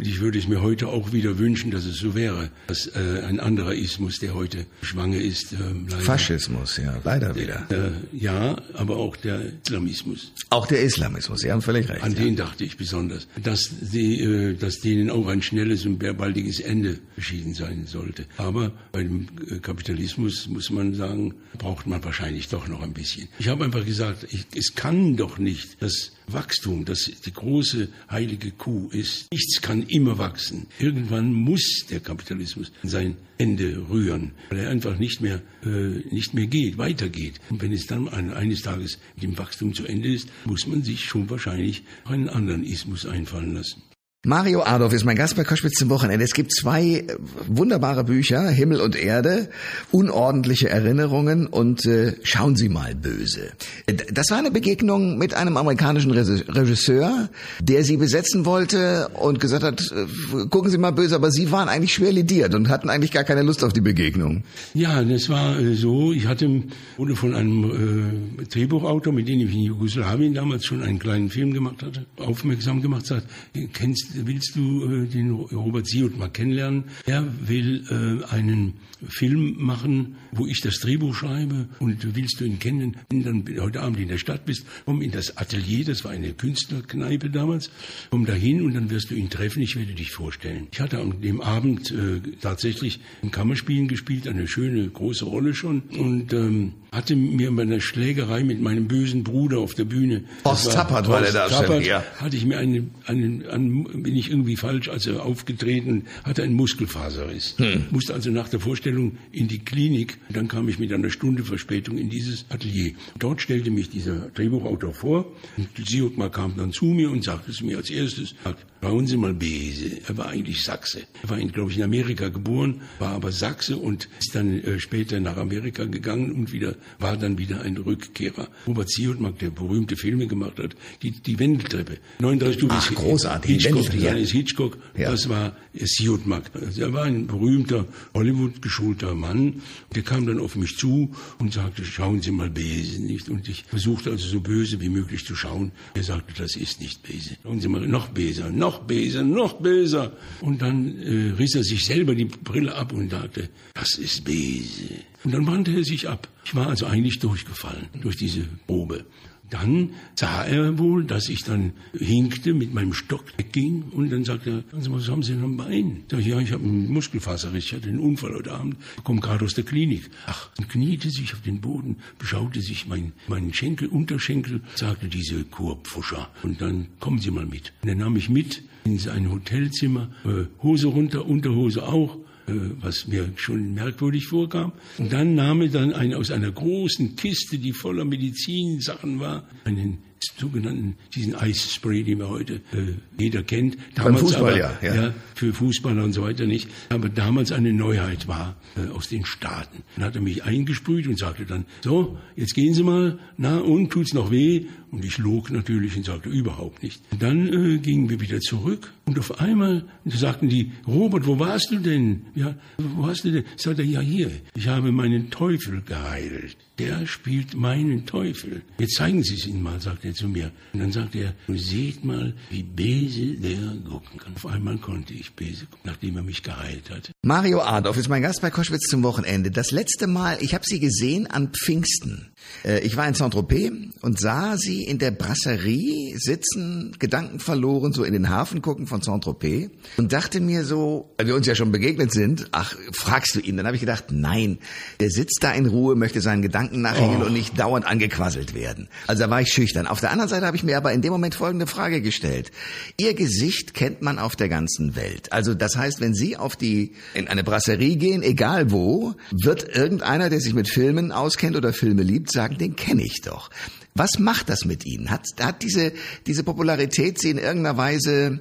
ich 0.01 0.19
würde 0.19 0.37
es 0.37 0.47
mir 0.47 0.61
heute 0.61 0.87
auch 0.87 1.13
wieder 1.13 1.37
wünschen, 1.37 1.71
dass 1.71 1.85
es 1.85 1.97
so 1.97 2.13
wäre, 2.13 2.49
dass 2.67 2.87
äh, 2.87 3.23
ein 3.25 3.39
anderer 3.39 3.73
Ismus, 3.73 4.19
der 4.19 4.33
heute 4.33 4.65
schwanger 4.81 5.19
ist. 5.19 5.53
Äh, 5.53 5.57
leider. 5.89 6.03
Faschismus, 6.03 6.77
ja, 6.77 6.99
leider 7.03 7.35
wieder. 7.35 7.65
Äh, 7.69 7.91
ja, 8.11 8.57
aber 8.73 8.97
auch 8.97 9.15
der 9.15 9.41
Islamismus. 9.63 10.33
Auch 10.49 10.67
der 10.67 10.81
Islamismus, 10.81 11.41
Sie 11.41 11.51
haben 11.51 11.61
völlig 11.61 11.87
recht. 11.87 12.03
An 12.03 12.13
ja. 12.13 12.19
den 12.19 12.35
dachte 12.35 12.65
ich 12.65 12.75
besonders, 12.77 13.27
dass, 13.41 13.69
die, 13.79 14.21
äh, 14.21 14.55
dass 14.55 14.79
denen 14.79 15.09
auch 15.09 15.27
ein 15.27 15.41
schnelles 15.41 15.85
und 15.85 15.99
baldiges 15.99 16.59
Ende 16.59 16.99
beschieden 17.15 17.53
sein 17.53 17.85
sollte. 17.85 18.25
Aber 18.37 18.73
bei 18.91 19.03
dem 19.03 19.27
äh, 19.49 19.59
Kapitalismus 19.59 20.47
muss 20.47 20.69
man 20.69 20.93
sagen, 20.93 21.33
braucht 21.57 21.87
man 21.87 22.03
wahrscheinlich 22.03 22.49
doch 22.49 22.67
noch 22.67 22.81
ein 22.81 22.93
bisschen. 22.93 23.29
Ich 23.39 23.47
habe 23.47 23.63
einfach 23.63 23.85
gesagt, 23.85 24.27
ich, 24.31 24.45
es 24.55 24.75
kann 24.75 25.15
doch 25.15 25.37
nicht 25.37 25.81
das 25.81 26.11
Wachstum, 26.27 26.70
das 26.79 27.11
die 27.25 27.33
große 27.33 27.89
heilige 28.09 28.51
Kuh 28.51 28.89
ist. 28.91 29.31
Nichts 29.31 29.61
kann 29.61 29.83
immer 29.83 30.17
wachsen. 30.17 30.67
Irgendwann 30.79 31.33
muss 31.33 31.85
der 31.89 31.99
Kapitalismus 31.99 32.71
sein 32.83 33.17
Ende 33.37 33.89
rühren, 33.89 34.31
weil 34.49 34.59
er 34.59 34.69
einfach 34.69 34.97
nicht 34.97 35.21
mehr, 35.21 35.41
äh, 35.65 36.03
nicht 36.13 36.33
mehr 36.33 36.47
geht, 36.47 36.77
weitergeht. 36.77 37.39
Und 37.49 37.61
wenn 37.61 37.71
es 37.71 37.87
dann 37.87 38.07
eines 38.09 38.61
Tages 38.61 38.99
mit 39.15 39.23
dem 39.23 39.37
Wachstum 39.37 39.73
zu 39.73 39.85
Ende 39.85 40.13
ist, 40.13 40.29
muss 40.45 40.67
man 40.67 40.83
sich 40.83 41.05
schon 41.05 41.29
wahrscheinlich 41.29 41.83
einen 42.05 42.29
anderen 42.29 42.63
Ismus 42.63 43.05
einfallen 43.05 43.53
lassen. 43.55 43.81
Mario 44.23 44.61
Adolf 44.61 44.93
ist 44.93 45.03
mein 45.03 45.15
Gast 45.15 45.35
bei 45.35 45.43
Koschwitz 45.43 45.79
zum 45.79 45.89
Wochenende. 45.89 46.23
Es 46.23 46.35
gibt 46.35 46.53
zwei 46.53 46.83
äh, 46.83 47.07
wunderbare 47.47 48.03
Bücher, 48.03 48.47
Himmel 48.49 48.79
und 48.79 48.95
Erde, 48.95 49.49
unordentliche 49.89 50.69
Erinnerungen 50.69 51.47
und 51.47 51.87
äh, 51.87 52.13
Schauen 52.21 52.55
Sie 52.55 52.69
mal 52.69 52.93
böse. 52.93 53.51
Äh, 53.87 53.95
das 54.13 54.29
war 54.29 54.37
eine 54.37 54.51
Begegnung 54.51 55.17
mit 55.17 55.33
einem 55.33 55.57
amerikanischen 55.57 56.11
Regisseur, 56.11 57.31
der 57.61 57.83
Sie 57.83 57.97
besetzen 57.97 58.45
wollte 58.45 59.09
und 59.19 59.39
gesagt 59.39 59.63
hat, 59.63 59.81
äh, 59.91 60.45
gucken 60.49 60.69
Sie 60.69 60.77
mal 60.77 60.91
böse, 60.91 61.15
aber 61.15 61.31
Sie 61.31 61.51
waren 61.51 61.67
eigentlich 61.67 61.95
schwer 61.95 62.11
lidiert 62.11 62.53
und 62.53 62.69
hatten 62.69 62.91
eigentlich 62.91 63.11
gar 63.11 63.23
keine 63.23 63.41
Lust 63.41 63.63
auf 63.63 63.73
die 63.73 63.81
Begegnung. 63.81 64.43
Ja, 64.75 65.03
das 65.03 65.29
war 65.29 65.55
so, 65.73 66.13
ich 66.13 66.27
hatte, 66.27 66.61
wurde 66.95 67.15
von 67.15 67.33
einem 67.33 68.37
äh, 68.37 68.45
Drehbuchautor, 68.45 69.13
mit 69.13 69.27
dem 69.27 69.39
ich 69.39 69.51
in 69.51 69.61
Jugoslawien 69.61 70.35
damals 70.35 70.63
schon 70.63 70.83
einen 70.83 70.99
kleinen 70.99 71.31
Film 71.31 71.53
gemacht 71.53 71.81
hatte, 71.81 72.05
aufmerksam 72.17 72.83
gemacht, 72.83 73.07
sagt, 73.07 73.25
kennst 73.73 74.10
willst 74.15 74.55
du 74.55 74.85
äh, 74.85 75.07
den 75.07 75.31
Robert 75.31 75.87
Siot 75.87 76.17
mal 76.17 76.29
kennenlernen? 76.29 76.85
Er 77.05 77.25
will 77.47 77.83
äh, 77.89 78.33
einen 78.33 78.73
Film 79.07 79.55
machen, 79.57 80.15
wo 80.31 80.45
ich 80.45 80.61
das 80.61 80.79
Drehbuch 80.79 81.15
schreibe 81.15 81.67
und 81.79 82.15
willst 82.15 82.39
du 82.39 82.45
ihn 82.45 82.59
kennen, 82.59 82.97
wenn 83.09 83.23
du 83.23 83.25
dann 83.25 83.61
heute 83.61 83.81
Abend 83.81 83.99
in 83.99 84.07
der 84.07 84.17
Stadt 84.17 84.45
bist, 84.45 84.65
komm 84.85 85.01
in 85.01 85.11
das 85.11 85.37
Atelier, 85.37 85.85
das 85.85 86.03
war 86.03 86.11
eine 86.11 86.33
Künstlerkneipe 86.33 87.29
damals, 87.29 87.71
komm 88.09 88.25
dahin 88.25 88.61
und 88.61 88.73
dann 88.73 88.89
wirst 88.89 89.09
du 89.09 89.15
ihn 89.15 89.29
treffen, 89.29 89.61
ich 89.61 89.75
werde 89.75 89.93
dich 89.93 90.11
vorstellen. 90.11 90.67
Ich 90.71 90.79
hatte 90.79 90.99
an 90.99 91.21
dem 91.21 91.41
Abend 91.41 91.91
äh, 91.91 92.21
tatsächlich 92.39 92.99
ein 93.23 93.31
Kammerspielen 93.31 93.87
gespielt, 93.87 94.27
eine 94.27 94.47
schöne 94.47 94.87
große 94.87 95.25
Rolle 95.25 95.53
schon 95.53 95.81
und 95.97 96.33
ähm, 96.33 96.73
hatte 96.91 97.15
mir 97.15 97.55
bei 97.55 97.61
einer 97.61 97.79
Schlägerei 97.79 98.43
mit 98.43 98.61
meinem 98.61 98.87
bösen 98.87 99.23
Bruder 99.23 99.59
auf 99.59 99.73
der 99.73 99.85
Bühne. 99.85 100.25
Horst 100.43 100.73
Tappert 100.73 101.07
war 101.07 101.21
der 101.21 101.31
Darsteller, 101.31 101.81
ja. 101.81 102.03
Hatte 102.17 102.35
ich 102.35 102.45
mir 102.45 102.57
einen, 102.57 102.91
einen, 103.05 103.45
einen, 103.47 104.00
bin 104.03 104.15
ich 104.15 104.29
irgendwie 104.29 104.55
falsch, 104.55 104.89
also 104.89 105.19
aufgetreten, 105.19 106.05
hatte 106.23 106.43
einen 106.43 106.55
Muskelfaserriss. 106.55 107.55
Hm. 107.57 107.85
Musste 107.91 108.13
also 108.13 108.31
nach 108.31 108.49
der 108.49 108.59
Vorstellung 108.59 109.17
in 109.31 109.47
die 109.47 109.59
Klinik. 109.59 110.17
Dann 110.29 110.47
kam 110.47 110.69
ich 110.69 110.79
mit 110.79 110.91
einer 110.93 111.09
Stunde 111.09 111.43
Verspätung 111.43 111.97
in 111.97 112.09
dieses 112.09 112.45
Atelier. 112.49 112.93
Dort 113.19 113.41
stellte 113.41 113.71
mich 113.71 113.89
dieser 113.89 114.29
Drehbuchautor 114.29 114.93
vor. 114.93 115.31
Und 115.57 115.69
Siotmar 115.87 116.31
kam 116.31 116.55
dann 116.57 116.71
zu 116.71 116.85
mir 116.85 117.11
und 117.11 117.23
sagte 117.23 117.51
es 117.51 117.61
mir 117.61 117.77
als 117.77 117.89
erstes, 117.89 118.35
Schauen 118.83 119.05
Sie 119.05 119.15
mal 119.15 119.33
Bese. 119.33 120.01
Er 120.07 120.17
war 120.17 120.29
eigentlich 120.29 120.63
Sachse. 120.63 121.03
Er 121.21 121.29
war, 121.29 121.37
glaube 121.37 121.69
ich, 121.69 121.77
in 121.77 121.83
Amerika 121.83 122.29
geboren, 122.29 122.81
war 122.97 123.09
aber 123.09 123.31
Sachse 123.31 123.77
und 123.77 124.09
ist 124.19 124.33
dann 124.33 124.59
äh, 124.63 124.79
später 124.79 125.19
nach 125.19 125.37
Amerika 125.37 125.85
gegangen 125.85 126.31
und 126.31 126.51
wieder 126.51 126.75
war 126.97 127.15
dann 127.15 127.37
wieder 127.37 127.61
ein 127.61 127.77
Rückkehrer. 127.77 128.47
Robert 128.65 128.89
Siotmak, 128.89 129.37
der 129.37 129.51
berühmte 129.51 129.95
Filme 129.95 130.25
gemacht 130.25 130.57
hat, 130.57 130.75
die, 131.03 131.11
die 131.11 131.37
Wendeltreppe. 131.37 131.99
39 132.19 132.57
Stufen. 132.57 132.75
Ach, 132.75 132.95
großartig. 132.95 133.51
Hitchcock, 133.51 133.90
ja. 133.93 134.13
Hitchcock, 134.13 134.77
ja. 134.97 135.11
das 135.11 135.29
war 135.29 135.55
Siotmak. 135.73 136.51
Also 136.53 136.81
er 136.81 136.93
war 136.93 137.03
ein 137.03 137.27
berühmter 137.27 137.85
Hollywood-geschulter 138.13 139.15
Mann. 139.15 139.61
Der 139.95 140.03
kam 140.03 140.25
dann 140.25 140.39
auf 140.39 140.55
mich 140.55 140.77
zu 140.77 141.11
und 141.39 141.53
sagte, 141.53 141.85
schauen 141.85 142.21
Sie 142.21 142.31
mal 142.31 142.49
Bese 142.49 143.01
nicht. 143.01 143.29
Und 143.29 143.47
ich 143.47 143.63
versuchte 143.63 144.11
also 144.11 144.27
so 144.27 144.41
böse 144.41 144.79
wie 144.81 144.89
möglich 144.89 145.25
zu 145.25 145.35
schauen. 145.35 145.71
Er 145.93 146.03
sagte, 146.03 146.33
das 146.37 146.55
ist 146.55 146.81
nicht 146.81 147.03
Bese. 147.03 147.37
Schauen 147.43 147.59
Sie 147.59 147.67
mal, 147.67 147.87
noch 147.87 148.09
Bese, 148.09 148.51
noch 148.51 148.83
böser, 148.83 149.23
noch 149.23 149.59
böser. 149.59 150.13
Und 150.41 150.61
dann 150.61 151.01
äh, 151.01 151.33
riss 151.37 151.55
er 151.55 151.63
sich 151.63 151.85
selber 151.85 152.15
die 152.15 152.25
Brille 152.25 152.75
ab 152.75 152.93
und 152.93 153.11
sagte, 153.11 153.49
das 153.73 153.97
ist 153.97 154.23
böse. 154.23 155.03
Und 155.23 155.33
dann 155.33 155.45
wandte 155.47 155.71
er 155.71 155.83
sich 155.83 156.09
ab. 156.09 156.27
Ich 156.45 156.55
war 156.55 156.67
also 156.67 156.85
eigentlich 156.87 157.19
durchgefallen 157.19 157.87
durch 158.01 158.17
diese 158.17 158.41
Probe. 158.65 159.05
Dann 159.51 159.91
sah 160.15 160.43
er 160.43 160.79
wohl, 160.79 161.03
dass 161.03 161.29
ich 161.29 161.43
dann 161.43 161.73
hinkte, 161.93 162.53
mit 162.53 162.73
meinem 162.73 162.93
Stock 162.93 163.25
wegging 163.37 163.83
und 163.91 164.09
dann 164.11 164.23
sagte 164.23 164.63
er, 164.71 164.91
was 164.91 165.09
haben 165.09 165.21
Sie 165.21 165.33
denn 165.33 165.43
am 165.43 165.57
Bein? 165.57 166.03
Sag 166.09 166.21
ich, 166.21 166.27
ja, 166.27 166.39
ich 166.39 166.51
habe 166.51 166.63
einen 166.63 166.91
Muskelfaserriss, 166.91 167.65
ich 167.65 167.73
hatte 167.73 167.89
einen 167.89 167.99
Unfall 167.99 168.33
heute 168.33 168.51
Abend, 168.51 168.77
komme 169.03 169.19
gerade 169.19 169.45
aus 169.45 169.53
der 169.53 169.65
Klinik. 169.65 170.09
Ach, 170.25 170.49
und 170.57 170.69
kniete 170.69 171.09
sich 171.09 171.33
auf 171.33 171.41
den 171.41 171.61
Boden, 171.61 171.97
beschaute 172.17 172.61
sich 172.61 172.87
mein, 172.87 173.11
meinen 173.27 173.53
Schenkel, 173.53 173.89
Unterschenkel, 173.89 174.61
sagte 174.75 175.07
diese 175.07 175.43
Kurpfuscher. 175.43 176.29
Und 176.43 176.61
dann 176.61 176.87
kommen 176.99 177.19
Sie 177.19 177.31
mal 177.31 177.45
mit. 177.45 177.73
Und 177.81 177.89
dann 177.89 177.97
nahm 177.97 178.15
ich 178.15 178.29
mit 178.29 178.63
in 178.85 178.97
sein 178.97 179.29
Hotelzimmer, 179.29 180.09
äh, 180.25 180.45
Hose 180.63 180.87
runter, 180.87 181.25
Unterhose 181.25 181.87
auch, 181.87 182.17
was 182.47 183.07
mir 183.07 183.31
schon 183.35 183.73
merkwürdig 183.73 184.27
vorkam. 184.27 184.73
Und 184.97 185.11
dann 185.13 185.35
nahm 185.35 185.61
er 185.61 185.69
dann 185.69 185.93
ein, 185.93 186.13
aus 186.13 186.31
einer 186.31 186.51
großen 186.51 187.15
Kiste, 187.15 187.57
die 187.57 187.73
voller 187.73 188.05
Medizinsachen 188.05 189.19
war, 189.19 189.47
einen 189.63 189.99
sogenannten, 190.37 190.95
diesen 191.15 191.35
Eisspray, 191.35 192.03
den 192.03 192.19
wir 192.19 192.29
heute 192.29 192.55
äh, 192.73 192.93
jeder 193.17 193.43
kennt. 193.43 193.77
Damals 193.95 194.15
Beim 194.15 194.17
Fußball, 194.17 194.53
aber, 194.53 194.57
ja, 194.57 194.77
ja. 194.81 194.95
ja. 194.95 195.13
Für 195.35 195.53
Fußballer 195.53 196.03
und 196.03 196.13
so 196.13 196.23
weiter 196.23 196.45
nicht. 196.45 196.69
Aber 196.89 197.09
damals 197.09 197.51
eine 197.51 197.73
Neuheit 197.73 198.27
war 198.27 198.55
äh, 198.75 198.89
aus 198.91 199.09
den 199.09 199.25
Staaten. 199.25 199.83
Dann 199.95 200.05
hat 200.05 200.15
er 200.15 200.21
mich 200.21 200.43
eingesprüht 200.43 201.07
und 201.07 201.17
sagte 201.17 201.45
dann, 201.45 201.65
so, 201.83 202.17
jetzt 202.35 202.53
gehen 202.53 202.73
Sie 202.73 202.83
mal, 202.83 203.19
na 203.37 203.59
und, 203.59 203.89
tut's 203.89 204.13
noch 204.13 204.31
weh? 204.31 204.65
Und 204.91 205.05
ich 205.05 205.17
log 205.17 205.51
natürlich 205.51 205.95
und 205.95 206.05
sagte, 206.05 206.29
überhaupt 206.29 206.83
nicht. 206.83 207.01
Und 207.11 207.21
dann 207.21 207.47
äh, 207.47 207.77
gingen 207.77 208.09
wir 208.09 208.19
wieder 208.19 208.39
zurück 208.39 208.91
und 209.05 209.17
auf 209.17 209.39
einmal 209.39 209.85
sagten 210.05 210.49
die, 210.49 210.71
Robert, 210.87 211.25
wo 211.25 211.39
warst 211.39 211.71
du 211.71 211.79
denn? 211.79 212.25
Ja, 212.35 212.55
wo 212.77 213.07
hast 213.07 213.23
du 213.23 213.31
denn? 213.31 213.45
Sagte 213.57 213.81
er, 213.83 213.87
ja 213.87 213.99
hier, 214.01 214.31
ich 214.55 214.67
habe 214.67 214.91
meinen 214.91 215.29
Teufel 215.31 215.81
geheilt 215.81 216.57
der 216.79 217.05
spielt 217.05 217.53
meinen 217.55 218.05
Teufel. 218.05 218.61
Jetzt 218.79 218.95
zeigen 218.95 219.23
Sie 219.23 219.35
es 219.35 219.45
ihm 219.45 219.61
mal, 219.61 219.79
sagt 219.79 220.05
er 220.05 220.13
zu 220.13 220.27
mir. 220.27 220.51
Und 220.73 220.79
dann 220.79 220.91
sagt 220.91 221.15
er, 221.15 221.33
seht 221.47 222.03
mal, 222.03 222.33
wie 222.49 222.63
Bese 222.63 223.35
der 223.35 223.75
gucken 223.89 224.19
kann. 224.19 224.35
Auf 224.35 224.45
einmal 224.45 224.77
konnte 224.77 225.13
ich 225.13 225.33
Bese 225.33 225.65
gucken, 225.65 225.91
nachdem 225.91 226.17
er 226.17 226.23
mich 226.23 226.43
geheilt 226.43 226.89
hat. 226.89 227.11
Mario 227.23 227.61
Adolf 227.61 227.97
ist 227.97 228.09
mein 228.09 228.21
Gast 228.21 228.41
bei 228.41 228.49
Koschwitz 228.49 228.87
zum 228.89 229.03
Wochenende. 229.03 229.51
Das 229.51 229.71
letzte 229.71 230.07
Mal, 230.07 230.37
ich 230.41 230.53
habe 230.53 230.63
Sie 230.65 230.79
gesehen 230.79 231.27
an 231.27 231.51
Pfingsten. 231.53 232.30
Äh, 232.63 232.79
ich 232.79 232.95
war 232.97 233.07
in 233.07 233.13
Saint-Tropez 233.13 233.71
und 234.01 234.19
sah 234.19 234.57
Sie 234.57 234.83
in 234.83 234.97
der 234.97 235.11
Brasserie 235.11 236.15
sitzen, 236.17 236.95
Gedanken 236.99 237.39
verloren, 237.39 237.93
so 237.93 238.03
in 238.03 238.13
den 238.13 238.29
Hafen 238.29 238.61
gucken 238.61 238.87
von 238.87 239.01
Saint-Tropez 239.01 239.69
und 239.97 240.13
dachte 240.13 240.39
mir 240.39 240.63
so, 240.63 241.11
weil 241.17 241.27
wir 241.27 241.35
uns 241.35 241.47
ja 241.47 241.55
schon 241.55 241.71
begegnet 241.71 242.11
sind, 242.11 242.47
ach, 242.51 242.75
fragst 242.91 243.35
du 243.35 243.39
ihn? 243.39 243.57
Dann 243.57 243.65
habe 243.65 243.75
ich 243.75 243.81
gedacht, 243.81 244.05
nein, 244.11 244.59
der 244.99 245.09
sitzt 245.09 245.39
da 245.41 245.51
in 245.51 245.65
Ruhe, 245.65 245.95
möchte 245.95 246.21
seinen 246.21 246.41
Gedanken 246.41 246.71
Gedanken 246.71 246.81
nachhängen 246.81 247.21
oh. 247.21 247.25
und 247.25 247.33
nicht 247.33 247.59
dauernd 247.59 247.85
angequasselt 247.85 248.53
werden. 248.53 248.87
Also 249.07 249.23
da 249.23 249.29
war 249.29 249.41
ich 249.41 249.49
schüchtern. 249.49 249.87
Auf 249.87 249.99
der 249.99 250.11
anderen 250.11 250.29
Seite 250.29 250.45
habe 250.45 250.57
ich 250.57 250.63
mir 250.63 250.77
aber 250.77 250.91
in 250.91 251.01
dem 251.01 251.11
Moment 251.11 251.35
folgende 251.35 251.67
Frage 251.67 252.01
gestellt. 252.01 252.51
Ihr 252.97 253.13
Gesicht 253.13 253.73
kennt 253.73 254.01
man 254.01 254.19
auf 254.19 254.35
der 254.35 254.49
ganzen 254.49 254.95
Welt. 254.95 255.31
Also 255.31 255.53
das 255.53 255.75
heißt, 255.75 256.01
wenn 256.01 256.13
Sie 256.13 256.37
auf 256.37 256.55
die, 256.55 256.93
in 257.13 257.27
eine 257.27 257.43
Brasserie 257.43 257.95
gehen, 257.95 258.21
egal 258.21 258.71
wo, 258.71 259.13
wird 259.31 259.75
irgendeiner, 259.75 260.29
der 260.29 260.39
sich 260.39 260.53
mit 260.53 260.69
Filmen 260.69 261.11
auskennt 261.11 261.55
oder 261.55 261.73
Filme 261.73 262.03
liebt, 262.03 262.30
sagen, 262.31 262.57
den 262.57 262.75
kenne 262.75 263.03
ich 263.03 263.21
doch. 263.23 263.49
Was 263.93 264.19
macht 264.19 264.49
das 264.49 264.65
mit 264.65 264.85
Ihnen? 264.85 265.09
Hat, 265.09 265.25
hat 265.39 265.63
diese, 265.63 265.91
diese 266.25 266.43
Popularität 266.43 267.19
Sie 267.19 267.29
in 267.29 267.37
irgendeiner 267.37 267.77
Weise 267.77 268.39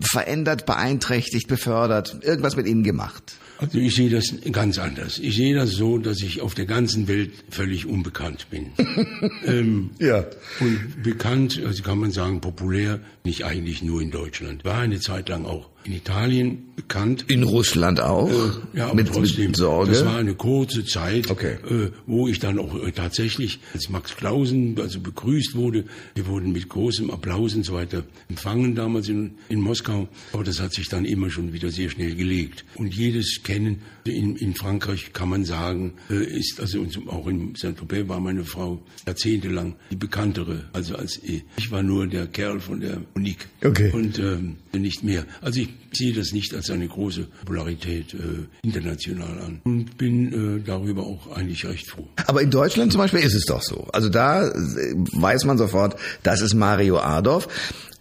verändert, 0.00 0.64
beeinträchtigt, 0.64 1.46
befördert, 1.46 2.18
irgendwas 2.22 2.56
mit 2.56 2.66
Ihnen 2.66 2.82
gemacht? 2.82 3.34
Also 3.58 3.78
ich 3.78 3.94
sehe 3.94 4.10
das 4.10 4.34
ganz 4.50 4.78
anders. 4.78 5.20
Ich 5.20 5.36
sehe 5.36 5.54
das 5.54 5.70
so, 5.70 5.98
dass 5.98 6.20
ich 6.20 6.40
auf 6.40 6.54
der 6.54 6.66
ganzen 6.66 7.06
Welt 7.06 7.32
völlig 7.48 7.86
unbekannt 7.86 8.48
bin. 8.50 8.72
ähm, 9.46 9.90
ja. 10.00 10.24
Und 10.58 11.02
bekannt, 11.02 11.60
also 11.64 11.82
kann 11.84 11.98
man 11.98 12.10
sagen, 12.10 12.40
populär, 12.40 12.98
nicht 13.22 13.44
eigentlich 13.44 13.82
nur 13.82 14.02
in 14.02 14.10
Deutschland. 14.10 14.64
War 14.64 14.78
eine 14.78 14.98
Zeit 14.98 15.28
lang 15.28 15.44
auch 15.44 15.70
in 15.84 15.92
Italien 15.92 16.72
bekannt. 16.76 17.24
In 17.28 17.42
Russland 17.42 18.00
auch? 18.00 18.30
Äh, 18.30 18.78
ja, 18.78 18.94
mit, 18.94 19.08
trotzdem. 19.08 19.46
Mit 19.46 19.56
Sorge. 19.56 19.92
Das 19.92 20.04
war 20.04 20.16
eine 20.16 20.34
kurze 20.34 20.84
Zeit, 20.84 21.30
okay. 21.30 21.56
äh, 21.68 21.90
wo 22.06 22.28
ich 22.28 22.38
dann 22.38 22.58
auch 22.58 22.74
äh, 22.82 22.92
tatsächlich 22.92 23.60
als 23.74 23.88
Max 23.88 24.16
Klausen 24.16 24.78
also 24.80 25.00
begrüßt 25.00 25.54
wurde. 25.54 25.84
Wir 26.14 26.26
wurden 26.26 26.52
mit 26.52 26.68
großem 26.68 27.10
Applaus 27.10 27.54
und 27.54 27.64
so 27.64 27.74
weiter 27.74 28.04
empfangen 28.28 28.74
damals 28.74 29.08
in, 29.08 29.32
in 29.48 29.60
Moskau. 29.60 30.08
Aber 30.32 30.44
das 30.44 30.60
hat 30.60 30.72
sich 30.72 30.88
dann 30.88 31.04
immer 31.04 31.30
schon 31.30 31.52
wieder 31.52 31.70
sehr 31.70 31.90
schnell 31.90 32.14
gelegt. 32.14 32.64
Und 32.76 32.94
jedes 32.94 33.42
Kennen 33.42 33.82
in, 34.04 34.36
in 34.36 34.54
Frankreich 34.54 35.12
kann 35.12 35.28
man 35.28 35.44
sagen, 35.44 35.94
äh, 36.10 36.24
ist 36.24 36.60
also 36.60 36.84
auch 37.06 37.26
in 37.26 37.54
Saint-Tropez 37.54 38.08
war 38.08 38.20
meine 38.20 38.44
Frau 38.44 38.82
jahrzehntelang 39.06 39.76
die 39.90 39.96
bekanntere, 39.96 40.64
also 40.72 40.96
als 40.96 41.20
ich. 41.22 41.44
Ich 41.56 41.70
war 41.70 41.82
nur 41.82 42.06
der 42.06 42.26
Kerl 42.26 42.60
von 42.60 42.80
der 42.80 43.02
Monique. 43.14 43.48
Okay. 43.64 43.90
Und 43.92 44.18
ähm, 44.18 44.56
nicht 44.72 45.04
mehr. 45.04 45.26
Also 45.40 45.60
ich 45.60 45.71
sehe 45.92 46.12
das 46.12 46.32
nicht 46.32 46.54
als 46.54 46.70
eine 46.70 46.88
große 46.88 47.24
Popularität 47.40 48.14
äh, 48.14 48.46
international 48.62 49.38
an 49.40 49.60
und 49.64 49.98
bin 49.98 50.58
äh, 50.58 50.62
darüber 50.64 51.02
auch 51.02 51.36
eigentlich 51.36 51.64
recht 51.66 51.88
froh. 51.88 52.08
Aber 52.26 52.42
in 52.42 52.50
Deutschland 52.50 52.92
zum 52.92 53.00
Beispiel 53.00 53.20
ist 53.20 53.34
es 53.34 53.44
doch 53.44 53.62
so. 53.62 53.86
Also 53.92 54.08
da 54.08 54.48
äh, 54.48 54.52
weiß 54.54 55.44
man 55.44 55.58
sofort, 55.58 55.96
das 56.22 56.40
ist 56.40 56.54
Mario 56.54 56.98
Adorf. 56.98 57.48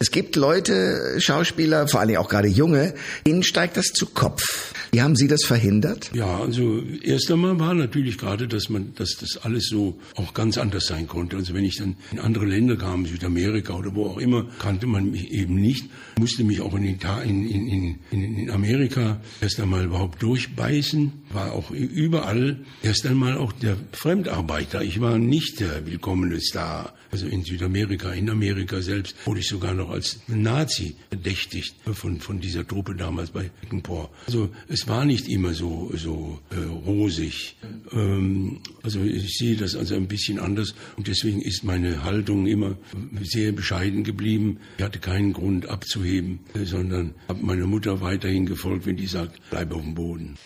Es 0.01 0.09
gibt 0.09 0.35
Leute, 0.35 1.17
Schauspieler, 1.19 1.87
vor 1.87 1.99
allem 1.99 2.15
auch 2.15 2.27
gerade 2.27 2.47
junge, 2.47 2.95
ihnen 3.23 3.43
steigt 3.43 3.77
das 3.77 3.85
zu 3.93 4.07
Kopf. 4.07 4.73
Wie 4.91 4.99
haben 4.99 5.15
Sie 5.15 5.27
das 5.27 5.43
verhindert? 5.45 6.09
Ja, 6.11 6.39
also 6.39 6.81
erst 7.03 7.31
einmal 7.31 7.59
war 7.59 7.75
natürlich 7.75 8.17
gerade, 8.17 8.47
dass 8.47 8.67
man, 8.67 8.95
dass 8.95 9.15
das 9.17 9.37
alles 9.43 9.67
so 9.69 9.99
auch 10.15 10.33
ganz 10.33 10.57
anders 10.57 10.87
sein 10.87 11.07
konnte. 11.07 11.37
Also 11.37 11.53
wenn 11.53 11.63
ich 11.63 11.77
dann 11.77 11.97
in 12.11 12.17
andere 12.17 12.45
Länder 12.45 12.77
kam, 12.77 13.05
Südamerika 13.05 13.75
oder 13.75 13.93
wo 13.93 14.07
auch 14.07 14.17
immer, 14.17 14.47
kannte 14.57 14.87
man 14.87 15.11
mich 15.11 15.31
eben 15.31 15.53
nicht, 15.53 15.85
musste 16.19 16.43
mich 16.43 16.61
auch 16.61 16.73
in, 16.73 16.83
in, 16.83 17.47
in, 17.47 17.99
in, 18.09 18.37
in 18.39 18.49
Amerika 18.49 19.21
erst 19.39 19.59
einmal 19.59 19.85
überhaupt 19.85 20.23
durchbeißen, 20.23 21.13
war 21.31 21.51
auch 21.53 21.69
überall 21.69 22.57
erst 22.81 23.05
einmal 23.05 23.37
auch 23.37 23.53
der 23.53 23.77
Fremdarbeiter. 23.91 24.81
Ich 24.81 24.99
war 24.99 25.19
nicht 25.19 25.59
der 25.59 25.85
willkommene 25.85 26.41
Star. 26.41 26.95
Also 27.11 27.27
in 27.27 27.43
Südamerika, 27.43 28.11
in 28.11 28.29
Amerika 28.29 28.81
selbst 28.81 29.15
wurde 29.25 29.41
ich 29.41 29.47
sogar 29.47 29.73
noch 29.73 29.90
als 29.91 30.19
Nazi 30.27 30.95
verdächtigt 31.09 31.75
von, 31.93 32.19
von 32.19 32.39
dieser 32.39 32.67
Truppe 32.67 32.95
damals 32.95 33.31
bei 33.31 33.51
Eckenpor. 33.61 34.09
Also 34.25 34.49
es 34.67 34.87
war 34.87 35.05
nicht 35.05 35.27
immer 35.27 35.53
so, 35.53 35.91
so 35.95 36.39
äh, 36.49 36.55
rosig. 36.85 37.57
Ähm, 37.91 38.59
also 38.83 39.01
ich 39.03 39.37
sehe 39.37 39.55
das 39.55 39.75
also 39.75 39.95
ein 39.95 40.07
bisschen 40.07 40.39
anders 40.39 40.73
und 40.97 41.07
deswegen 41.07 41.41
ist 41.41 41.63
meine 41.63 42.03
Haltung 42.03 42.47
immer 42.47 42.77
sehr 43.21 43.51
bescheiden 43.51 44.03
geblieben. 44.03 44.59
Ich 44.77 44.83
hatte 44.83 44.99
keinen 44.99 45.33
Grund 45.33 45.67
abzuheben, 45.67 46.39
sondern 46.63 47.13
habe 47.27 47.45
meiner 47.45 47.67
Mutter 47.67 48.01
weiterhin 48.01 48.45
gefolgt, 48.45 48.85
wenn 48.85 48.97
die 48.97 49.07
sagt, 49.07 49.39
bleib 49.49 49.73
auf 49.73 49.81
dem 49.81 49.95
Boden. 49.95 50.37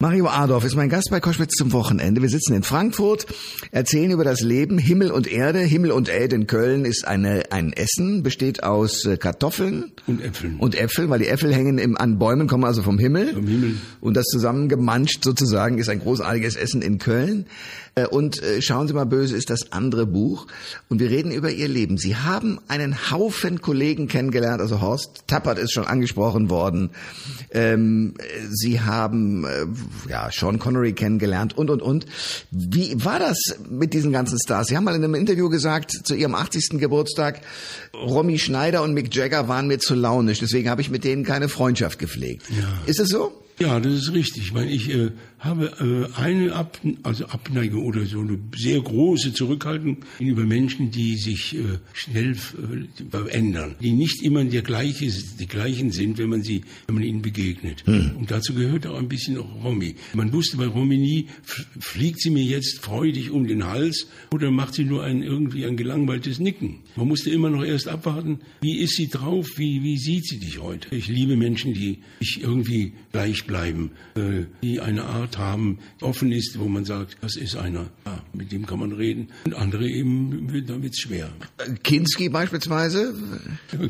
Mario 0.00 0.28
Adorf 0.28 0.62
ist 0.62 0.76
mein 0.76 0.90
Gast 0.90 1.10
bei 1.10 1.18
Koschwitz 1.18 1.56
zum 1.56 1.72
Wochenende. 1.72 2.22
Wir 2.22 2.28
sitzen 2.28 2.54
in 2.54 2.62
Frankfurt, 2.62 3.26
erzählen 3.72 4.12
über 4.12 4.22
das 4.22 4.42
Leben, 4.42 4.78
Himmel 4.78 5.10
und 5.10 5.26
Erde. 5.26 5.58
Himmel 5.58 5.90
und 5.90 6.08
Erde 6.08 6.36
in 6.36 6.46
Köln 6.46 6.84
ist 6.84 7.04
eine, 7.04 7.50
ein 7.50 7.72
Essen, 7.72 8.22
besteht 8.22 8.62
aus 8.62 9.04
äh, 9.06 9.16
Kartoffeln 9.16 9.90
und 10.06 10.22
Äpfeln. 10.22 10.60
Und 10.60 10.76
Äpfel, 10.76 11.10
weil 11.10 11.18
die 11.18 11.26
Äpfel 11.26 11.52
hängen 11.52 11.78
im, 11.78 11.98
an 11.98 12.20
Bäumen, 12.20 12.46
kommen 12.46 12.62
also 12.62 12.84
vom 12.84 13.00
Himmel. 13.00 13.34
Vom 13.34 13.48
Himmel. 13.48 13.74
Und 14.00 14.16
das 14.16 14.26
zusammengemanscht 14.26 15.24
sozusagen 15.24 15.78
ist 15.78 15.88
ein 15.88 15.98
großartiges 15.98 16.54
Essen 16.54 16.80
in 16.80 16.98
Köln. 16.98 17.46
Äh, 17.96 18.06
und 18.06 18.40
äh, 18.40 18.62
schauen 18.62 18.86
Sie 18.86 18.94
mal 18.94 19.04
böse 19.04 19.36
ist 19.36 19.50
das 19.50 19.72
andere 19.72 20.06
Buch. 20.06 20.46
Und 20.88 21.00
wir 21.00 21.10
reden 21.10 21.32
über 21.32 21.50
Ihr 21.50 21.66
Leben. 21.66 21.98
Sie 21.98 22.14
haben 22.14 22.60
einen 22.68 23.10
Haufen 23.10 23.60
Kollegen 23.60 24.06
kennengelernt. 24.06 24.60
Also 24.60 24.80
Horst 24.80 25.24
Tappert 25.26 25.58
ist 25.58 25.72
schon 25.72 25.88
angesprochen 25.88 26.50
worden. 26.50 26.90
Ähm, 27.50 28.14
Sie 28.50 28.80
haben 28.80 29.44
ja, 30.08 30.28
Sean 30.32 30.58
Connery 30.58 30.92
kennengelernt 30.92 31.56
und, 31.56 31.70
und, 31.70 31.82
und. 31.82 32.06
Wie 32.50 33.04
war 33.04 33.18
das 33.18 33.38
mit 33.68 33.94
diesen 33.94 34.12
ganzen 34.12 34.38
Stars? 34.38 34.68
Sie 34.68 34.76
haben 34.76 34.84
mal 34.84 34.94
in 34.94 35.04
einem 35.04 35.14
Interview 35.14 35.48
gesagt, 35.48 35.92
zu 36.04 36.14
Ihrem 36.14 36.34
80. 36.34 36.78
Geburtstag, 36.78 37.40
Romy 37.94 38.38
Schneider 38.38 38.82
und 38.82 38.94
Mick 38.94 39.14
Jagger 39.14 39.48
waren 39.48 39.66
mir 39.66 39.78
zu 39.78 39.94
launisch, 39.94 40.38
deswegen 40.40 40.70
habe 40.70 40.80
ich 40.80 40.90
mit 40.90 41.04
denen 41.04 41.24
keine 41.24 41.48
Freundschaft 41.48 41.98
gepflegt. 41.98 42.44
Ja. 42.50 42.66
Ist 42.86 43.00
es 43.00 43.08
so? 43.08 43.32
Ja, 43.58 43.80
das 43.80 43.92
ist 43.92 44.12
richtig. 44.12 44.44
Ich 44.44 44.52
meine, 44.52 44.70
ich 44.70 44.88
äh, 44.88 45.10
habe 45.38 46.08
äh, 46.16 46.20
eine 46.20 46.52
Ab 46.52 46.80
also 47.02 47.26
Abneigung 47.26 47.84
oder 47.84 48.04
so 48.06 48.20
eine 48.20 48.38
sehr 48.56 48.80
große 48.80 49.32
Zurückhaltung 49.32 49.98
gegenüber 50.18 50.44
Menschen, 50.44 50.90
die 50.90 51.16
sich 51.16 51.56
äh, 51.56 51.78
schnell 51.92 52.36
äh, 53.12 53.30
ändern, 53.30 53.76
die 53.80 53.92
nicht 53.92 54.22
immer 54.22 54.44
der 54.44 54.62
gleiche, 54.62 55.10
die 55.38 55.46
gleichen 55.46 55.92
sind, 55.92 56.18
wenn 56.18 56.28
man 56.28 56.42
sie, 56.42 56.62
wenn 56.86 56.96
man 56.96 57.04
ihnen 57.04 57.22
begegnet. 57.22 57.84
Hm. 57.86 58.16
Und 58.16 58.30
dazu 58.30 58.54
gehört 58.54 58.86
auch 58.86 58.98
ein 58.98 59.08
bisschen 59.08 59.38
auch 59.38 59.64
Romy. 59.64 59.94
Man 60.14 60.32
wusste 60.32 60.56
bei 60.56 60.66
Romy 60.66 60.96
nie, 60.96 61.28
fliegt 61.78 62.20
sie 62.20 62.30
mir 62.30 62.44
jetzt 62.44 62.80
freudig 62.80 63.30
um 63.30 63.46
den 63.46 63.64
Hals 63.64 64.08
oder 64.32 64.50
macht 64.50 64.74
sie 64.74 64.84
nur 64.84 65.04
ein 65.04 65.22
irgendwie 65.22 65.66
ein 65.66 65.76
gelangweiltes 65.76 66.40
Nicken. 66.40 66.80
Man 66.96 67.08
musste 67.08 67.30
immer 67.30 67.50
noch 67.50 67.64
erst 67.64 67.88
abwarten, 67.88 68.40
wie 68.60 68.78
ist 68.78 68.96
sie 68.96 69.08
drauf, 69.08 69.46
wie 69.56 69.82
wie 69.82 69.98
sieht 69.98 70.26
sie 70.26 70.38
dich 70.38 70.58
heute. 70.60 70.94
Ich 70.94 71.08
liebe 71.08 71.36
Menschen, 71.36 71.74
die 71.74 71.98
ich 72.20 72.42
irgendwie 72.42 72.92
gleich 73.12 73.46
bleiben, 73.46 73.90
äh, 74.16 74.44
die 74.62 74.80
eine 74.80 75.04
Art 75.04 75.27
Art 75.28 75.38
haben, 75.38 75.78
offen 76.00 76.32
ist, 76.32 76.58
wo 76.58 76.68
man 76.68 76.84
sagt, 76.84 77.18
das 77.20 77.36
ist 77.36 77.56
einer, 77.56 77.90
ja, 78.06 78.22
mit 78.32 78.50
dem 78.50 78.66
kann 78.66 78.80
man 78.80 78.92
reden. 78.92 79.28
Und 79.44 79.54
andere 79.54 79.86
eben, 79.86 80.64
da 80.66 80.82
wird's 80.82 81.00
schwer. 81.00 81.30
Kinski 81.82 82.28
beispielsweise? 82.30 83.14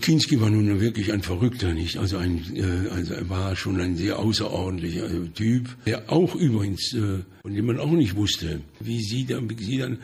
Kinski 0.01 0.41
war 0.41 0.51
nun 0.51 0.80
wirklich 0.80 1.12
ein 1.12 1.22
Verrückter, 1.22 1.72
nicht? 1.72 1.97
Also 1.97 2.16
ein, 2.16 2.45
äh, 2.55 2.89
also 2.91 3.14
er 3.14 3.28
war 3.28 3.55
schon 3.55 3.80
ein 3.80 3.97
sehr 3.97 4.18
außerordentlicher 4.18 5.32
Typ, 5.34 5.76
der 5.86 6.11
auch 6.11 6.34
übrigens, 6.34 6.93
äh, 6.95 7.20
von 7.43 7.55
dem 7.55 7.66
man 7.66 7.78
auch 7.78 7.93
nicht 7.93 8.16
wusste, 8.16 8.61
wie 8.80 9.01
sie 9.01 9.24
dann, 9.24 9.49
wie 9.49 9.62
sie 9.62 9.78
dann, 9.78 9.99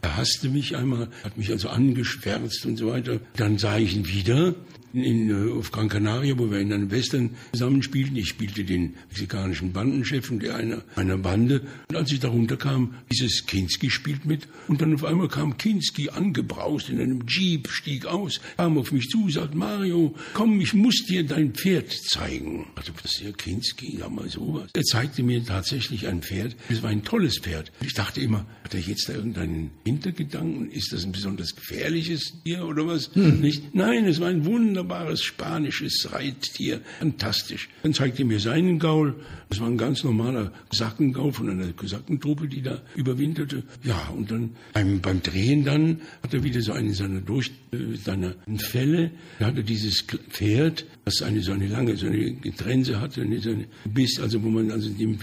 er 0.00 0.16
hasste 0.16 0.48
mich 0.48 0.74
einmal, 0.76 1.08
hat 1.22 1.36
mich 1.36 1.50
also 1.50 1.68
angeschwärzt 1.68 2.64
und 2.64 2.78
so 2.78 2.88
weiter. 2.88 3.20
Dann 3.36 3.58
sah 3.58 3.78
ich 3.78 3.94
ihn 3.94 4.08
wieder 4.08 4.54
in, 4.92 5.30
äh, 5.30 5.52
auf 5.52 5.70
Gran 5.70 5.88
Canaria, 5.88 6.38
wo 6.38 6.50
wir 6.50 6.58
in 6.58 6.72
einem 6.72 6.90
Western 6.90 7.30
zusammenspielten. 7.52 8.16
Ich 8.16 8.28
spielte 8.28 8.64
den 8.64 8.94
mexikanischen 9.08 9.72
Bandenchef 9.72 10.30
und 10.30 10.42
der 10.42 10.56
einer, 10.56 10.82
einer 10.96 11.18
Bande. 11.18 11.62
Und 11.88 11.96
als 11.96 12.12
ich 12.12 12.20
darunter 12.20 12.56
kam, 12.56 12.94
dieses 13.10 13.46
Kinski 13.46 13.90
spielt 13.90 14.24
mit. 14.24 14.48
Und 14.66 14.80
dann 14.80 14.94
auf 14.94 15.04
einmal 15.04 15.28
kam 15.28 15.56
Kinski 15.56 16.10
angebraust 16.10 16.88
in 16.88 17.00
einem 17.00 17.26
Jeep, 17.26 17.68
stieg 17.68 18.06
aus, 18.06 18.40
kam 18.56 18.78
auf 18.78 18.92
mich 18.92 19.08
zu, 19.08 19.28
sagt, 19.28 19.54
Mario, 19.54 20.14
komm, 20.34 20.60
ich 20.60 20.74
muss 20.74 21.04
dir 21.06 21.24
dein 21.24 21.52
Pferd 21.52 21.92
zeigen. 21.92 22.66
Also, 22.74 22.92
das 23.02 23.12
ist 23.12 23.22
ja 23.22 23.32
Kinski, 23.32 23.98
sag 23.98 24.10
mal 24.10 24.28
sowas. 24.28 24.70
Er 24.74 24.82
zeigte 24.82 25.22
mir 25.22 25.44
tatsächlich 25.44 26.06
ein 26.06 26.22
Pferd. 26.22 26.56
Es 26.68 26.82
war 26.82 26.90
ein 26.90 27.04
tolles 27.04 27.38
Pferd. 27.38 27.72
Ich 27.80 27.94
dachte 27.94 28.20
immer, 28.20 28.46
hat 28.64 28.74
er 28.74 28.80
jetzt 28.80 29.08
da 29.08 29.14
irgendeinen 29.14 29.70
Hintergedanken? 29.84 30.70
Ist 30.70 30.92
das 30.92 31.04
ein 31.04 31.12
besonders 31.12 31.54
gefährliches 31.54 32.34
Tier 32.44 32.64
oder 32.66 32.86
was? 32.86 33.14
Hm. 33.14 33.40
Nicht? 33.40 33.74
Nein, 33.74 34.04
es 34.04 34.20
war 34.20 34.28
ein 34.28 34.44
wunderbares 34.78 35.22
spanisches 35.22 36.08
Reittier. 36.12 36.80
Fantastisch. 37.00 37.68
Dann 37.82 37.94
zeigte 37.94 38.22
er 38.22 38.26
mir 38.26 38.40
seinen 38.40 38.78
Gaul. 38.78 39.14
Das 39.48 39.60
war 39.60 39.66
ein 39.66 39.78
ganz 39.78 40.04
normaler 40.04 40.52
Sackengaul 40.70 41.32
von 41.32 41.48
einer 41.48 41.72
Kosackentruppe, 41.72 42.48
die 42.48 42.62
da 42.62 42.80
überwinterte. 42.94 43.64
Ja, 43.82 44.08
und 44.14 44.30
dann 44.30 44.50
beim, 44.72 45.00
beim 45.00 45.22
Drehen 45.22 45.64
dann 45.64 46.00
hat 46.22 46.34
er 46.34 46.44
wieder 46.44 46.60
so 46.60 46.72
einen 46.72 46.92
seiner 46.92 47.20
durch, 47.20 47.50
äh, 47.72 47.96
seiner 47.96 48.34
Fälle. 48.58 49.10
Da 49.38 49.46
hatte 49.46 49.64
dieses 49.64 50.04
Pferd, 50.30 50.84
das 51.04 51.22
eine 51.22 51.40
so 51.40 51.52
eine 51.52 51.66
lange, 51.66 51.96
so 51.96 52.06
eine 52.06 52.38
Trense 52.56 53.00
hatte, 53.00 53.26
so 53.40 53.50
eine 53.50 53.64
Biss, 53.84 54.20
also 54.20 54.42
wo 54.42 54.48
man 54.48 54.70
also 54.70 54.90
dem 54.90 55.18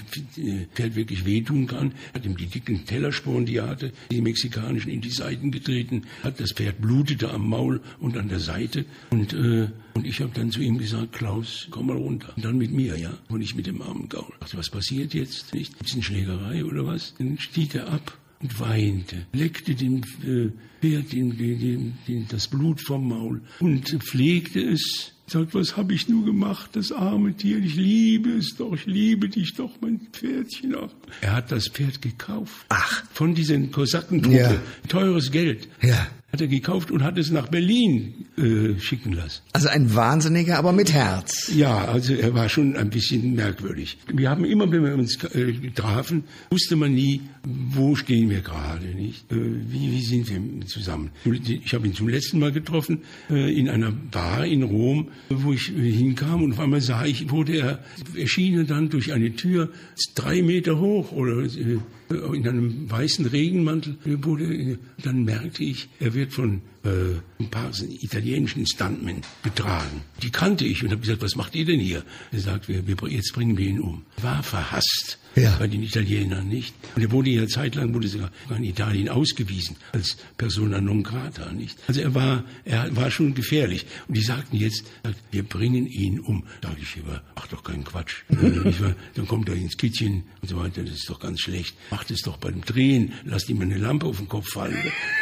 Pferd 0.74 0.96
wirklich 0.96 1.26
wehtun 1.26 1.68
kann, 1.68 1.94
hat 2.14 2.26
ihm 2.26 2.36
die 2.36 2.48
dicken 2.48 2.86
Tellersporen, 2.86 3.46
die 3.46 3.58
er 3.58 3.70
hatte, 3.70 3.92
die 4.12 4.22
mexikanischen 4.22 4.92
in 4.92 5.02
die 5.02 5.12
Seiten 5.12 5.52
getreten, 5.52 6.04
hat 6.24 6.40
das 6.40 6.52
Pferd 6.52 6.82
blutete 6.82 7.30
am 7.32 7.48
Maul 7.48 7.82
und 8.00 8.18
an 8.18 8.28
der 8.28 8.40
Seite 8.40 8.86
und 9.12 9.34
äh, 9.34 9.45
und 9.94 10.06
ich 10.06 10.20
habe 10.22 10.32
dann 10.34 10.52
zu 10.52 10.62
ihm 10.62 10.78
gesagt, 10.78 11.14
Klaus, 11.14 11.68
komm 11.72 11.88
mal 11.88 11.98
runter. 11.98 12.34
Und 12.36 12.46
dann 12.46 12.58
mit 12.58 12.72
mir, 12.72 12.98
ja, 12.98 13.18
und 13.30 13.42
ich 13.42 13.56
mit 13.56 13.68
dem 13.68 13.82
armen 13.82 14.10
Gaul. 14.10 14.26
Ich 14.34 14.40
dachte, 14.40 14.58
was 14.58 14.70
passiert 14.70 15.14
jetzt? 15.14 15.54
Nicht? 15.54 15.78
Gibt's 15.78 15.94
eine 15.94 16.04
Schlägerei 16.04 16.66
oder 16.66 16.86
was? 16.86 17.14
Dann 17.18 17.38
stieg 17.40 17.76
er 17.76 17.92
ab 17.92 18.18
und 18.42 18.60
weinte, 18.60 19.26
leckte 19.34 19.76
dem 19.76 20.02
äh, 20.24 20.50
Pferd 20.82 21.12
den, 21.14 21.38
den, 21.38 21.98
den, 22.08 22.28
das 22.28 22.48
Blut 22.48 22.82
vom 22.82 23.08
Maul 23.08 23.42
und 23.60 23.90
pflegte 24.04 24.62
es. 24.62 25.12
Sagt, 25.28 25.56
was 25.56 25.76
habe 25.76 25.96
ich 25.96 26.08
nur 26.08 26.24
gemacht, 26.24 26.70
das 26.74 26.92
arme 26.92 27.34
Tier, 27.34 27.58
ich 27.58 27.76
liebe 27.76 28.30
es 28.34 28.58
doch, 28.58 28.74
ich 28.76 28.86
liebe 28.86 29.28
dich 29.28 29.56
doch, 29.56 29.72
mein 29.82 30.00
Pferdchen. 30.12 30.76
Auch. 30.76 30.94
Er 31.22 31.34
hat 31.34 31.52
das 31.52 31.68
Pferd 31.68 32.00
gekauft. 32.04 32.68
Ach. 32.70 33.04
Von 33.12 33.34
diesen 33.34 33.72
Kosakentruppe. 33.72 34.38
Ja. 34.38 34.62
Teures 34.88 35.32
Geld. 35.32 35.68
Ja. 35.82 36.06
Hat 36.36 36.42
er 36.42 36.48
gekauft 36.48 36.92
und 36.92 37.02
hat 37.02 37.18
es 37.18 37.32
nach 37.32 37.48
Berlin 37.48 38.26
äh, 38.38 38.78
schicken 38.82 39.14
lassen. 39.14 39.42
Also 39.54 39.70
ein 39.70 39.96
Wahnsinniger, 39.96 40.58
aber 40.58 40.74
mit 40.74 40.92
Herz. 40.92 41.50
Ja, 41.56 41.86
also 41.86 42.14
er 42.14 42.34
war 42.34 42.50
schon 42.50 42.76
ein 42.76 42.90
bisschen 42.90 43.36
merkwürdig. 43.36 43.98
Wir 44.14 44.30
haben 44.30 44.44
immer, 44.44 44.70
wenn 44.70 44.84
wir 44.84 44.96
uns 44.96 45.16
äh, 45.34 45.54
trafen, 45.74 46.26
wusste 46.50 46.76
man 46.76 46.94
nie, 46.94 47.22
wo 47.46 47.96
stehen 47.96 48.30
wir 48.30 48.42
gerade, 48.42 48.86
nicht? 48.88 49.32
Äh, 49.32 49.36
wie, 49.38 49.94
wie 49.94 50.02
sind 50.02 50.30
wir 50.30 50.68
zusammen? 50.68 51.12
Ich 51.24 51.74
habe 51.74 51.88
ihn 51.88 51.94
zum 51.94 52.10
letzten 52.10 52.40
Mal 52.40 52.52
getroffen 52.52 53.04
äh, 53.30 53.58
in 53.58 53.70
einer 53.70 53.94
Bar 53.94 54.46
in 54.46 54.64
Rom, 54.64 55.08
wo 55.30 55.54
ich 55.54 55.72
äh, 55.74 55.90
hinkam 55.90 56.44
und 56.44 56.52
auf 56.52 56.60
einmal 56.60 56.82
sah 56.82 57.06
ich, 57.06 57.32
wurde 57.32 57.56
er, 57.56 57.80
erschien 58.18 58.58
er 58.58 58.66
dann 58.66 58.90
durch 58.90 59.14
eine 59.14 59.34
Tür 59.38 59.70
drei 60.16 60.42
Meter 60.42 60.82
hoch 60.82 61.14
oder 61.14 61.44
äh, 61.44 61.80
in 62.10 62.48
einem 62.48 62.90
weißen 62.90 63.26
Regenmantel 63.26 63.98
wurde, 64.24 64.78
dann 65.04 65.24
merkte 65.24 65.64
ich, 65.64 65.90
er 66.00 66.14
wird 66.14 66.34
von 66.34 66.62
äh, 66.86 67.20
ein 67.44 67.50
paar 67.50 67.72
italienischen 68.02 68.66
Stuntmen 68.66 69.22
getragen. 69.44 70.02
Die 70.22 70.30
kannte 70.30 70.66
ich 70.66 70.84
und 70.84 70.92
habe 70.92 71.02
gesagt, 71.02 71.22
was 71.22 71.36
macht 71.36 71.56
ihr 71.56 71.66
denn 71.66 71.80
hier? 71.80 72.04
Er 72.32 72.40
sagt, 72.40 72.68
wir, 72.70 72.88
wir, 72.88 72.96
jetzt 73.10 73.34
bringen 73.34 73.58
wir 73.58 73.68
ihn 73.68 73.80
um. 73.80 74.04
War 74.22 74.42
verhasst 74.44 75.18
Ja. 75.36 75.56
bei 75.58 75.68
den 75.68 75.84
Italienern, 75.84 76.48
nicht? 76.48 76.74
Und 76.96 77.02
er 77.02 77.12
wurde 77.12 77.30
ja 77.32 77.48
zeitlang, 77.48 77.94
wurde 77.94 78.08
sogar 78.08 78.32
in 78.56 78.64
Italien 78.64 79.10
ausgewiesen 79.10 79.76
als 79.92 80.16
persona 80.38 80.80
non 80.80 81.04
grata, 81.04 81.52
nicht? 81.52 81.78
Also 81.88 82.02
er 82.02 82.14
war, 82.16 82.44
er 82.64 82.96
war 82.96 83.12
schon 83.12 83.34
gefährlich. 83.34 83.86
Und 84.08 84.16
die 84.16 84.22
sagten 84.22 84.56
jetzt, 84.56 84.86
wir 85.32 85.44
bringen 85.44 85.88
ihn 85.88 86.20
um. 86.20 86.44
Da 86.62 86.70
dachte 86.70 86.82
ich 86.84 86.98
immer, 86.98 87.22
mach 87.36 87.48
doch 87.48 87.64
keinen 87.64 87.84
Quatsch. 87.84 88.24
Dann 88.30 89.28
kommt 89.28 89.50
er 89.50 89.56
ins 89.56 89.76
Kittchen 89.78 90.24
und 90.42 90.50
so 90.50 90.58
weiter, 90.58 90.84
das 90.84 90.96
ist 90.96 91.10
doch 91.10 91.20
ganz 91.20 91.42
schlecht. 91.42 91.76
Macht 91.92 92.12
es 92.12 92.22
doch 92.22 92.38
beim 92.38 92.62
Drehen, 92.62 93.14
lasst 93.26 93.50
ihm 93.50 93.62
eine 93.62 93.78
Lampe 93.78 94.06
auf 94.06 94.18
den 94.18 94.28
Kopf 94.30 94.48
fallen. 94.54 94.78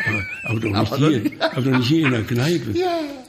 Aber, 0.07 0.23
aber 0.43 0.59
doch 0.59 0.69
nicht 0.69 0.91
Aber 0.93 0.97
hier, 1.09 1.52
aber 1.55 1.71
doch 1.71 1.77
nicht 1.77 1.87
hier 1.87 2.05
in 2.05 2.11
der 2.11 2.23
Kneipe. 2.23 2.73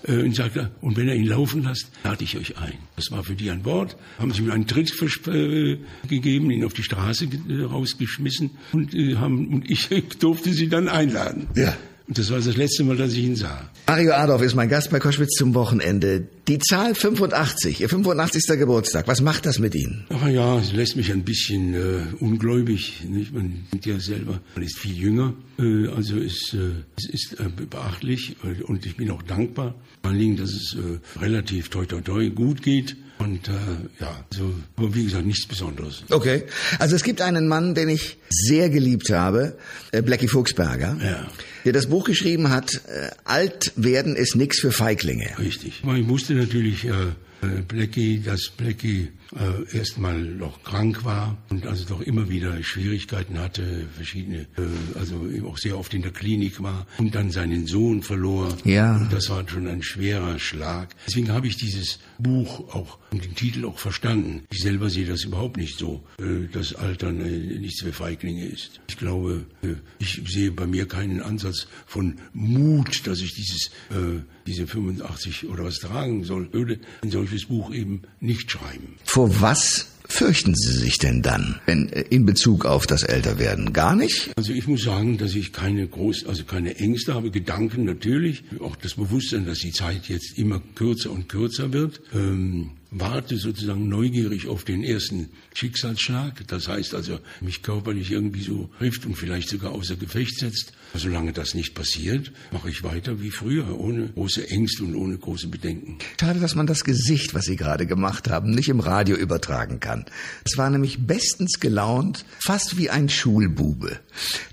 Äh, 0.07 0.23
Und 0.23 0.35
sagte, 0.37 0.71
und 0.83 0.97
wenn 0.97 1.09
er 1.09 1.15
ihn 1.15 1.27
laufen 1.27 1.63
lässt, 1.65 1.91
lade 2.03 2.25
ich 2.25 2.37
euch 2.37 2.59
ein. 2.59 2.75
Das 2.97 3.11
war 3.11 3.25
für 3.25 3.35
die 3.35 3.51
ein 3.51 3.65
Wort. 3.65 3.97
Haben 4.19 4.33
sie 4.33 4.43
mir 4.43 4.53
einen 4.53 4.67
Tritt 4.67 4.93
äh, 5.29 5.79
gegeben, 6.09 6.51
ihn 6.51 6.65
auf 6.65 6.75
die 6.75 6.83
Straße 6.83 7.27
äh, 7.49 7.63
rausgeschmissen 7.63 8.51
und 8.73 8.95
äh, 8.95 9.17
haben 9.17 9.49
und 9.49 9.71
ich 9.71 9.89
durfte 10.21 10.53
sie 10.53 10.69
dann 10.69 10.89
einladen. 10.89 11.47
Ja. 11.55 11.75
Und 12.07 12.19
das 12.19 12.31
war 12.31 12.39
das 12.39 12.57
letzte 12.57 12.85
Mal, 12.85 12.97
dass 12.97 13.13
ich 13.13 13.21
ihn 13.21 13.37
sah. 13.37 13.71
Mario 13.87 14.13
Adolf 14.13 14.43
ist 14.43 14.55
mein 14.55 14.69
Gast 14.69 14.91
bei 14.91 14.99
Koschwitz 14.99 15.37
zum 15.39 15.55
Wochenende. 15.55 16.27
Die 16.49 16.59
Zahl 16.59 16.95
85, 16.95 17.81
Ihr 17.81 17.89
85. 17.89 18.59
Geburtstag, 18.59 19.09
was 19.09 19.23
macht 19.23 19.47
das 19.47 19.59
mit 19.59 19.75
Ihnen? 19.75 20.05
Aber 20.11 20.29
ja, 20.29 20.59
es 20.59 20.75
lässt 20.75 20.97
mich 20.97 21.11
ein 21.11 21.25
bisschen 21.25 21.73
äh, 21.73 22.03
ungläubig. 22.21 23.05
Nicht? 23.09 23.33
Man 23.33 23.65
denkt 23.73 23.87
ja 23.87 23.99
selber, 23.99 24.41
man 24.55 24.65
ist 24.65 24.79
viel 24.79 24.95
jünger. 24.95 25.33
Äh, 25.59 25.89
also 25.89 26.19
es, 26.19 26.53
äh, 26.53 26.73
es 26.99 27.09
ist 27.09 27.41
äh, 27.41 27.49
beachtlich 27.71 28.37
äh, 28.45 28.63
und 28.65 28.85
ich 28.85 28.97
bin 28.97 29.11
auch 29.11 29.23
dankbar. 29.23 29.75
Vor 30.03 30.11
allen 30.11 30.21
Dingen, 30.21 30.37
dass 30.37 30.51
es 30.51 30.77
äh, 30.77 31.21
relativ 31.21 31.71
toi 31.71 31.87
toi 31.87 32.03
toi 32.03 32.29
gut 32.29 32.61
geht. 32.61 32.97
Und 33.19 33.49
äh, 33.49 33.53
ja, 34.01 34.25
so, 34.35 34.53
wie 34.77 35.05
gesagt, 35.05 35.25
nichts 35.25 35.47
Besonderes. 35.47 36.03
Okay. 36.11 36.43
Also 36.79 36.97
es 36.97 37.05
gibt 37.05 37.21
einen 37.23 37.47
Mann, 37.49 37.75
den 37.75 37.89
ich 37.89 38.19
sehr 38.29 38.69
geliebt 38.71 39.11
habe, 39.11 39.57
äh, 39.93 40.03
Blackie 40.03 40.29
Fuchsberger, 40.29 40.97
Ja. 41.03 41.27
der 41.65 41.73
das 41.73 41.87
Buch 41.87 42.05
geschrieben 42.05 42.51
hat, 42.51 42.75
äh, 42.89 43.11
Alt 43.25 43.73
werden 43.77 44.17
ist 44.17 44.35
nix 44.37 44.61
für 44.61 44.73
Feiglinge. 44.73 45.31
Richtig. 45.39 45.83
Ich 45.97 46.09
wusste 46.09 46.35
natürlich, 46.35 46.85
äh, 46.85 46.91
äh, 46.91 47.63
Blackie, 47.67 48.21
dass 48.21 48.49
Blackie 48.57 49.09
äh, 49.35 49.77
erstmal 49.77 50.21
noch 50.21 50.63
krank 50.63 51.05
war 51.05 51.37
und 51.51 51.67
also 51.67 51.85
doch 51.87 52.01
immer 52.01 52.29
wieder 52.29 52.63
Schwierigkeiten 52.63 53.39
hatte, 53.39 53.87
verschiedene, 53.95 54.47
äh, 54.57 54.99
also 54.99 55.27
eben 55.29 55.47
auch 55.47 55.59
sehr 55.59 55.79
oft 55.79 55.95
in 55.95 56.03
der 56.03 56.13
Klinik 56.13 56.63
war 56.63 56.87
und 56.99 57.15
dann 57.15 57.31
seinen 57.31 57.67
Sohn 57.67 58.03
verlor. 58.03 58.57
Ja. 58.65 58.97
Und 58.97 59.13
das 59.13 59.31
war 59.31 59.47
schon 59.49 59.67
ein 59.67 59.83
schwerer 59.83 60.39
Schlag. 60.39 60.95
Deswegen 61.07 61.31
habe 61.31 61.47
ich 61.47 61.57
dieses 61.57 61.99
Buch 62.19 62.75
auch 62.75 62.99
und 63.11 63.25
den 63.25 63.35
Titel 63.35 63.65
auch 63.65 63.79
verstanden. 63.79 64.45
Ich 64.51 64.61
selber 64.61 64.91
sehe 64.91 65.07
das 65.07 65.25
überhaupt 65.25 65.57
nicht 65.57 65.79
so, 65.79 66.03
äh, 66.19 66.49
dass 66.53 66.75
Altern 66.75 67.21
äh, 67.21 67.59
nichts 67.59 67.83
für 67.83 67.93
Feiglinge 67.93 68.47
ist. 68.47 68.81
Ich 68.89 68.99
glaube, 68.99 69.47
äh, 69.63 69.75
ich 69.99 70.23
sehe 70.27 70.51
bei 70.51 70.67
mir 70.67 70.87
keinen 70.87 71.21
Ansatz 71.21 71.67
von 71.87 72.17
Mut, 72.33 73.07
dass 73.07 73.21
ich 73.21 73.35
dieses, 73.35 73.71
äh, 73.91 74.21
diese 74.47 74.67
85 74.67 75.49
oder 75.49 75.65
was 75.65 75.77
tragen 75.77 76.25
soll, 76.25 76.53
würde 76.53 76.79
ein 77.03 77.11
solches 77.11 77.47
Buch 77.47 77.73
eben 77.73 78.03
nicht 78.21 78.51
schreiben. 78.51 78.97
Vor 79.05 79.24
was 79.29 79.87
fürchten 80.07 80.55
Sie 80.55 80.73
sich 80.73 80.99
denn 80.99 81.23
dann, 81.23 81.61
wenn 81.67 81.89
äh, 81.89 82.03
in 82.03 82.25
Bezug 82.27 82.65
auf 82.65 82.87
das 82.87 83.03
Älterwerden? 83.03 83.73
Gar 83.73 83.97
nicht? 83.97 84.31
Also 84.37 84.53
ich 84.53 84.67
muss 84.67 84.85
sagen, 84.85 85.19
dass 85.19 85.35
ich 85.35 85.53
keine 85.53 85.87
groß, 85.87 86.27
also 86.27 86.45
keine 86.45 86.77
Ängste 86.77 87.15
habe, 87.15 87.31
Gedanken 87.31 87.85
natürlich, 87.85 88.45
auch 88.61 88.77
das 88.77 88.95
Bewusstsein, 88.95 89.47
dass 89.47 89.59
die 89.59 89.73
Zeit 89.73 90.09
jetzt 90.09 90.39
immer 90.39 90.61
kürzer 90.75 91.11
und 91.11 91.29
kürzer 91.29 91.73
wird. 91.73 92.01
Ähm, 92.15 92.71
warte 92.95 93.37
sozusagen 93.37 93.89
neugierig 93.89 94.47
auf 94.47 94.65
den 94.65 94.83
ersten 94.85 95.29
Schicksalsschlag. 95.53 96.47
Das 96.47 96.69
heißt 96.69 96.95
also, 96.95 97.19
mich 97.41 97.63
körperlich 97.63 98.13
irgendwie 98.13 98.43
so 98.43 98.71
trifft 98.79 99.05
und 99.05 99.17
vielleicht 99.17 99.49
sogar 99.49 99.73
außer 99.73 99.97
Gefecht 99.97 100.39
setzt. 100.39 100.73
Solange 100.95 101.33
das 101.33 101.55
nicht 101.55 101.75
passiert, 101.75 102.31
mache 102.53 102.71
ich 102.71 102.85
weiter 102.85 103.21
wie 103.21 103.31
früher, 103.31 103.79
ohne 103.79 104.09
große 104.15 104.49
Ängste 104.49 104.85
und 104.85 104.95
ohne 104.95 105.19
große 105.19 105.49
Bedenken. 105.49 105.99
Schade, 106.21 106.39
dass 106.39 106.55
man 106.55 106.69
das 106.69 106.85
Gesicht, 106.85 107.35
was 107.35 107.47
Sie 107.47 107.57
gerade 107.57 107.87
gemacht 107.87 108.31
haben, 108.31 108.51
nicht 108.51 108.69
im 108.69 108.79
Radio 108.79 109.17
übertragen 109.17 109.81
kann. 109.81 110.05
Es 110.45 110.57
war 110.57 110.71
nämlich 110.71 111.05
bestens 111.05 111.59
gelaunt, 111.59 112.25
fast 112.39 112.79
wie 112.79 112.91
ein 112.91 113.09
Schulbube. 113.09 113.99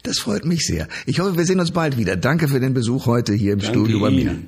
Das 0.01 0.17
freut 0.17 0.45
mich 0.45 0.65
sehr. 0.65 0.87
Ich 1.05 1.19
hoffe, 1.19 1.37
wir 1.37 1.45
sehen 1.45 1.59
uns 1.59 1.71
bald 1.71 1.97
wieder. 1.97 2.15
Danke 2.15 2.47
für 2.47 2.59
den 2.59 2.73
Besuch 2.73 3.05
heute 3.05 3.33
hier 3.33 3.53
im 3.53 3.59
Danke 3.59 3.77
Studio 3.77 3.99
bei 3.99 4.09
mir. 4.09 4.31
Ihnen. 4.31 4.47